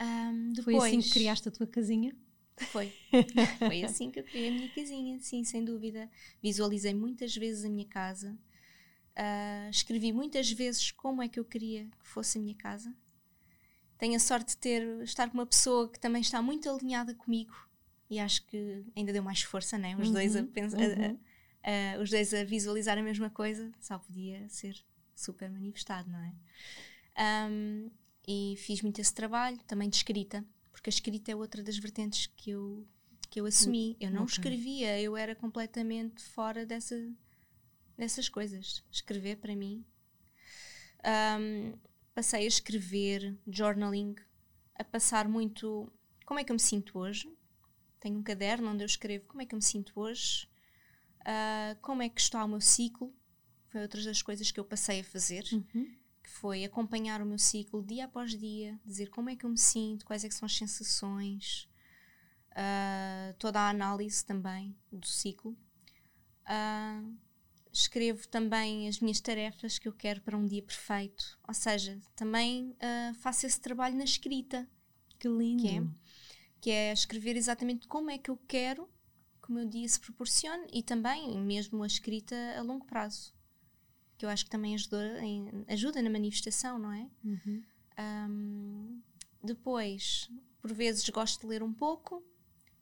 Um, 0.00 0.52
depois, 0.52 0.76
Foi 0.76 0.88
assim 0.88 1.00
que 1.00 1.10
criaste 1.10 1.48
a 1.48 1.52
tua 1.52 1.66
casinha? 1.66 2.14
Foi. 2.70 2.92
Foi 3.58 3.82
assim 3.82 4.10
que 4.10 4.20
eu 4.20 4.24
criei 4.24 4.48
a 4.48 4.52
minha 4.52 4.68
casinha, 4.70 5.18
sim, 5.20 5.44
sem 5.44 5.64
dúvida. 5.64 6.10
Visualizei 6.42 6.94
muitas 6.94 7.34
vezes 7.34 7.64
a 7.64 7.68
minha 7.68 7.86
casa. 7.86 8.36
Uh, 9.16 9.70
escrevi 9.70 10.12
muitas 10.12 10.50
vezes 10.50 10.90
como 10.90 11.22
é 11.22 11.28
que 11.28 11.40
eu 11.40 11.44
queria 11.44 11.84
que 11.84 12.06
fosse 12.06 12.38
a 12.38 12.40
minha 12.40 12.54
casa. 12.54 12.94
Tenho 13.96 14.14
a 14.14 14.18
sorte 14.18 14.50
de 14.50 14.58
ter, 14.58 15.02
estar 15.02 15.30
com 15.30 15.38
uma 15.38 15.46
pessoa 15.46 15.90
que 15.90 15.98
também 15.98 16.20
está 16.20 16.42
muito 16.42 16.68
alinhada 16.68 17.14
comigo 17.14 17.54
e 18.10 18.20
acho 18.20 18.44
que 18.46 18.84
ainda 18.94 19.12
deu 19.12 19.22
mais 19.22 19.42
força, 19.42 19.78
né? 19.78 19.96
Os, 19.96 20.08
uhum, 20.08 20.14
dois, 20.14 20.36
a 20.36 20.40
uhum. 20.40 21.18
a, 21.62 21.96
a, 21.96 22.02
os 22.02 22.10
dois 22.10 22.34
a 22.34 22.44
visualizar 22.44 22.98
a 22.98 23.02
mesma 23.02 23.30
coisa, 23.30 23.72
só 23.80 23.98
podia 23.98 24.46
ser 24.48 24.76
super 25.14 25.50
manifestado, 25.50 26.10
não 26.10 26.20
é? 26.20 27.48
Um, 27.48 27.90
e 28.28 28.54
fiz 28.58 28.82
muito 28.82 29.00
esse 29.00 29.14
trabalho, 29.14 29.58
também 29.66 29.88
de 29.88 29.96
escrita, 29.96 30.44
porque 30.70 30.90
a 30.90 30.92
escrita 30.92 31.32
é 31.32 31.36
outra 31.36 31.62
das 31.62 31.78
vertentes 31.78 32.26
que 32.36 32.50
eu, 32.50 32.86
que 33.30 33.40
eu 33.40 33.46
assumi. 33.46 33.96
Eu 33.98 34.10
não 34.10 34.24
okay. 34.24 34.34
escrevia, 34.34 35.00
eu 35.00 35.16
era 35.16 35.34
completamente 35.34 36.22
fora 36.22 36.66
dessa 36.66 36.94
dessas 37.96 38.28
coisas. 38.28 38.84
Escrever 38.90 39.36
para 39.36 39.54
mim. 39.54 39.84
Um, 41.38 41.72
passei 42.14 42.44
a 42.44 42.48
escrever, 42.48 43.36
journaling, 43.46 44.14
a 44.74 44.84
passar 44.84 45.28
muito 45.28 45.90
como 46.24 46.40
é 46.40 46.44
que 46.44 46.50
eu 46.50 46.54
me 46.54 46.60
sinto 46.60 46.98
hoje. 46.98 47.32
Tenho 48.00 48.18
um 48.18 48.22
caderno 48.22 48.70
onde 48.70 48.82
eu 48.82 48.86
escrevo 48.86 49.26
como 49.26 49.42
é 49.42 49.46
que 49.46 49.54
eu 49.54 49.58
me 49.58 49.64
sinto 49.64 49.92
hoje, 49.98 50.48
uh, 51.22 51.78
como 51.80 52.02
é 52.02 52.08
que 52.08 52.20
está 52.20 52.44
o 52.44 52.48
meu 52.48 52.60
ciclo. 52.60 53.14
Foi 53.68 53.82
outra 53.82 54.02
das 54.02 54.22
coisas 54.22 54.50
que 54.50 54.60
eu 54.60 54.64
passei 54.64 55.00
a 55.00 55.04
fazer, 55.04 55.44
uhum. 55.52 55.94
que 56.22 56.30
foi 56.30 56.64
acompanhar 56.64 57.20
o 57.20 57.26
meu 57.26 57.38
ciclo 57.38 57.82
dia 57.82 58.04
após 58.04 58.38
dia, 58.38 58.78
dizer 58.84 59.10
como 59.10 59.30
é 59.30 59.36
que 59.36 59.44
eu 59.44 59.50
me 59.50 59.58
sinto, 59.58 60.04
quais 60.04 60.24
é 60.24 60.30
são 60.30 60.46
as 60.46 60.56
sensações, 60.56 61.68
uh, 62.52 63.34
toda 63.38 63.60
a 63.60 63.68
análise 63.68 64.24
também 64.24 64.76
do 64.90 65.06
ciclo. 65.06 65.56
Uh, 66.46 67.25
escrevo 67.78 68.26
também 68.28 68.88
as 68.88 69.00
minhas 69.00 69.20
tarefas 69.20 69.78
que 69.78 69.88
eu 69.88 69.92
quero 69.92 70.20
para 70.22 70.36
um 70.36 70.46
dia 70.46 70.62
perfeito. 70.62 71.38
Ou 71.46 71.54
seja, 71.54 72.00
também 72.14 72.70
uh, 72.70 73.14
faço 73.16 73.46
esse 73.46 73.60
trabalho 73.60 73.96
na 73.96 74.04
escrita. 74.04 74.68
Que 75.18 75.28
lindo! 75.28 75.62
Que 75.62 75.68
é, 75.68 75.82
que 76.60 76.70
é 76.70 76.92
escrever 76.92 77.36
exatamente 77.36 77.86
como 77.86 78.10
é 78.10 78.18
que 78.18 78.30
eu 78.30 78.36
quero 78.48 78.88
que 79.42 79.50
o 79.50 79.54
meu 79.54 79.66
dia 79.66 79.88
se 79.88 80.00
proporcione 80.00 80.66
e 80.72 80.82
também 80.82 81.40
mesmo 81.40 81.82
a 81.82 81.86
escrita 81.86 82.34
a 82.58 82.62
longo 82.62 82.84
prazo. 82.86 83.32
Que 84.18 84.24
eu 84.24 84.30
acho 84.30 84.44
que 84.44 84.50
também 84.50 84.74
ajuda, 84.74 85.24
em, 85.24 85.64
ajuda 85.68 86.02
na 86.02 86.10
manifestação, 86.10 86.78
não 86.78 86.92
é? 86.92 87.08
Uhum. 87.22 87.62
Um, 87.98 89.02
depois, 89.42 90.30
por 90.60 90.72
vezes 90.72 91.08
gosto 91.10 91.42
de 91.42 91.46
ler 91.46 91.62
um 91.62 91.72
pouco, 91.72 92.24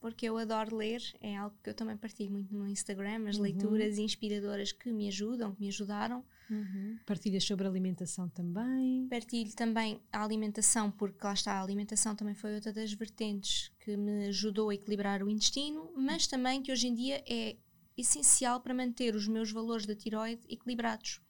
porque 0.04 0.26
eu 0.26 0.36
adoro 0.36 0.76
ler, 0.76 1.00
é 1.18 1.34
algo 1.34 1.56
que 1.62 1.70
eu 1.70 1.72
também 1.72 1.96
partilho 1.96 2.30
muito 2.30 2.54
no 2.54 2.68
Instagram, 2.68 3.26
as 3.26 3.36
uhum. 3.36 3.44
leituras 3.44 3.96
inspiradoras 3.96 4.70
que 4.70 4.92
me 4.92 5.08
ajudam, 5.08 5.54
que 5.54 5.62
me 5.62 5.68
ajudaram. 5.68 6.22
Uhum. 6.50 6.98
Partilhas 7.06 7.42
sobre 7.42 7.66
alimentação 7.66 8.28
também? 8.28 9.08
Partilho 9.08 9.50
também 9.56 9.98
a 10.12 10.22
alimentação, 10.22 10.90
porque 10.90 11.24
lá 11.24 11.32
está, 11.32 11.54
a 11.54 11.62
alimentação 11.62 12.14
também 12.14 12.34
foi 12.34 12.54
outra 12.54 12.70
das 12.70 12.92
vertentes 12.92 13.72
que 13.80 13.96
me 13.96 14.26
ajudou 14.26 14.68
a 14.68 14.74
equilibrar 14.74 15.22
o 15.22 15.30
intestino, 15.30 15.90
mas 15.96 16.26
também 16.26 16.60
que 16.60 16.70
hoje 16.70 16.88
em 16.88 16.94
dia 16.94 17.24
é 17.26 17.56
essencial 17.96 18.60
para 18.60 18.74
manter 18.74 19.14
os 19.14 19.26
meus 19.26 19.50
valores 19.50 19.86
da 19.86 19.96
tiroide 19.96 20.42
equilibrados. 20.50 21.22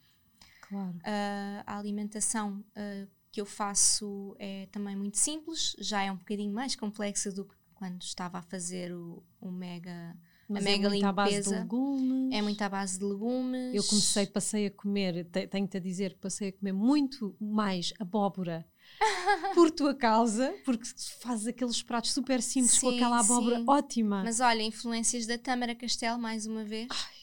Claro. 0.62 0.96
Uh, 0.96 1.62
a 1.64 1.78
alimentação 1.78 2.58
uh, 2.70 3.08
que 3.30 3.40
eu 3.40 3.46
faço 3.46 4.34
é 4.36 4.66
também 4.72 4.96
muito 4.96 5.18
simples, 5.18 5.76
já 5.78 6.02
é 6.02 6.10
um 6.10 6.16
bocadinho 6.16 6.52
mais 6.52 6.74
complexa 6.74 7.30
do 7.30 7.44
que 7.44 7.54
quando 7.74 8.02
estava 8.02 8.38
a 8.38 8.42
fazer 8.42 8.92
o, 8.92 9.22
o 9.40 9.50
mega 9.50 10.16
Mas 10.48 10.64
a 10.64 10.70
mega 10.70 10.86
é 10.86 10.90
muito 10.90 10.92
limpeza. 10.94 11.08
à 11.08 11.12
base 11.12 11.42
de 11.42 11.50
legumes. 11.50 12.34
É 12.34 12.42
muito 12.42 12.62
à 12.62 12.68
base 12.68 12.98
de 12.98 13.04
legumes. 13.04 13.74
Eu 13.74 13.84
comecei, 13.84 14.26
passei 14.26 14.66
a 14.66 14.70
comer, 14.70 15.24
tenho-te 15.50 15.76
a 15.76 15.80
dizer 15.80 16.14
que 16.14 16.20
passei 16.20 16.48
a 16.48 16.52
comer 16.52 16.72
muito 16.72 17.36
mais 17.40 17.92
abóbora 17.98 18.66
por 19.54 19.70
tua 19.70 19.94
causa, 19.94 20.54
porque 20.64 20.86
fazes 21.20 21.46
aqueles 21.46 21.82
pratos 21.82 22.12
super 22.12 22.42
simples 22.42 22.72
sim, 22.72 22.80
com 22.80 22.88
aquela 22.90 23.20
abóbora 23.20 23.58
sim. 23.58 23.64
ótima. 23.66 24.22
Mas 24.22 24.40
olha, 24.40 24.62
influências 24.62 25.26
da 25.26 25.36
Tâmara 25.38 25.74
Castelo, 25.74 26.18
mais 26.18 26.46
uma 26.46 26.64
vez. 26.64 26.88
Ai. 26.90 27.13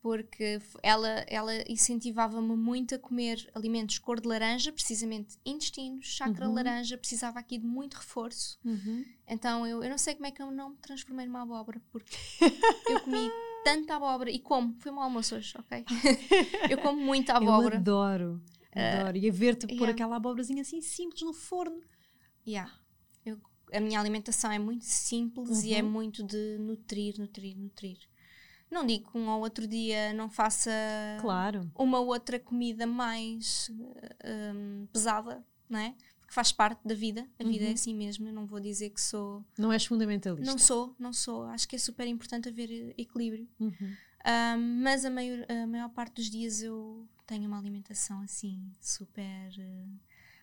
Porque 0.00 0.60
ela, 0.82 1.24
ela 1.26 1.52
incentivava-me 1.68 2.56
muito 2.56 2.94
a 2.94 2.98
comer 2.98 3.50
alimentos 3.54 3.98
cor 3.98 4.20
de 4.20 4.28
laranja, 4.28 4.72
precisamente 4.72 5.36
intestinos, 5.44 6.06
chakra 6.06 6.46
Uhum. 6.46 6.54
laranja, 6.54 6.96
precisava 6.96 7.38
aqui 7.40 7.58
de 7.58 7.66
muito 7.66 7.94
reforço. 7.94 8.58
Uhum. 8.64 9.04
Então 9.26 9.66
eu, 9.66 9.82
eu 9.82 9.90
não 9.90 9.98
sei 9.98 10.14
como 10.14 10.26
é 10.26 10.30
que 10.30 10.40
eu 10.40 10.50
não 10.52 10.70
me 10.70 10.76
transformei 10.76 11.26
numa 11.26 11.42
abóbora, 11.42 11.82
porque 11.90 12.16
eu 12.88 13.00
comi 13.00 13.28
tanta 13.64 13.96
abóbora 13.96 14.30
e 14.30 14.38
como. 14.38 14.76
Foi 14.78 14.92
um 14.92 15.00
almoço 15.00 15.34
hoje, 15.34 15.54
ok? 15.58 15.84
eu 16.70 16.78
como 16.78 17.00
muita 17.00 17.34
abóbora. 17.34 17.74
Eu 17.74 17.80
adoro, 17.80 18.42
adoro. 18.74 19.14
Uh, 19.14 19.16
e 19.16 19.28
a 19.28 19.32
ver-te 19.32 19.66
yeah. 19.66 19.78
pôr 19.78 19.88
aquela 19.88 20.16
abóborazinha 20.16 20.62
assim 20.62 20.80
simples 20.80 21.22
no 21.22 21.32
forno. 21.32 21.82
Yeah. 22.46 22.72
Eu, 23.26 23.38
a 23.72 23.80
minha 23.80 23.98
alimentação 23.98 24.52
é 24.52 24.58
muito 24.58 24.84
simples 24.84 25.48
uhum. 25.62 25.64
e 25.64 25.74
é 25.74 25.82
uhum. 25.82 25.90
muito 25.90 26.22
de 26.22 26.58
nutrir, 26.58 27.18
nutrir, 27.18 27.56
nutrir. 27.56 27.98
Não 28.70 28.84
digo 28.84 29.10
que 29.10 29.18
um 29.18 29.28
ou 29.28 29.40
outro 29.40 29.66
dia 29.66 30.12
não 30.12 30.28
faça 30.28 30.70
claro. 31.20 31.70
uma 31.74 32.00
outra 32.00 32.38
comida 32.38 32.86
mais 32.86 33.70
um, 34.24 34.86
pesada, 34.92 35.44
não 35.68 35.78
é? 35.78 35.94
Porque 36.20 36.34
faz 36.34 36.52
parte 36.52 36.86
da 36.86 36.94
vida, 36.94 37.26
a 37.38 37.44
uhum. 37.44 37.50
vida 37.50 37.64
é 37.64 37.68
uhum. 37.68 37.74
assim 37.74 37.94
mesmo. 37.94 38.28
Eu 38.28 38.32
não 38.32 38.46
vou 38.46 38.60
dizer 38.60 38.90
que 38.90 39.00
sou. 39.00 39.42
Não 39.58 39.72
és 39.72 39.86
fundamentalista. 39.86 40.50
Não 40.50 40.58
sou, 40.58 40.94
não 40.98 41.12
sou. 41.12 41.44
Acho 41.44 41.66
que 41.66 41.76
é 41.76 41.78
super 41.78 42.06
importante 42.06 42.48
haver 42.48 42.94
equilíbrio. 42.98 43.48
Uhum. 43.58 43.96
Um, 44.26 44.82
mas 44.82 45.04
a 45.04 45.10
maior, 45.10 45.46
a 45.48 45.66
maior 45.66 45.88
parte 45.88 46.16
dos 46.16 46.28
dias 46.28 46.60
eu 46.60 47.08
tenho 47.26 47.46
uma 47.46 47.58
alimentação 47.58 48.20
assim, 48.20 48.70
super. 48.80 49.50
Uh, 49.58 49.98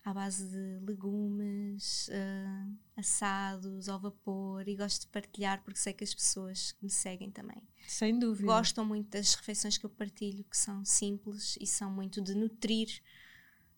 à 0.06 0.14
base 0.14 0.48
de 0.48 0.86
legumes, 0.86 2.06
uh, 2.06 2.76
assados, 2.96 3.88
ao 3.88 3.98
vapor 3.98 4.66
e 4.68 4.76
gosto 4.76 5.00
de 5.00 5.08
partilhar 5.08 5.60
porque 5.64 5.80
sei 5.80 5.92
que 5.92 6.04
as 6.04 6.14
pessoas 6.14 6.70
que 6.70 6.84
me 6.84 6.90
seguem 6.90 7.28
também. 7.28 7.60
Sem 7.88 8.16
dúvida. 8.16 8.46
Gostam 8.46 8.84
muito 8.84 9.10
das 9.10 9.34
refeições 9.34 9.76
que 9.76 9.84
eu 9.84 9.90
partilho 9.90 10.44
que 10.44 10.56
são 10.56 10.84
simples 10.84 11.58
e 11.60 11.66
são 11.66 11.90
muito 11.90 12.20
de 12.20 12.36
nutrir 12.36 13.02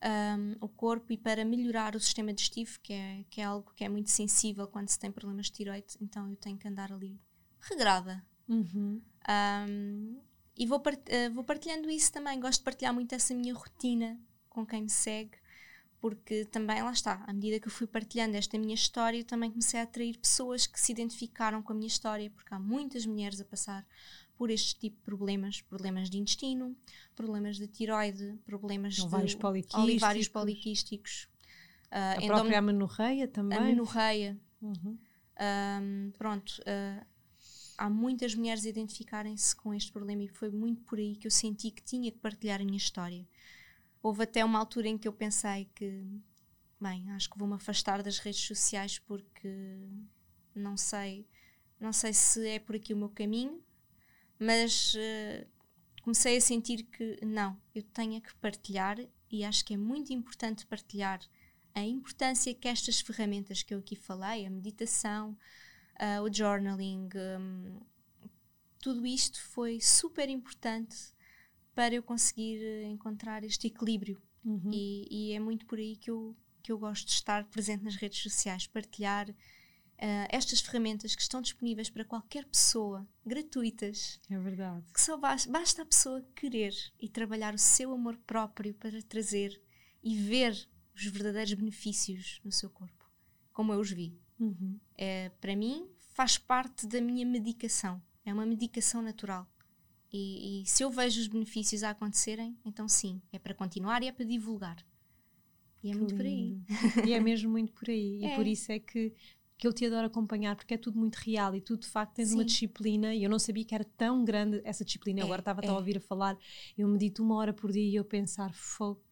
um, 0.04 0.56
o 0.60 0.68
corpo 0.68 1.14
e 1.14 1.16
para 1.16 1.46
melhorar 1.46 1.96
o 1.96 2.00
sistema 2.00 2.30
digestivo 2.30 2.78
que 2.82 2.92
é, 2.92 3.24
que 3.30 3.40
é 3.40 3.44
algo 3.44 3.72
que 3.74 3.82
é 3.82 3.88
muito 3.88 4.10
sensível 4.10 4.68
quando 4.68 4.88
se 4.90 4.98
tem 4.98 5.10
problemas 5.10 5.46
de 5.46 5.52
tiroide 5.52 5.96
então 5.98 6.28
eu 6.28 6.36
tenho 6.36 6.58
que 6.58 6.68
andar 6.68 6.92
ali 6.92 7.18
regrada. 7.58 8.22
Uhum. 8.46 9.00
um, 9.66 10.20
e 10.58 10.66
vou, 10.66 10.78
part 10.78 11.00
uh, 11.10 11.32
vou 11.32 11.44
partilhando 11.44 11.88
isso 11.88 12.12
também. 12.12 12.38
Gosto 12.38 12.58
de 12.58 12.64
partilhar 12.64 12.92
muito 12.92 13.14
essa 13.14 13.32
minha 13.32 13.54
rotina 13.54 14.20
com 14.50 14.66
quem 14.66 14.82
me 14.82 14.90
segue 14.90 15.38
porque 16.00 16.44
também, 16.44 16.82
lá 16.82 16.92
está, 16.92 17.24
à 17.26 17.32
medida 17.32 17.58
que 17.58 17.66
eu 17.66 17.72
fui 17.72 17.86
partilhando 17.86 18.36
esta 18.36 18.56
minha 18.58 18.74
história, 18.74 19.18
eu 19.18 19.24
também 19.24 19.50
comecei 19.50 19.80
a 19.80 19.82
atrair 19.82 20.16
pessoas 20.18 20.66
que 20.66 20.80
se 20.80 20.92
identificaram 20.92 21.60
com 21.60 21.72
a 21.72 21.74
minha 21.74 21.88
história, 21.88 22.30
porque 22.30 22.54
há 22.54 22.58
muitas 22.58 23.04
mulheres 23.04 23.40
a 23.40 23.44
passar 23.44 23.84
por 24.36 24.50
este 24.50 24.78
tipo 24.78 24.96
de 24.96 25.02
problemas, 25.02 25.60
problemas 25.60 26.08
de 26.08 26.18
intestino, 26.18 26.76
problemas 27.16 27.56
de 27.56 27.66
tiroide, 27.66 28.38
problemas 28.46 28.96
ovários 29.00 29.32
de 29.32 29.38
poliquísticos. 29.38 29.96
ovários 29.96 30.28
poliquísticos. 30.28 31.28
Uh, 31.90 32.24
a 32.24 32.26
própria 32.26 32.58
amenorreia 32.60 33.26
também. 33.26 33.58
Amenorreia. 33.58 34.38
Uhum. 34.62 34.96
Um, 35.40 36.12
pronto, 36.16 36.60
uh, 36.60 37.04
há 37.76 37.90
muitas 37.90 38.36
mulheres 38.36 38.64
a 38.64 38.68
identificarem-se 38.68 39.56
com 39.56 39.74
este 39.74 39.90
problema 39.90 40.22
e 40.22 40.28
foi 40.28 40.50
muito 40.50 40.82
por 40.82 40.98
aí 41.00 41.16
que 41.16 41.26
eu 41.26 41.30
senti 41.30 41.72
que 41.72 41.82
tinha 41.82 42.12
que 42.12 42.18
partilhar 42.18 42.60
a 42.60 42.64
minha 42.64 42.76
história 42.76 43.26
houve 44.02 44.22
até 44.22 44.44
uma 44.44 44.58
altura 44.58 44.88
em 44.88 44.98
que 44.98 45.08
eu 45.08 45.12
pensei 45.12 45.68
que, 45.74 46.04
bem, 46.80 47.10
acho 47.12 47.30
que 47.30 47.38
vou-me 47.38 47.54
afastar 47.54 48.02
das 48.02 48.18
redes 48.18 48.40
sociais 48.40 48.98
porque 48.98 49.48
não 50.54 50.76
sei, 50.76 51.26
não 51.80 51.92
sei 51.92 52.12
se 52.12 52.46
é 52.48 52.58
por 52.58 52.76
aqui 52.76 52.94
o 52.94 52.96
meu 52.96 53.08
caminho, 53.08 53.62
mas 54.38 54.94
uh, 54.94 55.46
comecei 56.02 56.36
a 56.36 56.40
sentir 56.40 56.84
que 56.84 57.18
não, 57.24 57.60
eu 57.74 57.82
tenho 57.82 58.20
que 58.20 58.34
partilhar 58.36 58.98
e 59.30 59.44
acho 59.44 59.64
que 59.64 59.74
é 59.74 59.76
muito 59.76 60.12
importante 60.12 60.66
partilhar 60.66 61.20
a 61.74 61.82
importância 61.82 62.54
que 62.54 62.66
estas 62.66 63.00
ferramentas 63.00 63.62
que 63.62 63.74
eu 63.74 63.78
aqui 63.78 63.94
falei, 63.94 64.46
a 64.46 64.50
meditação, 64.50 65.36
uh, 66.00 66.22
o 66.22 66.32
journaling, 66.32 67.08
um, 67.38 67.80
tudo 68.80 69.06
isto 69.06 69.42
foi 69.42 69.80
super 69.80 70.28
importante 70.28 71.12
para 71.78 71.94
eu 71.94 72.02
conseguir 72.02 72.60
eh, 72.60 72.88
encontrar 72.88 73.44
este 73.44 73.68
equilíbrio. 73.68 74.20
Uhum. 74.44 74.68
E, 74.72 75.06
e, 75.08 75.32
é 75.32 75.38
muito 75.38 75.64
por 75.64 75.78
aí 75.78 75.94
que 75.94 76.10
eu, 76.10 76.36
que 76.60 76.72
eu 76.72 76.76
gosto 76.76 77.06
de 77.06 77.12
estar 77.12 77.44
presente 77.44 77.84
nas 77.84 77.94
redes 77.94 78.20
sociais, 78.20 78.66
partilhar 78.66 79.30
uh, 79.30 79.34
estas 80.28 80.60
ferramentas 80.60 81.14
que 81.14 81.22
estão 81.22 81.40
disponíveis 81.40 81.88
para 81.88 82.04
qualquer 82.04 82.44
pessoa, 82.46 83.06
gratuitas. 83.24 84.20
É 84.28 84.36
verdade. 84.40 84.84
Que 84.92 85.00
só 85.00 85.16
basta, 85.16 85.48
basta 85.48 85.82
a 85.82 85.86
pessoa 85.86 86.26
querer 86.34 86.74
e 86.98 87.08
trabalhar 87.08 87.54
o 87.54 87.58
seu 87.58 87.92
amor 87.92 88.16
próprio 88.26 88.74
para 88.74 89.00
trazer 89.02 89.62
e 90.02 90.16
ver 90.16 90.68
os 90.96 91.06
verdadeiros 91.06 91.54
benefícios 91.54 92.40
no 92.44 92.50
seu 92.50 92.70
corpo, 92.70 93.08
como 93.52 93.72
eu 93.72 93.78
os 93.78 93.92
vi. 93.92 94.18
Uhum. 94.40 94.80
É, 94.96 95.28
para 95.40 95.54
mim, 95.54 95.88
faz 96.12 96.38
parte 96.38 96.88
da 96.88 97.00
minha 97.00 97.24
medicação. 97.24 98.02
É 98.24 98.34
uma 98.34 98.44
medicação 98.44 99.00
natural. 99.00 99.48
E, 100.12 100.62
e, 100.62 100.66
se 100.66 100.82
eu 100.82 100.90
vejo 100.90 101.20
os 101.20 101.28
benefícios 101.28 101.82
a 101.82 101.90
acontecerem, 101.90 102.56
então 102.64 102.88
sim, 102.88 103.20
é 103.30 103.38
para 103.38 103.52
continuar 103.52 104.02
e 104.02 104.08
é 104.08 104.12
para 104.12 104.24
divulgar. 104.24 104.76
E 105.82 105.90
é 105.90 105.92
que 105.92 105.98
muito 105.98 106.16
lindo. 106.16 106.16
por 106.16 106.26
aí. 106.26 107.08
E 107.10 107.12
é 107.12 107.20
mesmo 107.20 107.50
muito 107.50 107.72
por 107.72 107.88
aí. 107.88 108.24
É. 108.24 108.32
E 108.32 108.36
por 108.36 108.46
isso 108.46 108.72
é 108.72 108.78
que, 108.78 109.12
que 109.56 109.66
eu 109.66 109.72
te 109.72 109.84
adoro 109.84 110.06
acompanhar, 110.06 110.56
porque 110.56 110.74
é 110.74 110.78
tudo 110.78 110.98
muito 110.98 111.16
real 111.16 111.54
e 111.54 111.60
tu 111.60 111.76
de 111.76 111.86
facto 111.86 112.14
tens 112.14 112.30
sim. 112.30 112.34
uma 112.34 112.44
disciplina. 112.44 113.14
E 113.14 113.22
eu 113.22 113.30
não 113.30 113.38
sabia 113.38 113.64
que 113.64 113.74
era 113.74 113.84
tão 113.84 114.24
grande 114.24 114.60
essa 114.64 114.84
disciplina. 114.84 115.20
É, 115.20 115.24
Agora 115.24 115.40
estava 115.40 115.60
é. 115.62 115.68
a 115.68 115.74
ouvir 115.74 115.98
a 115.98 116.00
falar. 116.00 116.38
Eu 116.76 116.88
medito 116.88 117.22
uma 117.22 117.36
hora 117.36 117.52
por 117.52 117.70
dia 117.70 117.86
e 117.86 117.94
eu 117.94 118.04
pensar, 118.04 118.52
fogo. 118.54 119.02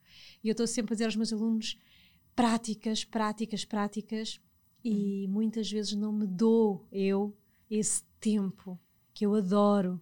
E 0.43 0.49
eu 0.49 0.53
estou 0.53 0.67
sempre 0.67 0.95
a 0.95 0.95
dizer 0.95 1.05
aos 1.05 1.17
meus 1.17 1.33
alunos 1.33 1.79
práticas, 2.35 3.05
práticas, 3.05 3.65
práticas. 3.67 4.41
E 4.83 5.27
hum. 5.27 5.31
muitas 5.31 5.71
vezes 5.71 5.93
não 5.93 6.13
me 6.13 6.27
dou 6.27 6.87
eu 6.91 7.37
esse 7.71 8.03
tempo 8.19 8.79
que 9.13 9.27
eu 9.27 9.35
adoro 9.35 10.01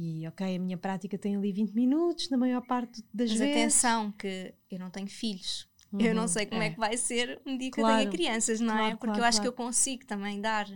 e 0.00 0.28
ok, 0.28 0.54
a 0.54 0.58
minha 0.60 0.78
prática 0.78 1.18
tem 1.18 1.34
ali 1.34 1.50
20 1.50 1.72
minutos, 1.72 2.30
na 2.30 2.36
maior 2.36 2.60
parte 2.60 3.02
das 3.12 3.30
Mas 3.30 3.40
vezes. 3.40 3.56
atenção, 3.56 4.12
que 4.12 4.54
eu 4.70 4.78
não 4.78 4.90
tenho 4.90 5.08
filhos. 5.08 5.68
Uhum, 5.92 6.00
eu 6.00 6.14
não 6.14 6.22
uhum, 6.22 6.28
sei 6.28 6.46
como 6.46 6.62
é. 6.62 6.66
é. 6.66 6.70
que 6.70 6.78
vai 6.78 6.96
ser 6.96 7.40
um 7.44 7.58
dia 7.58 7.68
que 7.68 7.80
claro, 7.80 7.94
eu 7.94 7.98
tenha 7.98 8.10
crianças, 8.10 8.60
não 8.60 8.74
é? 8.74 8.76
claro, 8.76 8.92
é? 8.92 8.96
Porque 8.96 9.06
claro, 9.06 9.20
eu 9.20 9.24
acho 9.24 9.40
que 9.40 9.48
eu 9.48 9.52
consigo 9.52 10.06
também 10.06 10.40
dar. 10.40 10.68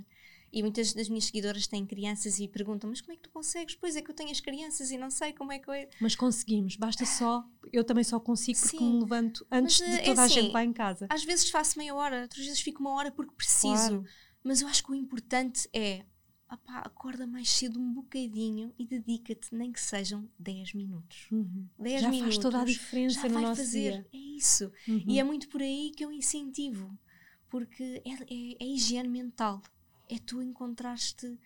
E 0.52 0.60
muitas 0.60 0.92
das 0.92 1.08
minhas 1.08 1.24
seguidoras 1.26 1.66
têm 1.68 1.86
crianças 1.86 2.40
e 2.40 2.48
perguntam: 2.48 2.90
Mas 2.90 3.00
como 3.00 3.12
é 3.12 3.16
que 3.16 3.22
tu 3.22 3.30
consegues? 3.30 3.76
Pois 3.76 3.94
é 3.94 4.02
que 4.02 4.10
eu 4.10 4.14
tenho 4.14 4.30
as 4.30 4.40
crianças 4.40 4.90
e 4.90 4.98
não 4.98 5.08
sei 5.08 5.32
como 5.32 5.52
é 5.52 5.60
que 5.60 5.70
eu. 5.70 5.88
Mas 6.00 6.16
conseguimos, 6.16 6.74
basta 6.74 7.06
só. 7.06 7.44
Eu 7.72 7.84
também 7.84 8.02
só 8.02 8.18
consigo 8.18 8.58
porque 8.58 8.76
Sim, 8.76 8.94
me 8.94 9.00
levanto 9.00 9.46
antes 9.50 9.78
de 9.78 9.84
eh, 9.84 10.02
toda 10.02 10.22
é 10.22 10.24
a 10.24 10.28
gente 10.28 10.52
lá 10.52 10.64
em 10.64 10.72
casa. 10.72 11.06
Às 11.08 11.22
vezes 11.22 11.48
faço 11.48 11.78
meia 11.78 11.94
hora, 11.94 12.22
outras 12.22 12.44
vezes 12.44 12.60
fico 12.60 12.80
uma 12.80 12.90
hora 12.90 13.12
porque 13.12 13.32
preciso. 13.36 14.04
Mas 14.42 14.60
eu 14.60 14.66
acho 14.66 14.82
que 14.82 14.90
o 14.90 14.94
importante 14.94 15.68
é 15.72 16.04
opá, 16.52 16.80
acorda 16.80 17.26
mais 17.26 17.48
cedo 17.48 17.80
um 17.80 17.92
bocadinho 17.92 18.74
e 18.78 18.86
dedica-te, 18.86 19.54
nem 19.54 19.72
que 19.72 19.80
sejam 19.80 20.28
10 20.38 20.74
minutos. 20.74 21.28
Uhum. 21.30 21.68
10 21.78 22.02
já 22.02 22.10
minutos. 22.10 22.34
faz 22.34 22.42
toda 22.42 22.62
a 22.62 22.64
diferença 22.64 23.22
já 23.22 23.28
no 23.28 23.34
vai 23.34 23.42
nosso 23.42 23.62
fazer. 23.62 23.92
dia. 23.92 24.06
É 24.12 24.16
isso. 24.16 24.72
Uhum. 24.86 25.04
E 25.06 25.18
é 25.18 25.24
muito 25.24 25.48
por 25.48 25.62
aí 25.62 25.92
que 25.96 26.04
eu 26.04 26.12
incentivo, 26.12 26.96
porque 27.48 28.02
é, 28.04 28.12
é, 28.12 28.56
é 28.60 28.66
higiene 28.66 29.08
mental. 29.08 29.62
É 30.08 30.18
tu 30.18 30.42
encontrares-te 30.42 31.26
uh, 31.26 31.38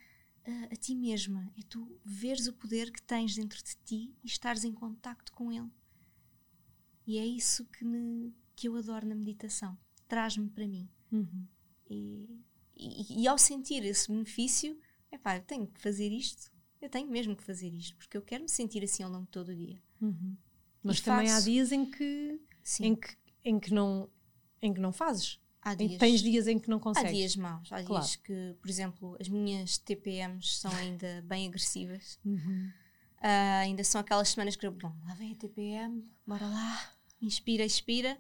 a 0.73 0.77
ti 0.77 0.95
mesma, 0.95 1.53
é 1.57 1.63
tu 1.69 1.89
veres 2.05 2.47
o 2.49 2.53
poder 2.53 2.91
que 2.91 3.03
tens 3.03 3.37
dentro 3.37 3.63
de 3.63 3.77
ti 3.85 4.15
e 4.25 4.27
estares 4.27 4.65
em 4.65 4.73
contacto 4.73 5.33
com 5.33 5.53
ele. 5.53 5.71
E 7.07 7.19
é 7.19 7.25
isso 7.25 7.65
que, 7.67 7.85
me, 7.85 8.35
que 8.57 8.67
eu 8.69 8.77
adoro 8.77 9.07
na 9.07 9.15
meditação. 9.15 9.79
Traz-me 10.09 10.49
para 10.51 10.67
mim. 10.67 10.89
Uhum. 11.13 11.47
E, 11.89 12.41
e, 12.77 13.23
e, 13.23 13.29
ao 13.29 13.39
sentir 13.39 13.85
esse 13.85 14.11
benefício, 14.11 14.77
epá, 15.17 15.37
eu 15.37 15.43
tenho 15.43 15.67
que 15.67 15.81
fazer 15.81 16.11
isto, 16.11 16.51
eu 16.81 16.89
tenho 16.89 17.11
mesmo 17.11 17.35
que 17.35 17.43
fazer 17.43 17.73
isto, 17.73 17.97
porque 17.97 18.17
eu 18.17 18.23
quero 18.23 18.45
me 18.45 18.49
sentir 18.49 18.83
assim 18.85 19.03
ao 19.03 19.11
longo 19.11 19.25
de 19.25 19.31
todo 19.31 19.49
o 19.51 19.57
dia. 19.57 19.83
Uhum. 20.01 20.37
Mas 20.83 20.99
e 20.99 21.03
também 21.03 21.27
faço. 21.27 21.39
há 21.39 21.45
dias 21.51 21.73
em 21.73 21.85
que, 21.91 22.41
em 22.81 22.95
que, 22.95 23.17
em 23.45 23.59
que 23.59 23.75
não 23.75 24.09
em 24.63 24.73
que 24.73 24.81
não 24.81 24.93
fazes. 24.93 25.39
Há 25.61 25.75
dias, 25.75 25.99
tens 25.99 26.23
dias 26.23 26.47
em 26.47 26.59
que 26.59 26.71
não 26.71 26.79
consegues. 26.79 27.11
Há 27.11 27.13
dias 27.13 27.37
maus. 27.37 27.73
Há 27.73 27.83
claro. 27.83 28.05
dias 28.05 28.17
que, 28.17 28.55
por 28.61 28.71
exemplo, 28.71 29.17
as 29.21 29.29
minhas 29.29 29.79
TPMs 29.79 30.59
são 30.59 30.71
ainda 30.77 31.23
bem 31.23 31.49
agressivas. 31.49 32.19
Uhum. 32.25 32.71
Uh, 33.19 33.63
ainda 33.63 33.83
são 33.83 34.01
aquelas 34.01 34.29
semanas 34.29 34.55
que 34.55 34.67
eu, 34.67 34.71
bom, 34.71 34.95
lá 35.05 35.15
vem 35.15 35.33
a 35.33 35.35
TPM, 35.35 36.09
bora 36.25 36.47
lá, 36.47 36.93
inspira, 37.21 37.65
expira. 37.65 38.17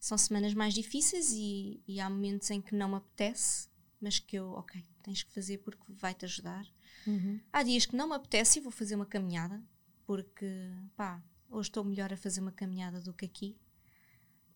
São 0.00 0.18
semanas 0.18 0.54
mais 0.54 0.74
difíceis 0.74 1.30
e, 1.30 1.80
e 1.86 2.00
há 2.00 2.08
momentos 2.10 2.50
em 2.50 2.60
que 2.60 2.74
não 2.74 2.88
me 2.88 2.96
apetece, 2.96 3.68
mas 4.00 4.18
que 4.18 4.36
eu, 4.36 4.50
ok, 4.52 4.82
tens 5.00 5.22
que 5.22 5.32
fazer 5.32 5.58
porque 5.58 5.82
vai-te 5.88 6.24
ajudar. 6.24 6.66
Uhum. 7.06 7.40
Há 7.52 7.62
dias 7.62 7.86
que 7.86 7.96
não 7.96 8.08
me 8.08 8.14
apetece 8.14 8.58
e 8.58 8.62
vou 8.62 8.70
fazer 8.70 8.94
uma 8.94 9.06
caminhada, 9.06 9.62
porque, 10.06 10.70
pá, 10.96 11.22
hoje 11.48 11.68
estou 11.68 11.84
melhor 11.84 12.12
a 12.12 12.16
fazer 12.16 12.40
uma 12.40 12.52
caminhada 12.52 13.00
do 13.00 13.12
que 13.12 13.24
aqui. 13.24 13.56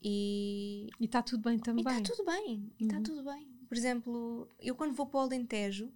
E 0.03 0.91
está 1.01 1.23
tudo 1.23 1.43
bem 1.43 1.59
também. 1.59 1.83
está 1.87 2.15
tudo 2.15 2.25
bem, 2.25 2.73
está 2.79 2.97
uhum. 2.97 3.03
tudo 3.03 3.25
bem. 3.25 3.49
Por 3.67 3.77
exemplo, 3.77 4.49
eu 4.61 4.75
quando 4.75 4.95
vou 4.95 5.07
para 5.07 5.21
o 5.21 5.23
Alentejo, 5.23 5.91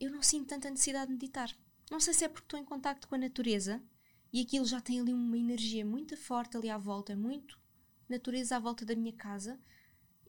eu 0.00 0.10
não 0.10 0.22
sinto 0.22 0.48
tanta 0.48 0.68
necessidade 0.68 1.06
de 1.06 1.12
meditar. 1.12 1.56
Não 1.90 2.00
sei 2.00 2.12
se 2.12 2.24
é 2.24 2.28
porque 2.28 2.44
estou 2.44 2.58
em 2.58 2.64
contacto 2.64 3.08
com 3.08 3.14
a 3.14 3.18
natureza 3.18 3.82
e 4.32 4.42
aquilo 4.42 4.66
já 4.66 4.80
tem 4.80 5.00
ali 5.00 5.12
uma 5.12 5.38
energia 5.38 5.84
muito 5.84 6.16
forte 6.16 6.56
ali 6.56 6.68
à 6.68 6.76
volta, 6.76 7.12
é 7.12 7.16
muito 7.16 7.58
natureza 8.08 8.56
à 8.56 8.58
volta 8.58 8.84
da 8.84 8.96
minha 8.96 9.12
casa 9.12 9.58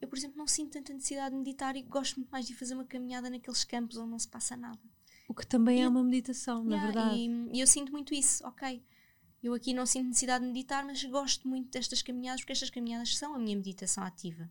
eu, 0.02 0.08
por 0.08 0.18
exemplo, 0.18 0.38
não 0.38 0.48
sinto 0.48 0.72
tanta 0.72 0.94
necessidade 0.94 1.32
de 1.32 1.38
meditar 1.38 1.76
e 1.76 1.82
gosto 1.82 2.18
muito 2.18 2.30
mais 2.30 2.46
de 2.48 2.56
fazer 2.56 2.74
uma 2.74 2.86
caminhada 2.86 3.30
naqueles 3.30 3.64
campos 3.64 3.98
onde 3.98 4.12
não 4.12 4.20
se 4.20 4.28
passa 4.28 4.56
nada. 4.56 4.80
O 5.28 5.34
que 5.34 5.46
também 5.46 5.80
e, 5.80 5.82
é 5.82 5.88
uma 5.88 6.04
meditação, 6.04 6.64
yeah, 6.64 6.78
na 6.78 6.84
verdade. 6.86 7.18
E, 7.18 7.58
e 7.58 7.60
eu 7.60 7.68
sinto 7.68 7.92
muito 7.92 8.14
isso, 8.14 8.46
ok. 8.48 8.84
Eu 9.42 9.54
aqui 9.54 9.74
não 9.74 9.86
sinto 9.86 10.08
necessidade 10.08 10.44
de 10.44 10.52
meditar, 10.52 10.84
mas 10.86 11.04
gosto 11.04 11.48
muito 11.48 11.70
destas 11.70 12.02
caminhadas, 12.02 12.42
porque 12.42 12.54
estas 12.54 12.70
caminhadas 12.70 13.18
são 13.18 13.36
a 13.36 13.40
minha 13.40 13.56
meditação 13.56 14.04
ativa. 14.04 14.50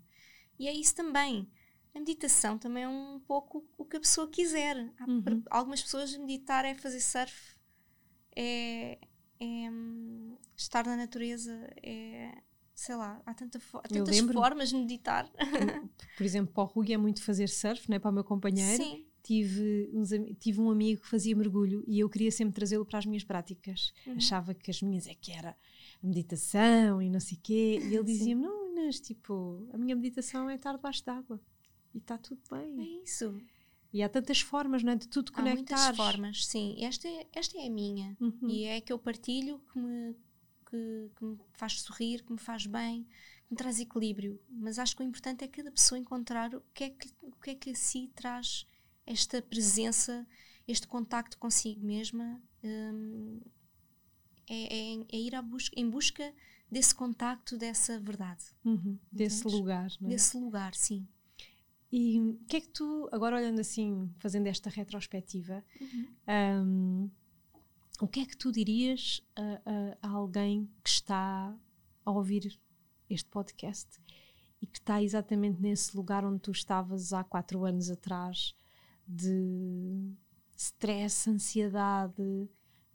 E 0.59 0.68
é 0.68 0.72
isso 0.72 0.94
também. 0.94 1.51
A 1.94 1.99
meditação 1.99 2.59
também 2.59 2.84
é 2.84 2.88
um 2.88 3.20
pouco 3.20 3.66
o 3.76 3.84
que 3.84 3.96
a 3.96 4.01
pessoa 4.01 4.28
quiser. 4.28 4.76
Uhum. 5.07 5.22
Para 5.22 5.36
algumas 5.51 5.82
pessoas 5.82 6.16
meditar 6.16 6.64
é 6.64 6.74
fazer 6.74 7.01
surf, 7.01 7.57
é, 8.36 8.99
é 9.40 9.70
hum, 9.70 10.36
estar 10.57 10.86
na 10.86 10.96
natureza, 10.96 11.53
é 11.82 12.42
sei 12.79 12.95
lá, 12.95 13.20
há, 13.26 13.35
tanta 13.35 13.59
fo 13.59 13.79
há 13.79 13.89
tantas 13.89 14.16
formas 14.20 14.68
de 14.68 14.76
meditar. 14.76 15.29
Por 16.16 16.24
exemplo, 16.24 16.55
para 16.55 16.62
o 16.62 16.66
Rui 16.66 16.93
é 16.93 16.97
muito 16.97 17.20
fazer 17.24 17.49
surf, 17.49 17.91
né, 17.91 17.99
para 17.99 18.09
o 18.09 18.14
meu 18.14 18.22
companheiro. 18.22 18.81
Sim. 18.81 19.05
Tive, 19.20 19.91
uns, 19.93 20.11
tive 20.39 20.61
um 20.61 20.70
amigo 20.70 21.01
que 21.03 21.09
fazia 21.09 21.35
mergulho 21.35 21.83
e 21.89 21.99
eu 21.99 22.09
queria 22.09 22.31
sempre 22.31 22.55
trazê-lo 22.55 22.87
para 22.87 23.01
as 23.01 23.05
minhas 23.05 23.24
práticas. 23.24 23.93
Uhum. 24.07 24.14
Achava 24.14 24.55
que 24.55 24.70
as 24.70 24.81
minhas 24.81 25.09
é 25.09 25.14
que 25.14 25.33
era 25.33 25.57
a 26.03 26.07
meditação 26.07 27.03
e 27.03 27.11
não 27.11 27.18
sei 27.18 27.37
o 27.37 27.41
quê. 27.43 27.81
E 27.83 27.97
ele 27.97 28.05
dizia-me: 28.05 28.43
Não, 28.43 28.70
Inês, 28.70 29.01
tipo, 29.01 29.68
a 29.72 29.76
minha 29.76 29.97
meditação 29.97 30.49
é 30.49 30.55
estar 30.55 30.72
debaixo 30.72 31.05
d'água 31.05 31.41
e 31.93 31.99
está 31.99 32.16
tudo 32.16 32.41
bem. 32.49 32.81
É 32.81 33.03
isso. 33.03 33.37
E 33.93 34.05
há 34.05 34.09
tantas 34.09 34.41
formas, 34.41 34.85
não 34.85 34.93
é? 34.93 34.97
De 34.97 35.09
tudo 35.09 35.33
conectar. 35.33 35.74
Há 35.74 35.87
muitas 35.87 35.97
formas, 35.97 36.47
sim. 36.47 36.76
Esta 36.79 37.09
é, 37.09 37.26
esta 37.35 37.59
é 37.59 37.66
a 37.66 37.70
minha. 37.70 38.16
Uhum. 38.20 38.49
E 38.49 38.64
é 38.64 38.76
a 38.76 38.81
que 38.81 38.93
eu 38.93 38.99
partilho, 38.99 39.61
que 39.72 39.79
me, 39.79 40.14
que, 40.68 41.10
que, 41.16 41.24
me 41.24 41.38
faz 41.52 41.80
sorrir, 41.80 42.22
que 42.22 42.32
me 42.32 42.38
faz 42.38 42.66
bem, 42.66 43.04
que 43.04 43.52
me 43.52 43.56
traz 43.56 43.80
equilíbrio. 43.80 44.40
Mas 44.48 44.78
acho 44.78 44.96
que 44.96 45.02
o 45.02 45.06
importante 45.06 45.44
é 45.44 45.48
cada 45.48 45.70
pessoa 45.70 45.98
encontrar 45.98 46.54
o 46.54 46.62
que 46.74 46.84
é 46.84 46.90
que, 46.90 47.10
o 47.22 47.32
que, 47.32 47.50
é 47.50 47.54
que 47.54 47.70
a 47.70 47.74
si 47.74 48.10
traz 48.14 48.66
esta 49.06 49.40
presença, 49.40 50.26
este 50.66 50.86
contacto 50.86 51.38
consigo 51.38 51.84
mesma. 51.84 52.40
Hum, 52.62 53.40
é, 54.50 54.94
é, 54.94 55.06
é, 55.12 55.16
ir 55.16 55.34
à 55.34 55.42
busca, 55.42 55.78
em 55.78 55.88
busca 55.88 56.34
desse 56.70 56.94
contacto, 56.94 57.56
dessa 57.56 57.98
verdade. 58.00 58.44
Uhum. 58.64 58.98
Desse 59.10 59.46
lugar, 59.46 59.90
não 60.00 60.08
é? 60.08 60.12
Desse 60.12 60.36
lugar, 60.36 60.74
sim. 60.74 61.06
E 61.90 62.20
o 62.20 62.38
que 62.46 62.56
é 62.56 62.60
que 62.60 62.68
tu, 62.68 63.08
agora 63.10 63.36
olhando 63.36 63.60
assim, 63.60 64.10
fazendo 64.18 64.46
esta 64.46 64.68
retrospectiva, 64.68 65.64
uhum. 65.80 66.06
um, 66.28 67.10
o 68.01 68.07
que 68.07 68.20
é 68.20 68.26
que 68.26 68.36
tu 68.36 68.53
dirias 68.53 69.22
a, 69.34 69.42
a, 69.42 70.09
a, 70.09 70.11
alguém 70.11 70.70
que 70.84 70.90
está 70.90 71.55
a 72.05 72.11
ouvir 72.11 72.59
este 73.11 73.28
podcast 73.28 73.88
e 74.61 74.66
que 74.66 74.78
está 74.78 75.03
exatamente 75.03 75.61
nesse 75.61 75.96
lugar 75.96 76.24
onde 76.24 76.40
tu 76.40 76.51
estavas 76.51 77.12
há 77.12 77.24
quatro 77.24 77.64
anos 77.64 77.90
atrás 77.90 78.55
de 79.07 80.12
stress, 80.57 81.28
ansiedade, 81.28 82.49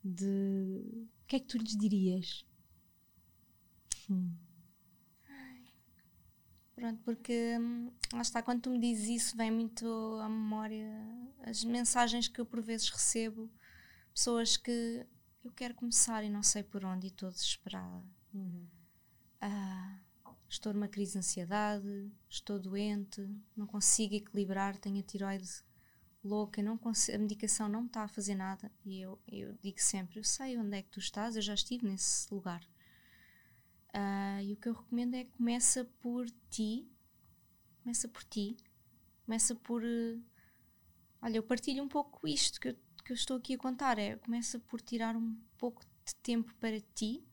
de 0.04 0.82
o 1.24 1.26
que 1.28 1.38
é 1.38 1.40
que 1.40 1.48
tu 1.48 1.58
lhes 1.58 1.76
dirias? 1.76 2.46
Hum. 4.10 4.34
Pronto, 6.76 7.02
porque 7.04 7.58
hum, 7.60 7.92
lá 8.12 8.22
está, 8.22 8.42
quando 8.42 8.62
tu 8.62 8.70
me 8.70 8.80
dizes 8.80 9.08
isso, 9.08 9.38
vem 9.38 9.52
muito 9.52 9.86
à 10.22 10.28
memória 10.28 10.92
as 11.44 11.64
mensagens 11.64 12.28
que 12.28 12.42
eu 12.42 12.46
por 12.46 12.62
vezes 12.62 12.90
recebo, 12.90 13.50
pessoas 14.14 14.58
que 14.58 15.06
eu 15.44 15.52
quero 15.52 15.74
começar 15.76 16.24
e 16.24 16.30
não 16.30 16.44
sei 16.44 16.64
por 16.64 16.86
onde 16.86 17.08
e 17.08 17.10
estou 17.10 17.30
desesperada. 17.30 18.06
Uhum. 18.34 18.68
Ah, 19.42 20.00
estou 20.48 20.74
numa 20.74 20.88
crise 20.88 21.14
de 21.14 21.18
ansiedade, 21.20 22.12
estou 22.30 22.60
doente, 22.60 23.28
não 23.56 23.66
consigo 23.66 24.16
equilibrar, 24.16 24.78
tenho 24.78 25.00
a 25.00 25.04
tiroide 25.04 25.50
louca, 26.24 26.62
não 26.62 26.78
consigo, 26.78 27.18
a 27.18 27.20
medicação 27.20 27.68
não 27.68 27.82
me 27.82 27.88
está 27.88 28.04
a 28.04 28.08
fazer 28.08 28.36
nada. 28.36 28.72
E 28.86 29.02
eu, 29.02 29.20
eu 29.28 29.54
digo 29.62 29.80
sempre: 29.80 30.20
eu 30.20 30.24
sei 30.24 30.58
onde 30.58 30.78
é 30.78 30.82
que 30.82 30.90
tu 30.90 31.00
estás, 31.00 31.36
eu 31.36 31.42
já 31.42 31.54
estive 31.54 31.86
nesse 31.86 32.34
lugar. 32.34 32.64
Uh, 33.90 34.42
e 34.42 34.54
o 34.54 34.58
que 34.58 34.70
eu 34.70 34.74
recomendo 34.74 35.16
é 35.16 35.24
que 35.24 35.32
começa 35.32 35.86
por 36.02 36.28
ti, 36.50 36.88
começa 37.84 38.08
por 38.08 38.24
ti, 38.24 38.58
começa 39.26 39.56
por. 39.56 39.84
Uh, 39.84 40.22
olha, 41.22 41.38
eu 41.38 41.44
partilho 41.44 41.84
um 41.84 41.88
pouco 41.88 42.28
isto 42.28 42.60
que 42.60 42.70
eu, 42.70 42.76
que 43.04 43.12
eu 43.12 43.16
estou 43.16 43.38
aqui 43.38 43.54
a 43.54 43.58
contar, 43.58 43.98
é 44.00 44.16
começa 44.16 44.60
por 44.60 44.82
tirar 44.82 45.16
um 45.16 45.36
pouco 45.58 45.84
de 46.06 46.16
tempo 46.16 46.54
para 46.56 46.80
ti 46.80 47.24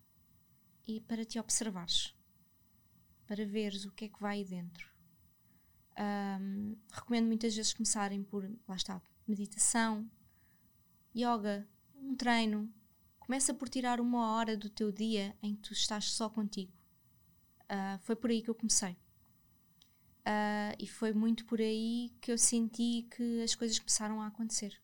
e 0.87 1.01
para 1.01 1.25
te 1.25 1.39
observares, 1.39 2.15
para 3.27 3.47
veres 3.47 3.85
o 3.85 3.93
que 3.93 4.07
é 4.07 4.09
que 4.09 4.21
vai 4.21 4.39
aí 4.39 4.45
dentro. 4.45 4.91
Um, 5.99 6.77
recomendo 6.93 7.27
muitas 7.27 7.55
vezes 7.55 7.73
começarem 7.73 8.23
por, 8.23 8.51
lá 8.67 8.77
está, 8.77 9.01
meditação, 9.27 10.11
yoga, 11.15 11.69
um 11.95 12.15
treino, 12.15 12.73
Começa 13.31 13.55
por 13.55 13.69
tirar 13.69 14.01
uma 14.01 14.33
hora 14.33 14.57
do 14.57 14.69
teu 14.69 14.91
dia 14.91 15.37
em 15.41 15.55
que 15.55 15.63
tu 15.63 15.73
estás 15.73 16.07
só 16.07 16.29
contigo. 16.29 16.73
Uh, 17.67 17.97
foi 18.01 18.17
por 18.17 18.29
aí 18.29 18.43
que 18.43 18.51
eu 18.51 18.57
comecei. 18.57 18.95
Uh, 20.27 20.75
e 20.81 20.89
foi 20.89 21.13
muito 21.13 21.47
por 21.47 21.61
aí 21.61 22.13
que 22.21 22.33
eu 22.33 22.37
senti 22.37 23.07
que 23.09 23.41
as 23.41 23.55
coisas 23.55 23.79
começaram 23.79 24.21
a 24.21 24.27
acontecer. 24.27 24.77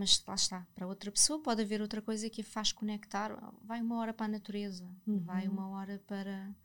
Mas 0.00 0.24
lá 0.26 0.34
está, 0.34 0.66
para 0.74 0.86
outra 0.86 1.12
pessoa 1.12 1.42
pode 1.42 1.60
haver 1.60 1.82
outra 1.82 2.00
coisa 2.00 2.30
que 2.30 2.40
a 2.40 2.44
faz 2.44 2.72
conectar. 2.72 3.36
Vai 3.62 3.82
uma 3.82 3.98
hora 3.98 4.14
para 4.14 4.24
a 4.24 4.30
natureza, 4.30 4.88
uhum. 5.06 5.18
vai 5.18 5.46
uma 5.46 5.68
hora 5.68 6.02
para. 6.06 6.56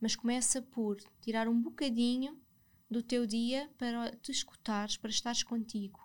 Mas 0.00 0.14
começa 0.14 0.62
por 0.62 0.96
tirar 1.20 1.48
um 1.48 1.60
bocadinho 1.60 2.40
do 2.88 3.02
teu 3.02 3.26
dia 3.26 3.68
para 3.76 4.12
te 4.18 4.30
escutares, 4.30 4.96
para 4.96 5.10
estares 5.10 5.42
contigo 5.42 5.98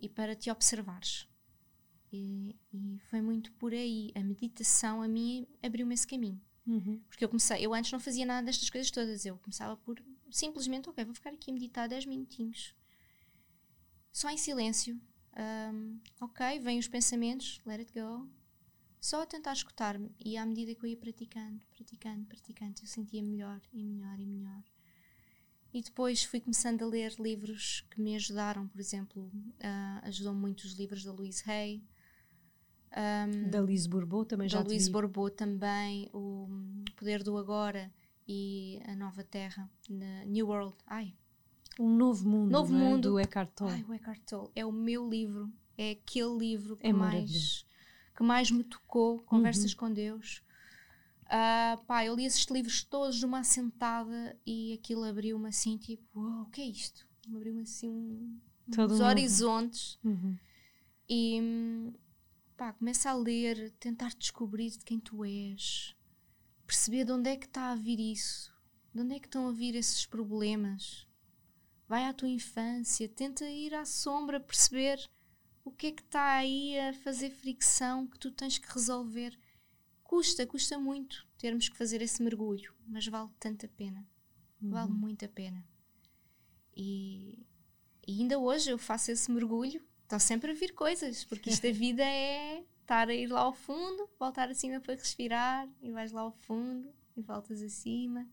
e 0.00 0.08
para 0.08 0.34
te 0.34 0.50
observares. 0.50 1.28
E, 2.10 2.56
e, 2.72 2.98
foi 3.10 3.20
muito 3.20 3.52
por 3.52 3.74
aí. 3.74 4.10
A 4.14 4.20
meditação 4.20 5.02
a 5.02 5.08
mim 5.08 5.46
abriu-me 5.62 5.92
esse 5.92 6.06
caminho. 6.06 6.40
Uhum. 6.66 6.98
Porque 7.06 7.26
eu 7.26 7.28
comecei, 7.28 7.58
eu 7.60 7.74
antes 7.74 7.92
não 7.92 8.00
fazia 8.00 8.24
nada 8.24 8.46
destas 8.46 8.70
coisas 8.70 8.90
todas. 8.90 9.26
Eu 9.26 9.36
começava 9.36 9.76
por 9.76 10.02
simplesmente, 10.30 10.88
ok, 10.88 11.04
vou 11.04 11.12
ficar 11.12 11.34
aqui 11.34 11.50
a 11.50 11.52
meditar 11.52 11.86
10 11.86 12.06
minutinhos. 12.06 12.74
Só 14.10 14.30
em 14.30 14.38
silêncio. 14.38 14.98
Um, 15.36 16.00
ok, 16.20 16.58
vêm 16.60 16.78
os 16.78 16.88
pensamentos, 16.88 17.60
let 17.66 17.80
it 17.80 17.92
go. 17.92 18.28
Só 19.00 19.22
a 19.22 19.26
tentar 19.26 19.52
escutar-me. 19.52 20.10
E 20.18 20.36
à 20.36 20.46
medida 20.46 20.74
que 20.74 20.84
eu 20.84 20.90
ia 20.90 20.96
praticando, 20.96 21.60
praticando, 21.70 22.24
praticando, 22.26 22.74
eu 22.82 22.86
sentia 22.86 23.22
melhor 23.22 23.60
e 23.72 23.84
melhor 23.84 24.18
e 24.18 24.26
melhor. 24.26 24.62
E 25.72 25.82
depois 25.82 26.24
fui 26.24 26.40
começando 26.40 26.82
a 26.82 26.86
ler 26.86 27.14
livros 27.18 27.84
que 27.90 28.00
me 28.00 28.16
ajudaram, 28.16 28.66
por 28.66 28.80
exemplo, 28.80 29.24
uh, 29.24 30.04
ajudou 30.04 30.32
muito 30.32 30.64
os 30.64 30.72
livros 30.72 31.04
da 31.04 31.12
Louise 31.12 31.42
Hay, 31.48 31.84
um, 32.96 33.50
da 33.50 33.60
Lise 33.60 33.88
Bourbeau 33.88 34.24
também 34.24 34.48
já 34.48 34.62
Da 34.62 34.68
Lise 34.68 34.90
Bourbeau 34.90 35.28
também, 35.28 36.08
o 36.14 36.48
Poder 36.96 37.22
do 37.22 37.36
Agora 37.36 37.92
e 38.26 38.80
a 38.86 38.96
Nova 38.96 39.22
Terra, 39.22 39.70
New 40.26 40.48
World. 40.48 40.74
Ai. 40.86 41.14
Um 41.78 41.94
Novo 41.94 42.28
Mundo, 42.28 42.50
Novo 42.50 42.74
é? 42.74 42.78
Mundo 42.78 43.10
do 43.10 43.20
Eckhart 43.20 43.50
Tolle. 43.54 43.72
Ai, 43.72 43.84
o 43.86 43.94
Eckhart 43.94 44.20
Tolle. 44.26 44.50
É 44.54 44.64
o 44.64 44.72
meu 44.72 45.08
livro. 45.08 45.52
É 45.76 45.90
aquele 45.90 46.38
livro 46.38 46.76
que, 46.76 46.86
é 46.86 46.92
mais, 46.92 47.66
que 48.16 48.22
mais 48.22 48.50
me 48.50 48.64
tocou, 48.64 49.20
Conversas 49.20 49.72
uhum. 49.72 49.78
com 49.78 49.92
Deus. 49.92 50.42
Uh, 51.26 51.84
pá, 51.84 52.04
eu 52.04 52.14
li 52.14 52.24
esses 52.24 52.44
livros 52.46 52.84
todos 52.84 53.20
numa 53.20 53.40
assentada 53.40 54.38
e 54.46 54.72
aquilo 54.74 55.04
abriu-me 55.04 55.48
assim, 55.48 55.76
tipo, 55.76 56.20
o 56.20 56.46
que 56.46 56.60
é 56.60 56.66
isto? 56.66 57.06
Abriu-me 57.28 57.62
assim 57.62 57.88
um, 57.88 58.40
uns 58.78 59.00
horizontes. 59.00 59.98
Uhum. 60.04 60.36
E, 61.08 61.92
pá, 62.56 62.72
começa 62.72 63.10
a 63.10 63.14
ler, 63.14 63.72
tentar 63.78 64.14
descobrir 64.16 64.70
de 64.70 64.84
quem 64.84 64.98
tu 64.98 65.24
és, 65.24 65.94
perceber 66.66 67.04
de 67.04 67.12
onde 67.12 67.30
é 67.30 67.36
que 67.36 67.46
está 67.46 67.72
a 67.72 67.76
vir 67.76 68.00
isso, 68.00 68.52
de 68.94 69.00
onde 69.02 69.16
é 69.16 69.18
que 69.18 69.26
estão 69.26 69.48
a 69.48 69.52
vir 69.52 69.74
esses 69.74 70.06
problemas. 70.06 71.05
Vai 71.88 72.04
à 72.04 72.12
tua 72.12 72.28
infância, 72.28 73.08
tenta 73.08 73.44
ir 73.48 73.74
à 73.74 73.84
sombra, 73.84 74.40
perceber 74.40 74.98
o 75.64 75.70
que 75.70 75.88
é 75.88 75.92
que 75.92 76.02
está 76.02 76.36
aí 76.36 76.78
a 76.78 76.92
fazer 76.92 77.30
fricção 77.30 78.06
que 78.06 78.18
tu 78.18 78.30
tens 78.30 78.58
que 78.58 78.72
resolver. 78.72 79.38
Custa, 80.02 80.46
custa 80.46 80.78
muito 80.78 81.26
termos 81.38 81.68
que 81.68 81.76
fazer 81.76 82.02
esse 82.02 82.22
mergulho, 82.22 82.74
mas 82.86 83.06
vale 83.06 83.30
tanto 83.38 83.66
a 83.66 83.68
pena. 83.68 84.06
Uhum. 84.60 84.70
Vale 84.70 84.92
muito 84.92 85.24
a 85.24 85.28
pena. 85.28 85.64
E, 86.76 87.46
e 88.06 88.20
ainda 88.20 88.38
hoje 88.38 88.70
eu 88.70 88.78
faço 88.78 89.10
esse 89.10 89.30
mergulho 89.30 89.82
estão 90.06 90.18
sempre 90.18 90.52
a 90.52 90.54
vir 90.54 90.72
coisas, 90.72 91.24
porque 91.24 91.50
isto 91.50 91.62
da 91.62 91.72
vida 91.74 92.02
é 92.02 92.64
estar 92.80 93.08
a 93.08 93.14
ir 93.14 93.26
lá 93.26 93.40
ao 93.40 93.52
fundo, 93.52 94.08
voltar 94.18 94.48
acima 94.48 94.80
para 94.80 94.94
respirar, 94.94 95.68
e 95.82 95.90
vais 95.90 96.12
lá 96.12 96.22
ao 96.22 96.32
fundo 96.32 96.88
e 97.16 97.22
voltas 97.22 97.60
acima. 97.60 98.26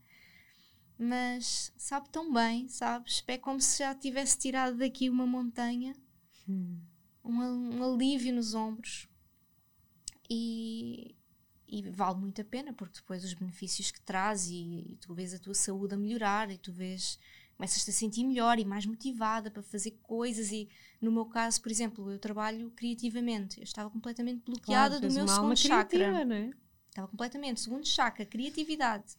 Mas 0.98 1.72
sabe 1.76 2.08
tão 2.10 2.32
bem, 2.32 2.68
sabes? 2.68 3.22
É 3.26 3.36
como 3.36 3.60
se 3.60 3.80
já 3.80 3.94
tivesse 3.94 4.38
tirado 4.38 4.76
daqui 4.76 5.10
uma 5.10 5.26
montanha, 5.26 5.94
hum. 6.48 6.78
um, 7.24 7.40
um 7.78 7.94
alívio 7.94 8.32
nos 8.34 8.54
ombros. 8.54 9.08
E, 10.30 11.14
e 11.66 11.82
vale 11.90 12.20
muito 12.20 12.40
a 12.40 12.44
pena, 12.44 12.72
porque 12.72 13.00
depois 13.00 13.24
os 13.24 13.34
benefícios 13.34 13.90
que 13.90 14.00
traz, 14.00 14.48
e, 14.48 14.92
e, 14.92 14.98
tu 15.00 15.12
vês 15.14 15.34
a 15.34 15.38
tua 15.38 15.54
saúde 15.54 15.94
a 15.94 15.98
melhorar, 15.98 16.50
e 16.50 16.56
tu 16.56 16.72
vês 16.72 17.18
começas-te 17.56 17.90
a 17.90 17.92
sentir 17.92 18.24
melhor 18.24 18.58
e 18.58 18.64
mais 18.64 18.84
motivada 18.84 19.50
para 19.50 19.62
fazer 19.62 19.92
coisas 20.02 20.50
e 20.50 20.68
no 21.00 21.12
meu 21.12 21.24
caso, 21.26 21.60
por 21.62 21.70
exemplo, 21.70 22.10
eu 22.10 22.18
trabalho 22.18 22.70
criativamente. 22.72 23.58
Eu 23.58 23.64
estava 23.64 23.90
completamente 23.90 24.42
bloqueada 24.44 24.98
Claro, 24.98 25.08
do 25.08 25.14
meu 25.14 25.28
segundo 25.28 25.56
chakra. 25.56 25.86
criativa, 25.86 26.24
não 26.24 26.36
é? 26.36 26.50
Estava 26.88 27.08
completamente, 27.08 27.60
segundo 27.60 27.86
chakra, 27.86 28.24
criatividade. 28.24 29.16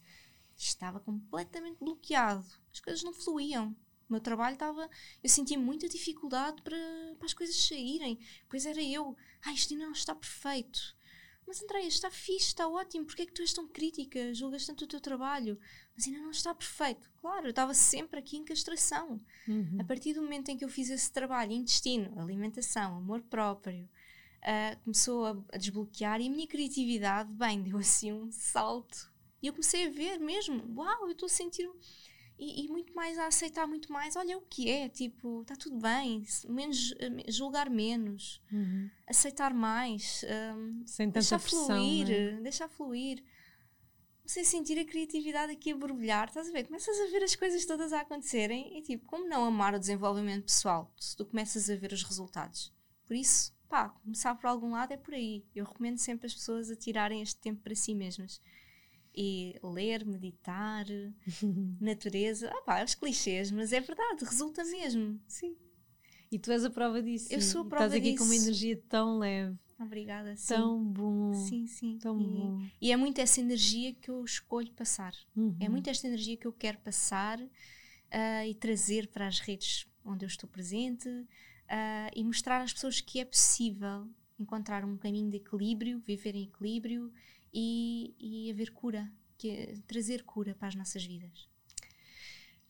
Estava 0.56 1.00
completamente 1.00 1.78
bloqueado. 1.78 2.46
As 2.72 2.80
coisas 2.80 3.02
não 3.02 3.12
fluíam. 3.12 3.76
O 4.08 4.12
meu 4.12 4.20
trabalho 4.20 4.54
estava. 4.54 4.88
Eu 5.22 5.28
sentia 5.28 5.58
muita 5.58 5.88
dificuldade 5.88 6.62
para, 6.62 6.76
para 7.18 7.26
as 7.26 7.34
coisas 7.34 7.56
saírem. 7.56 8.18
Pois 8.48 8.64
era 8.64 8.82
eu. 8.82 9.16
Ah, 9.44 9.52
isto 9.52 9.72
ainda 9.72 9.86
não 9.86 9.92
está 9.92 10.14
perfeito. 10.14 10.96
Mas 11.46 11.62
Andréia, 11.62 11.86
está 11.86 12.10
fixe, 12.10 12.48
está 12.48 12.66
ótimo. 12.66 13.06
Porquê 13.06 13.22
é 13.22 13.26
que 13.26 13.32
tu 13.32 13.42
és 13.42 13.52
tão 13.52 13.68
crítica? 13.68 14.34
Julgas 14.34 14.66
tanto 14.66 14.84
o 14.84 14.88
teu 14.88 15.00
trabalho? 15.00 15.58
Mas 15.94 16.06
ainda 16.06 16.18
não 16.18 16.30
está 16.30 16.52
perfeito. 16.54 17.08
Claro, 17.20 17.46
eu 17.46 17.50
estava 17.50 17.72
sempre 17.72 18.18
aqui 18.18 18.36
em 18.36 18.44
castração. 18.44 19.20
Uhum. 19.46 19.76
A 19.78 19.84
partir 19.84 20.12
do 20.12 20.22
momento 20.22 20.48
em 20.48 20.56
que 20.56 20.64
eu 20.64 20.68
fiz 20.68 20.90
esse 20.90 21.10
trabalho, 21.12 21.52
intestino, 21.52 22.18
alimentação, 22.18 22.96
amor 22.96 23.22
próprio, 23.22 23.88
ah, 24.42 24.76
começou 24.82 25.24
a, 25.24 25.36
a 25.52 25.56
desbloquear 25.56 26.20
e 26.20 26.26
a 26.26 26.30
minha 26.30 26.46
criatividade, 26.48 27.32
bem, 27.32 27.62
deu 27.62 27.78
assim 27.78 28.12
um 28.12 28.30
salto. 28.32 29.14
E 29.42 29.46
eu 29.46 29.52
comecei 29.52 29.86
a 29.86 29.90
ver 29.90 30.18
mesmo, 30.18 30.62
uau, 30.76 31.04
eu 31.06 31.12
estou 31.12 31.26
a 31.26 31.30
sentir 31.30 31.68
e, 32.38 32.64
e 32.64 32.68
muito 32.68 32.92
mais 32.94 33.16
a 33.18 33.26
aceitar 33.26 33.66
muito 33.66 33.90
mais, 33.92 34.14
olha 34.16 34.32
é 34.32 34.36
o 34.36 34.40
que 34.42 34.68
é, 34.70 34.88
tipo, 34.88 35.42
está 35.42 35.54
tudo 35.56 35.78
bem, 35.78 36.22
menos, 36.48 36.94
eh, 36.98 37.30
julgar 37.30 37.70
menos, 37.70 38.42
Uhum. 38.52 38.90
aceitar 39.06 39.54
mais, 39.54 40.24
ahm, 40.28 40.82
Sem 40.86 41.06
tanta 41.08 41.20
deixar 41.20 41.38
pressão. 41.38 41.66
fluir, 41.66 42.06
não 42.08 42.38
é? 42.38 42.40
deixar 42.42 42.68
fluir. 42.68 43.24
Comecei 44.22 44.42
a 44.42 44.46
sentir 44.46 44.78
a 44.78 44.84
criatividade 44.84 45.52
aqui 45.52 45.70
a 45.70 45.76
borbulhar, 45.76 46.28
estás 46.28 46.48
a 46.48 46.52
ver? 46.52 46.64
Começas 46.64 46.98
a 46.98 47.06
ver 47.12 47.22
as 47.22 47.36
coisas 47.36 47.64
todas 47.64 47.92
a 47.92 48.00
acontecerem 48.00 48.76
e 48.76 48.82
tipo, 48.82 49.06
como 49.06 49.28
não 49.28 49.44
amar 49.44 49.72
o 49.74 49.78
desenvolvimento 49.78 50.44
pessoal 50.46 50.92
se 50.98 51.16
tu 51.16 51.24
começas 51.24 51.70
a 51.70 51.76
ver 51.76 51.92
os 51.92 52.02
resultados? 52.02 52.72
Por 53.06 53.14
isso, 53.16 53.54
pá, 53.68 53.88
começar 53.90 54.34
por 54.34 54.48
algum 54.48 54.72
lado 54.72 54.92
é 54.92 54.96
por 54.96 55.14
aí. 55.14 55.44
Eu 55.54 55.64
recomendo 55.64 55.98
sempre 55.98 56.26
as 56.26 56.34
pessoas 56.34 56.70
a 56.72 56.76
tirarem 56.76 57.22
este 57.22 57.40
tempo 57.40 57.62
para 57.62 57.74
si 57.76 57.94
mesmas. 57.94 58.40
E 59.16 59.56
ler, 59.62 60.04
meditar, 60.04 60.84
natureza, 61.80 62.50
ah 62.52 62.62
pá, 62.62 62.84
os 62.84 62.94
clichês, 62.94 63.50
mas 63.50 63.72
é 63.72 63.80
verdade, 63.80 64.24
resulta 64.24 64.62
mesmo. 64.64 65.18
Sim. 65.26 65.56
E 66.30 66.38
tu 66.38 66.50
és 66.52 66.64
a 66.64 66.70
prova 66.70 67.02
disso. 67.02 67.32
Eu 67.32 67.40
sou 67.40 67.62
a 67.62 67.64
prova 67.64 67.86
Estás 67.86 68.00
aqui 68.00 68.16
com 68.16 68.24
uma 68.24 68.34
disso. 68.34 68.46
energia 68.46 68.82
tão 68.88 69.18
leve, 69.18 69.56
Obrigada, 69.78 70.36
sim. 70.36 70.54
tão 70.54 70.84
bom, 70.84 71.32
sim, 71.34 71.66
sim. 71.66 71.98
tão 71.98 72.20
e, 72.20 72.24
bom. 72.24 72.62
e 72.80 72.92
é 72.92 72.96
muito 72.96 73.20
essa 73.20 73.40
energia 73.40 73.94
que 73.94 74.10
eu 74.10 74.24
escolho 74.24 74.72
passar. 74.72 75.14
Uhum. 75.34 75.56
É 75.60 75.68
muito 75.68 75.88
esta 75.88 76.06
energia 76.06 76.36
que 76.36 76.46
eu 76.46 76.52
quero 76.52 76.78
passar 76.78 77.40
ah, 78.10 78.46
e 78.46 78.54
trazer 78.54 79.08
para 79.08 79.26
as 79.26 79.40
redes 79.40 79.86
onde 80.04 80.24
eu 80.24 80.28
estou 80.28 80.48
presente 80.48 81.08
ah, 81.68 82.10
e 82.14 82.24
mostrar 82.24 82.62
às 82.62 82.72
pessoas 82.72 83.00
que 83.00 83.20
é 83.20 83.24
possível 83.24 84.08
encontrar 84.38 84.84
um 84.84 84.96
caminho 84.96 85.30
de 85.30 85.38
equilíbrio, 85.38 86.02
viver 86.06 86.34
em 86.34 86.44
equilíbrio 86.44 87.12
e, 87.52 88.14
e 88.18 88.50
haver 88.50 88.70
cura, 88.72 89.10
que 89.38 89.48
é 89.50 89.74
trazer 89.86 90.24
cura 90.24 90.54
para 90.54 90.68
as 90.68 90.74
nossas 90.74 91.04
vidas. 91.04 91.48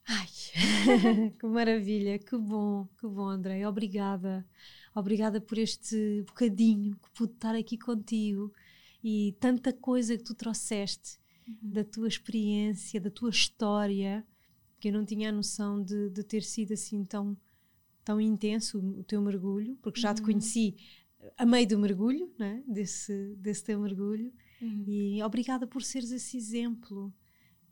Ai, 0.08 0.26
que 1.38 1.46
maravilha, 1.46 2.18
que 2.18 2.36
bom, 2.36 2.86
que 2.98 3.06
bom, 3.08 3.28
André. 3.28 3.66
Obrigada. 3.66 4.46
Obrigada 4.94 5.40
por 5.40 5.58
este 5.58 6.22
bocadinho 6.26 6.96
que 6.96 7.10
pude 7.10 7.32
estar 7.32 7.54
aqui 7.54 7.76
contigo 7.76 8.52
e 9.02 9.36
tanta 9.40 9.72
coisa 9.72 10.16
que 10.16 10.24
tu 10.24 10.34
trouxeste 10.34 11.18
da 11.60 11.84
tua 11.84 12.08
experiência, 12.08 13.00
da 13.00 13.10
tua 13.10 13.30
história, 13.30 14.24
que 14.80 14.88
eu 14.88 14.92
não 14.92 15.04
tinha 15.04 15.28
a 15.28 15.32
noção 15.32 15.82
de, 15.82 16.10
de 16.10 16.22
ter 16.22 16.42
sido 16.42 16.72
assim 16.72 17.04
tão, 17.04 17.36
tão 18.04 18.20
intenso 18.20 18.78
o, 18.78 19.04
teu 19.04 19.20
mergulho, 19.20 19.76
porque 19.82 20.00
já 20.00 20.14
te 20.14 20.20
Uhum. 20.20 20.26
conheci 20.26 20.76
a 21.36 21.44
meio 21.46 21.66
do 21.68 21.78
mergulho, 21.78 22.32
né? 22.38 22.62
desse, 22.66 23.34
desse 23.36 23.64
teu 23.64 23.80
mergulho. 23.80 24.32
Uhum. 24.60 24.84
E 24.86 25.22
obrigada 25.22 25.66
por 25.66 25.82
seres 25.82 26.10
esse 26.10 26.36
exemplo. 26.36 27.12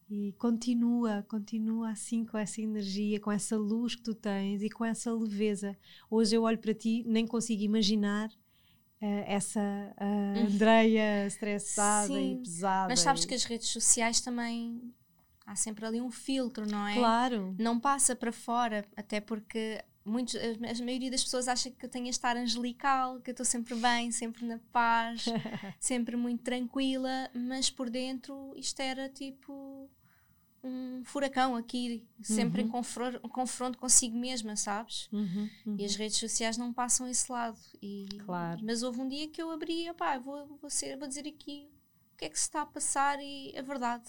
E 0.09 0.33
continua, 0.35 1.25
continua 1.29 1.91
assim 1.91 2.25
com 2.25 2.37
essa 2.37 2.61
energia, 2.61 3.19
com 3.19 3.33
essa 3.33 3.57
luz 3.57 3.95
que 3.95 4.03
tu 4.03 4.15
tens 4.15 4.63
e 4.63 4.69
com 4.69 4.85
essa 4.85 5.13
leveza. 5.13 5.77
Hoje 6.11 6.37
eu 6.37 6.43
olho 6.43 6.59
para 6.59 6.75
ti, 6.75 7.03
nem 7.07 7.27
consigo 7.27 7.63
imaginar 7.63 8.31
eh, 9.01 9.25
essa 9.27 9.61
uh, 9.61 10.47
Andreia 10.47 11.27
estressada 11.27 12.13
e 12.13 12.37
Sim, 12.37 12.41
pesada. 12.43 12.89
Mas 12.89 13.01
sabes 13.01 13.25
e- 13.25 13.27
que 13.27 13.35
as 13.35 13.45
redes 13.45 13.69
sociais 13.69 14.21
também 14.21 14.95
há 15.47 15.57
sempre 15.57 15.87
ali 15.87 16.01
um 16.01 16.11
filtro, 16.11 16.67
não 16.67 16.87
é? 16.87 16.95
Claro. 16.95 17.55
não 17.59 17.81
passa 17.81 18.15
para 18.15 18.33
fora, 18.33 18.85
até 18.97 19.21
porque 19.21 19.83
muitos, 20.05 20.35
a, 20.37 20.39
a 20.41 20.85
maioria 20.85 21.11
das 21.11 21.25
pessoas 21.25 21.49
acha 21.49 21.71
que 21.71 21.85
eu 21.85 21.89
tenho 21.91 22.07
a 22.07 22.11
estar 22.11 22.37
angelical, 22.37 23.21
que 23.21 23.31
eu 23.31 23.33
estou 23.33 23.47
sempre 23.47 23.75
bem, 23.75 24.11
sempre 24.13 24.45
na 24.45 24.59
paz, 24.73 25.25
sempre 25.81 26.17
muito 26.17 26.43
tranquila, 26.43 27.31
mas 27.35 27.71
por 27.71 27.89
dentro 27.91 28.53
isto 28.57 28.81
era 28.81 29.09
tipo 29.09 29.89
um 30.63 31.03
furacão 31.05 31.55
aqui, 31.57 32.07
sempre 32.23 32.63
em 32.63 32.65
Uhum. 32.65 32.71
confronto, 32.71 33.21
confronto 33.29 33.79
consigo 33.79 34.17
mesma, 34.17 34.57
sabes? 34.57 35.09
Uhum, 35.13 35.51
uhum. 35.67 35.77
E 35.79 35.85
as 35.85 35.95
redes 35.95 36.17
sociais 36.17 36.57
não 36.57 36.73
passam 36.73 37.07
esse 37.07 37.31
lado. 37.31 37.59
E, 37.83 38.07
Claro. 38.25 38.61
Mas 38.65 38.83
houve 38.83 38.99
um 39.01 39.07
dia 39.09 39.29
que 39.29 39.43
eu 39.43 39.51
abri, 39.51 39.91
opá, 39.91 40.17
vou, 40.19 40.47
vou, 40.61 40.71
ser, 40.71 40.97
vou 40.97 41.07
dizer 41.07 41.29
aqui 41.29 41.69
o 42.15 42.17
que 42.17 42.25
é 42.25 42.29
que 42.31 42.39
se 42.39 42.45
está 42.45 42.63
a 42.63 42.67
passar 42.67 43.19
e 43.21 43.53
a 43.59 43.61
verdade. 43.61 44.05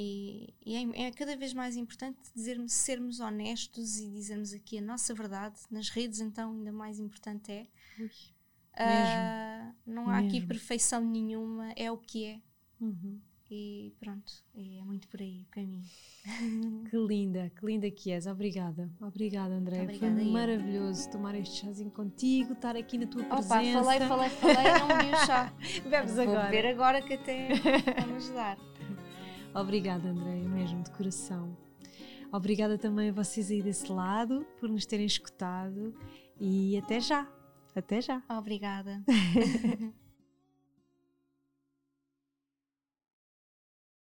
E, 0.00 0.54
e 0.64 0.76
é, 0.76 1.08
é 1.08 1.10
cada 1.10 1.36
vez 1.36 1.52
mais 1.52 1.74
importante 1.74 2.16
dizermos, 2.32 2.72
sermos 2.72 3.18
honestos 3.18 3.98
e 3.98 4.08
dizermos 4.08 4.52
aqui 4.52 4.78
a 4.78 4.80
nossa 4.80 5.12
verdade. 5.12 5.58
Nas 5.68 5.88
redes, 5.88 6.20
então, 6.20 6.52
ainda 6.52 6.70
mais 6.70 7.00
importante 7.00 7.50
é. 7.50 7.66
Ui. 7.98 8.08
Ah, 8.76 9.72
não 9.84 10.08
há 10.08 10.18
aqui 10.18 10.34
Mesmo. 10.34 10.46
perfeição 10.46 11.04
nenhuma, 11.04 11.72
é 11.74 11.90
o 11.90 11.98
que 11.98 12.26
é. 12.26 12.40
Uhum. 12.80 13.18
E 13.50 13.92
pronto, 13.98 14.30
é 14.54 14.84
muito 14.84 15.08
por 15.08 15.20
aí 15.20 15.42
o 15.42 15.50
caminho. 15.50 15.82
Que 16.90 16.96
linda, 16.96 17.50
que 17.50 17.66
linda 17.66 17.90
que 17.90 18.12
és. 18.12 18.26
Obrigada. 18.26 18.88
Obrigada, 19.00 19.54
André. 19.54 19.82
Obrigada 19.82 20.14
Foi 20.14 20.30
maravilhoso 20.30 21.10
tomar 21.10 21.34
este 21.34 21.62
chazinho 21.62 21.90
contigo, 21.90 22.52
estar 22.52 22.76
aqui 22.76 22.98
na 22.98 23.06
tua 23.06 23.22
Opa, 23.22 23.36
presença. 23.36 23.82
falei, 23.82 24.00
falei, 24.00 24.28
falei, 24.30 24.72
não 24.78 24.88
bebi 24.88 25.12
o 25.12 25.26
chá. 25.26 25.52
Bebes 25.90 26.14
Vou 26.14 26.22
agora. 26.22 26.44
beber 26.44 26.66
agora 26.66 27.02
que 27.02 27.14
até 27.14 27.48
vai 27.54 28.06
me 28.06 28.16
ajudar. 28.16 28.58
Obrigada, 29.60 30.08
Andréia, 30.08 30.48
mesmo 30.48 30.84
de 30.84 30.90
coração. 30.92 31.56
Obrigada 32.30 32.78
também 32.78 33.10
a 33.10 33.12
vocês 33.12 33.50
aí 33.50 33.60
desse 33.60 33.90
lado 33.90 34.46
por 34.60 34.68
nos 34.68 34.86
terem 34.86 35.04
escutado 35.04 35.92
e 36.40 36.78
até 36.78 37.00
já. 37.00 37.26
Até 37.74 38.00
já. 38.00 38.22
Obrigada. 38.28 39.02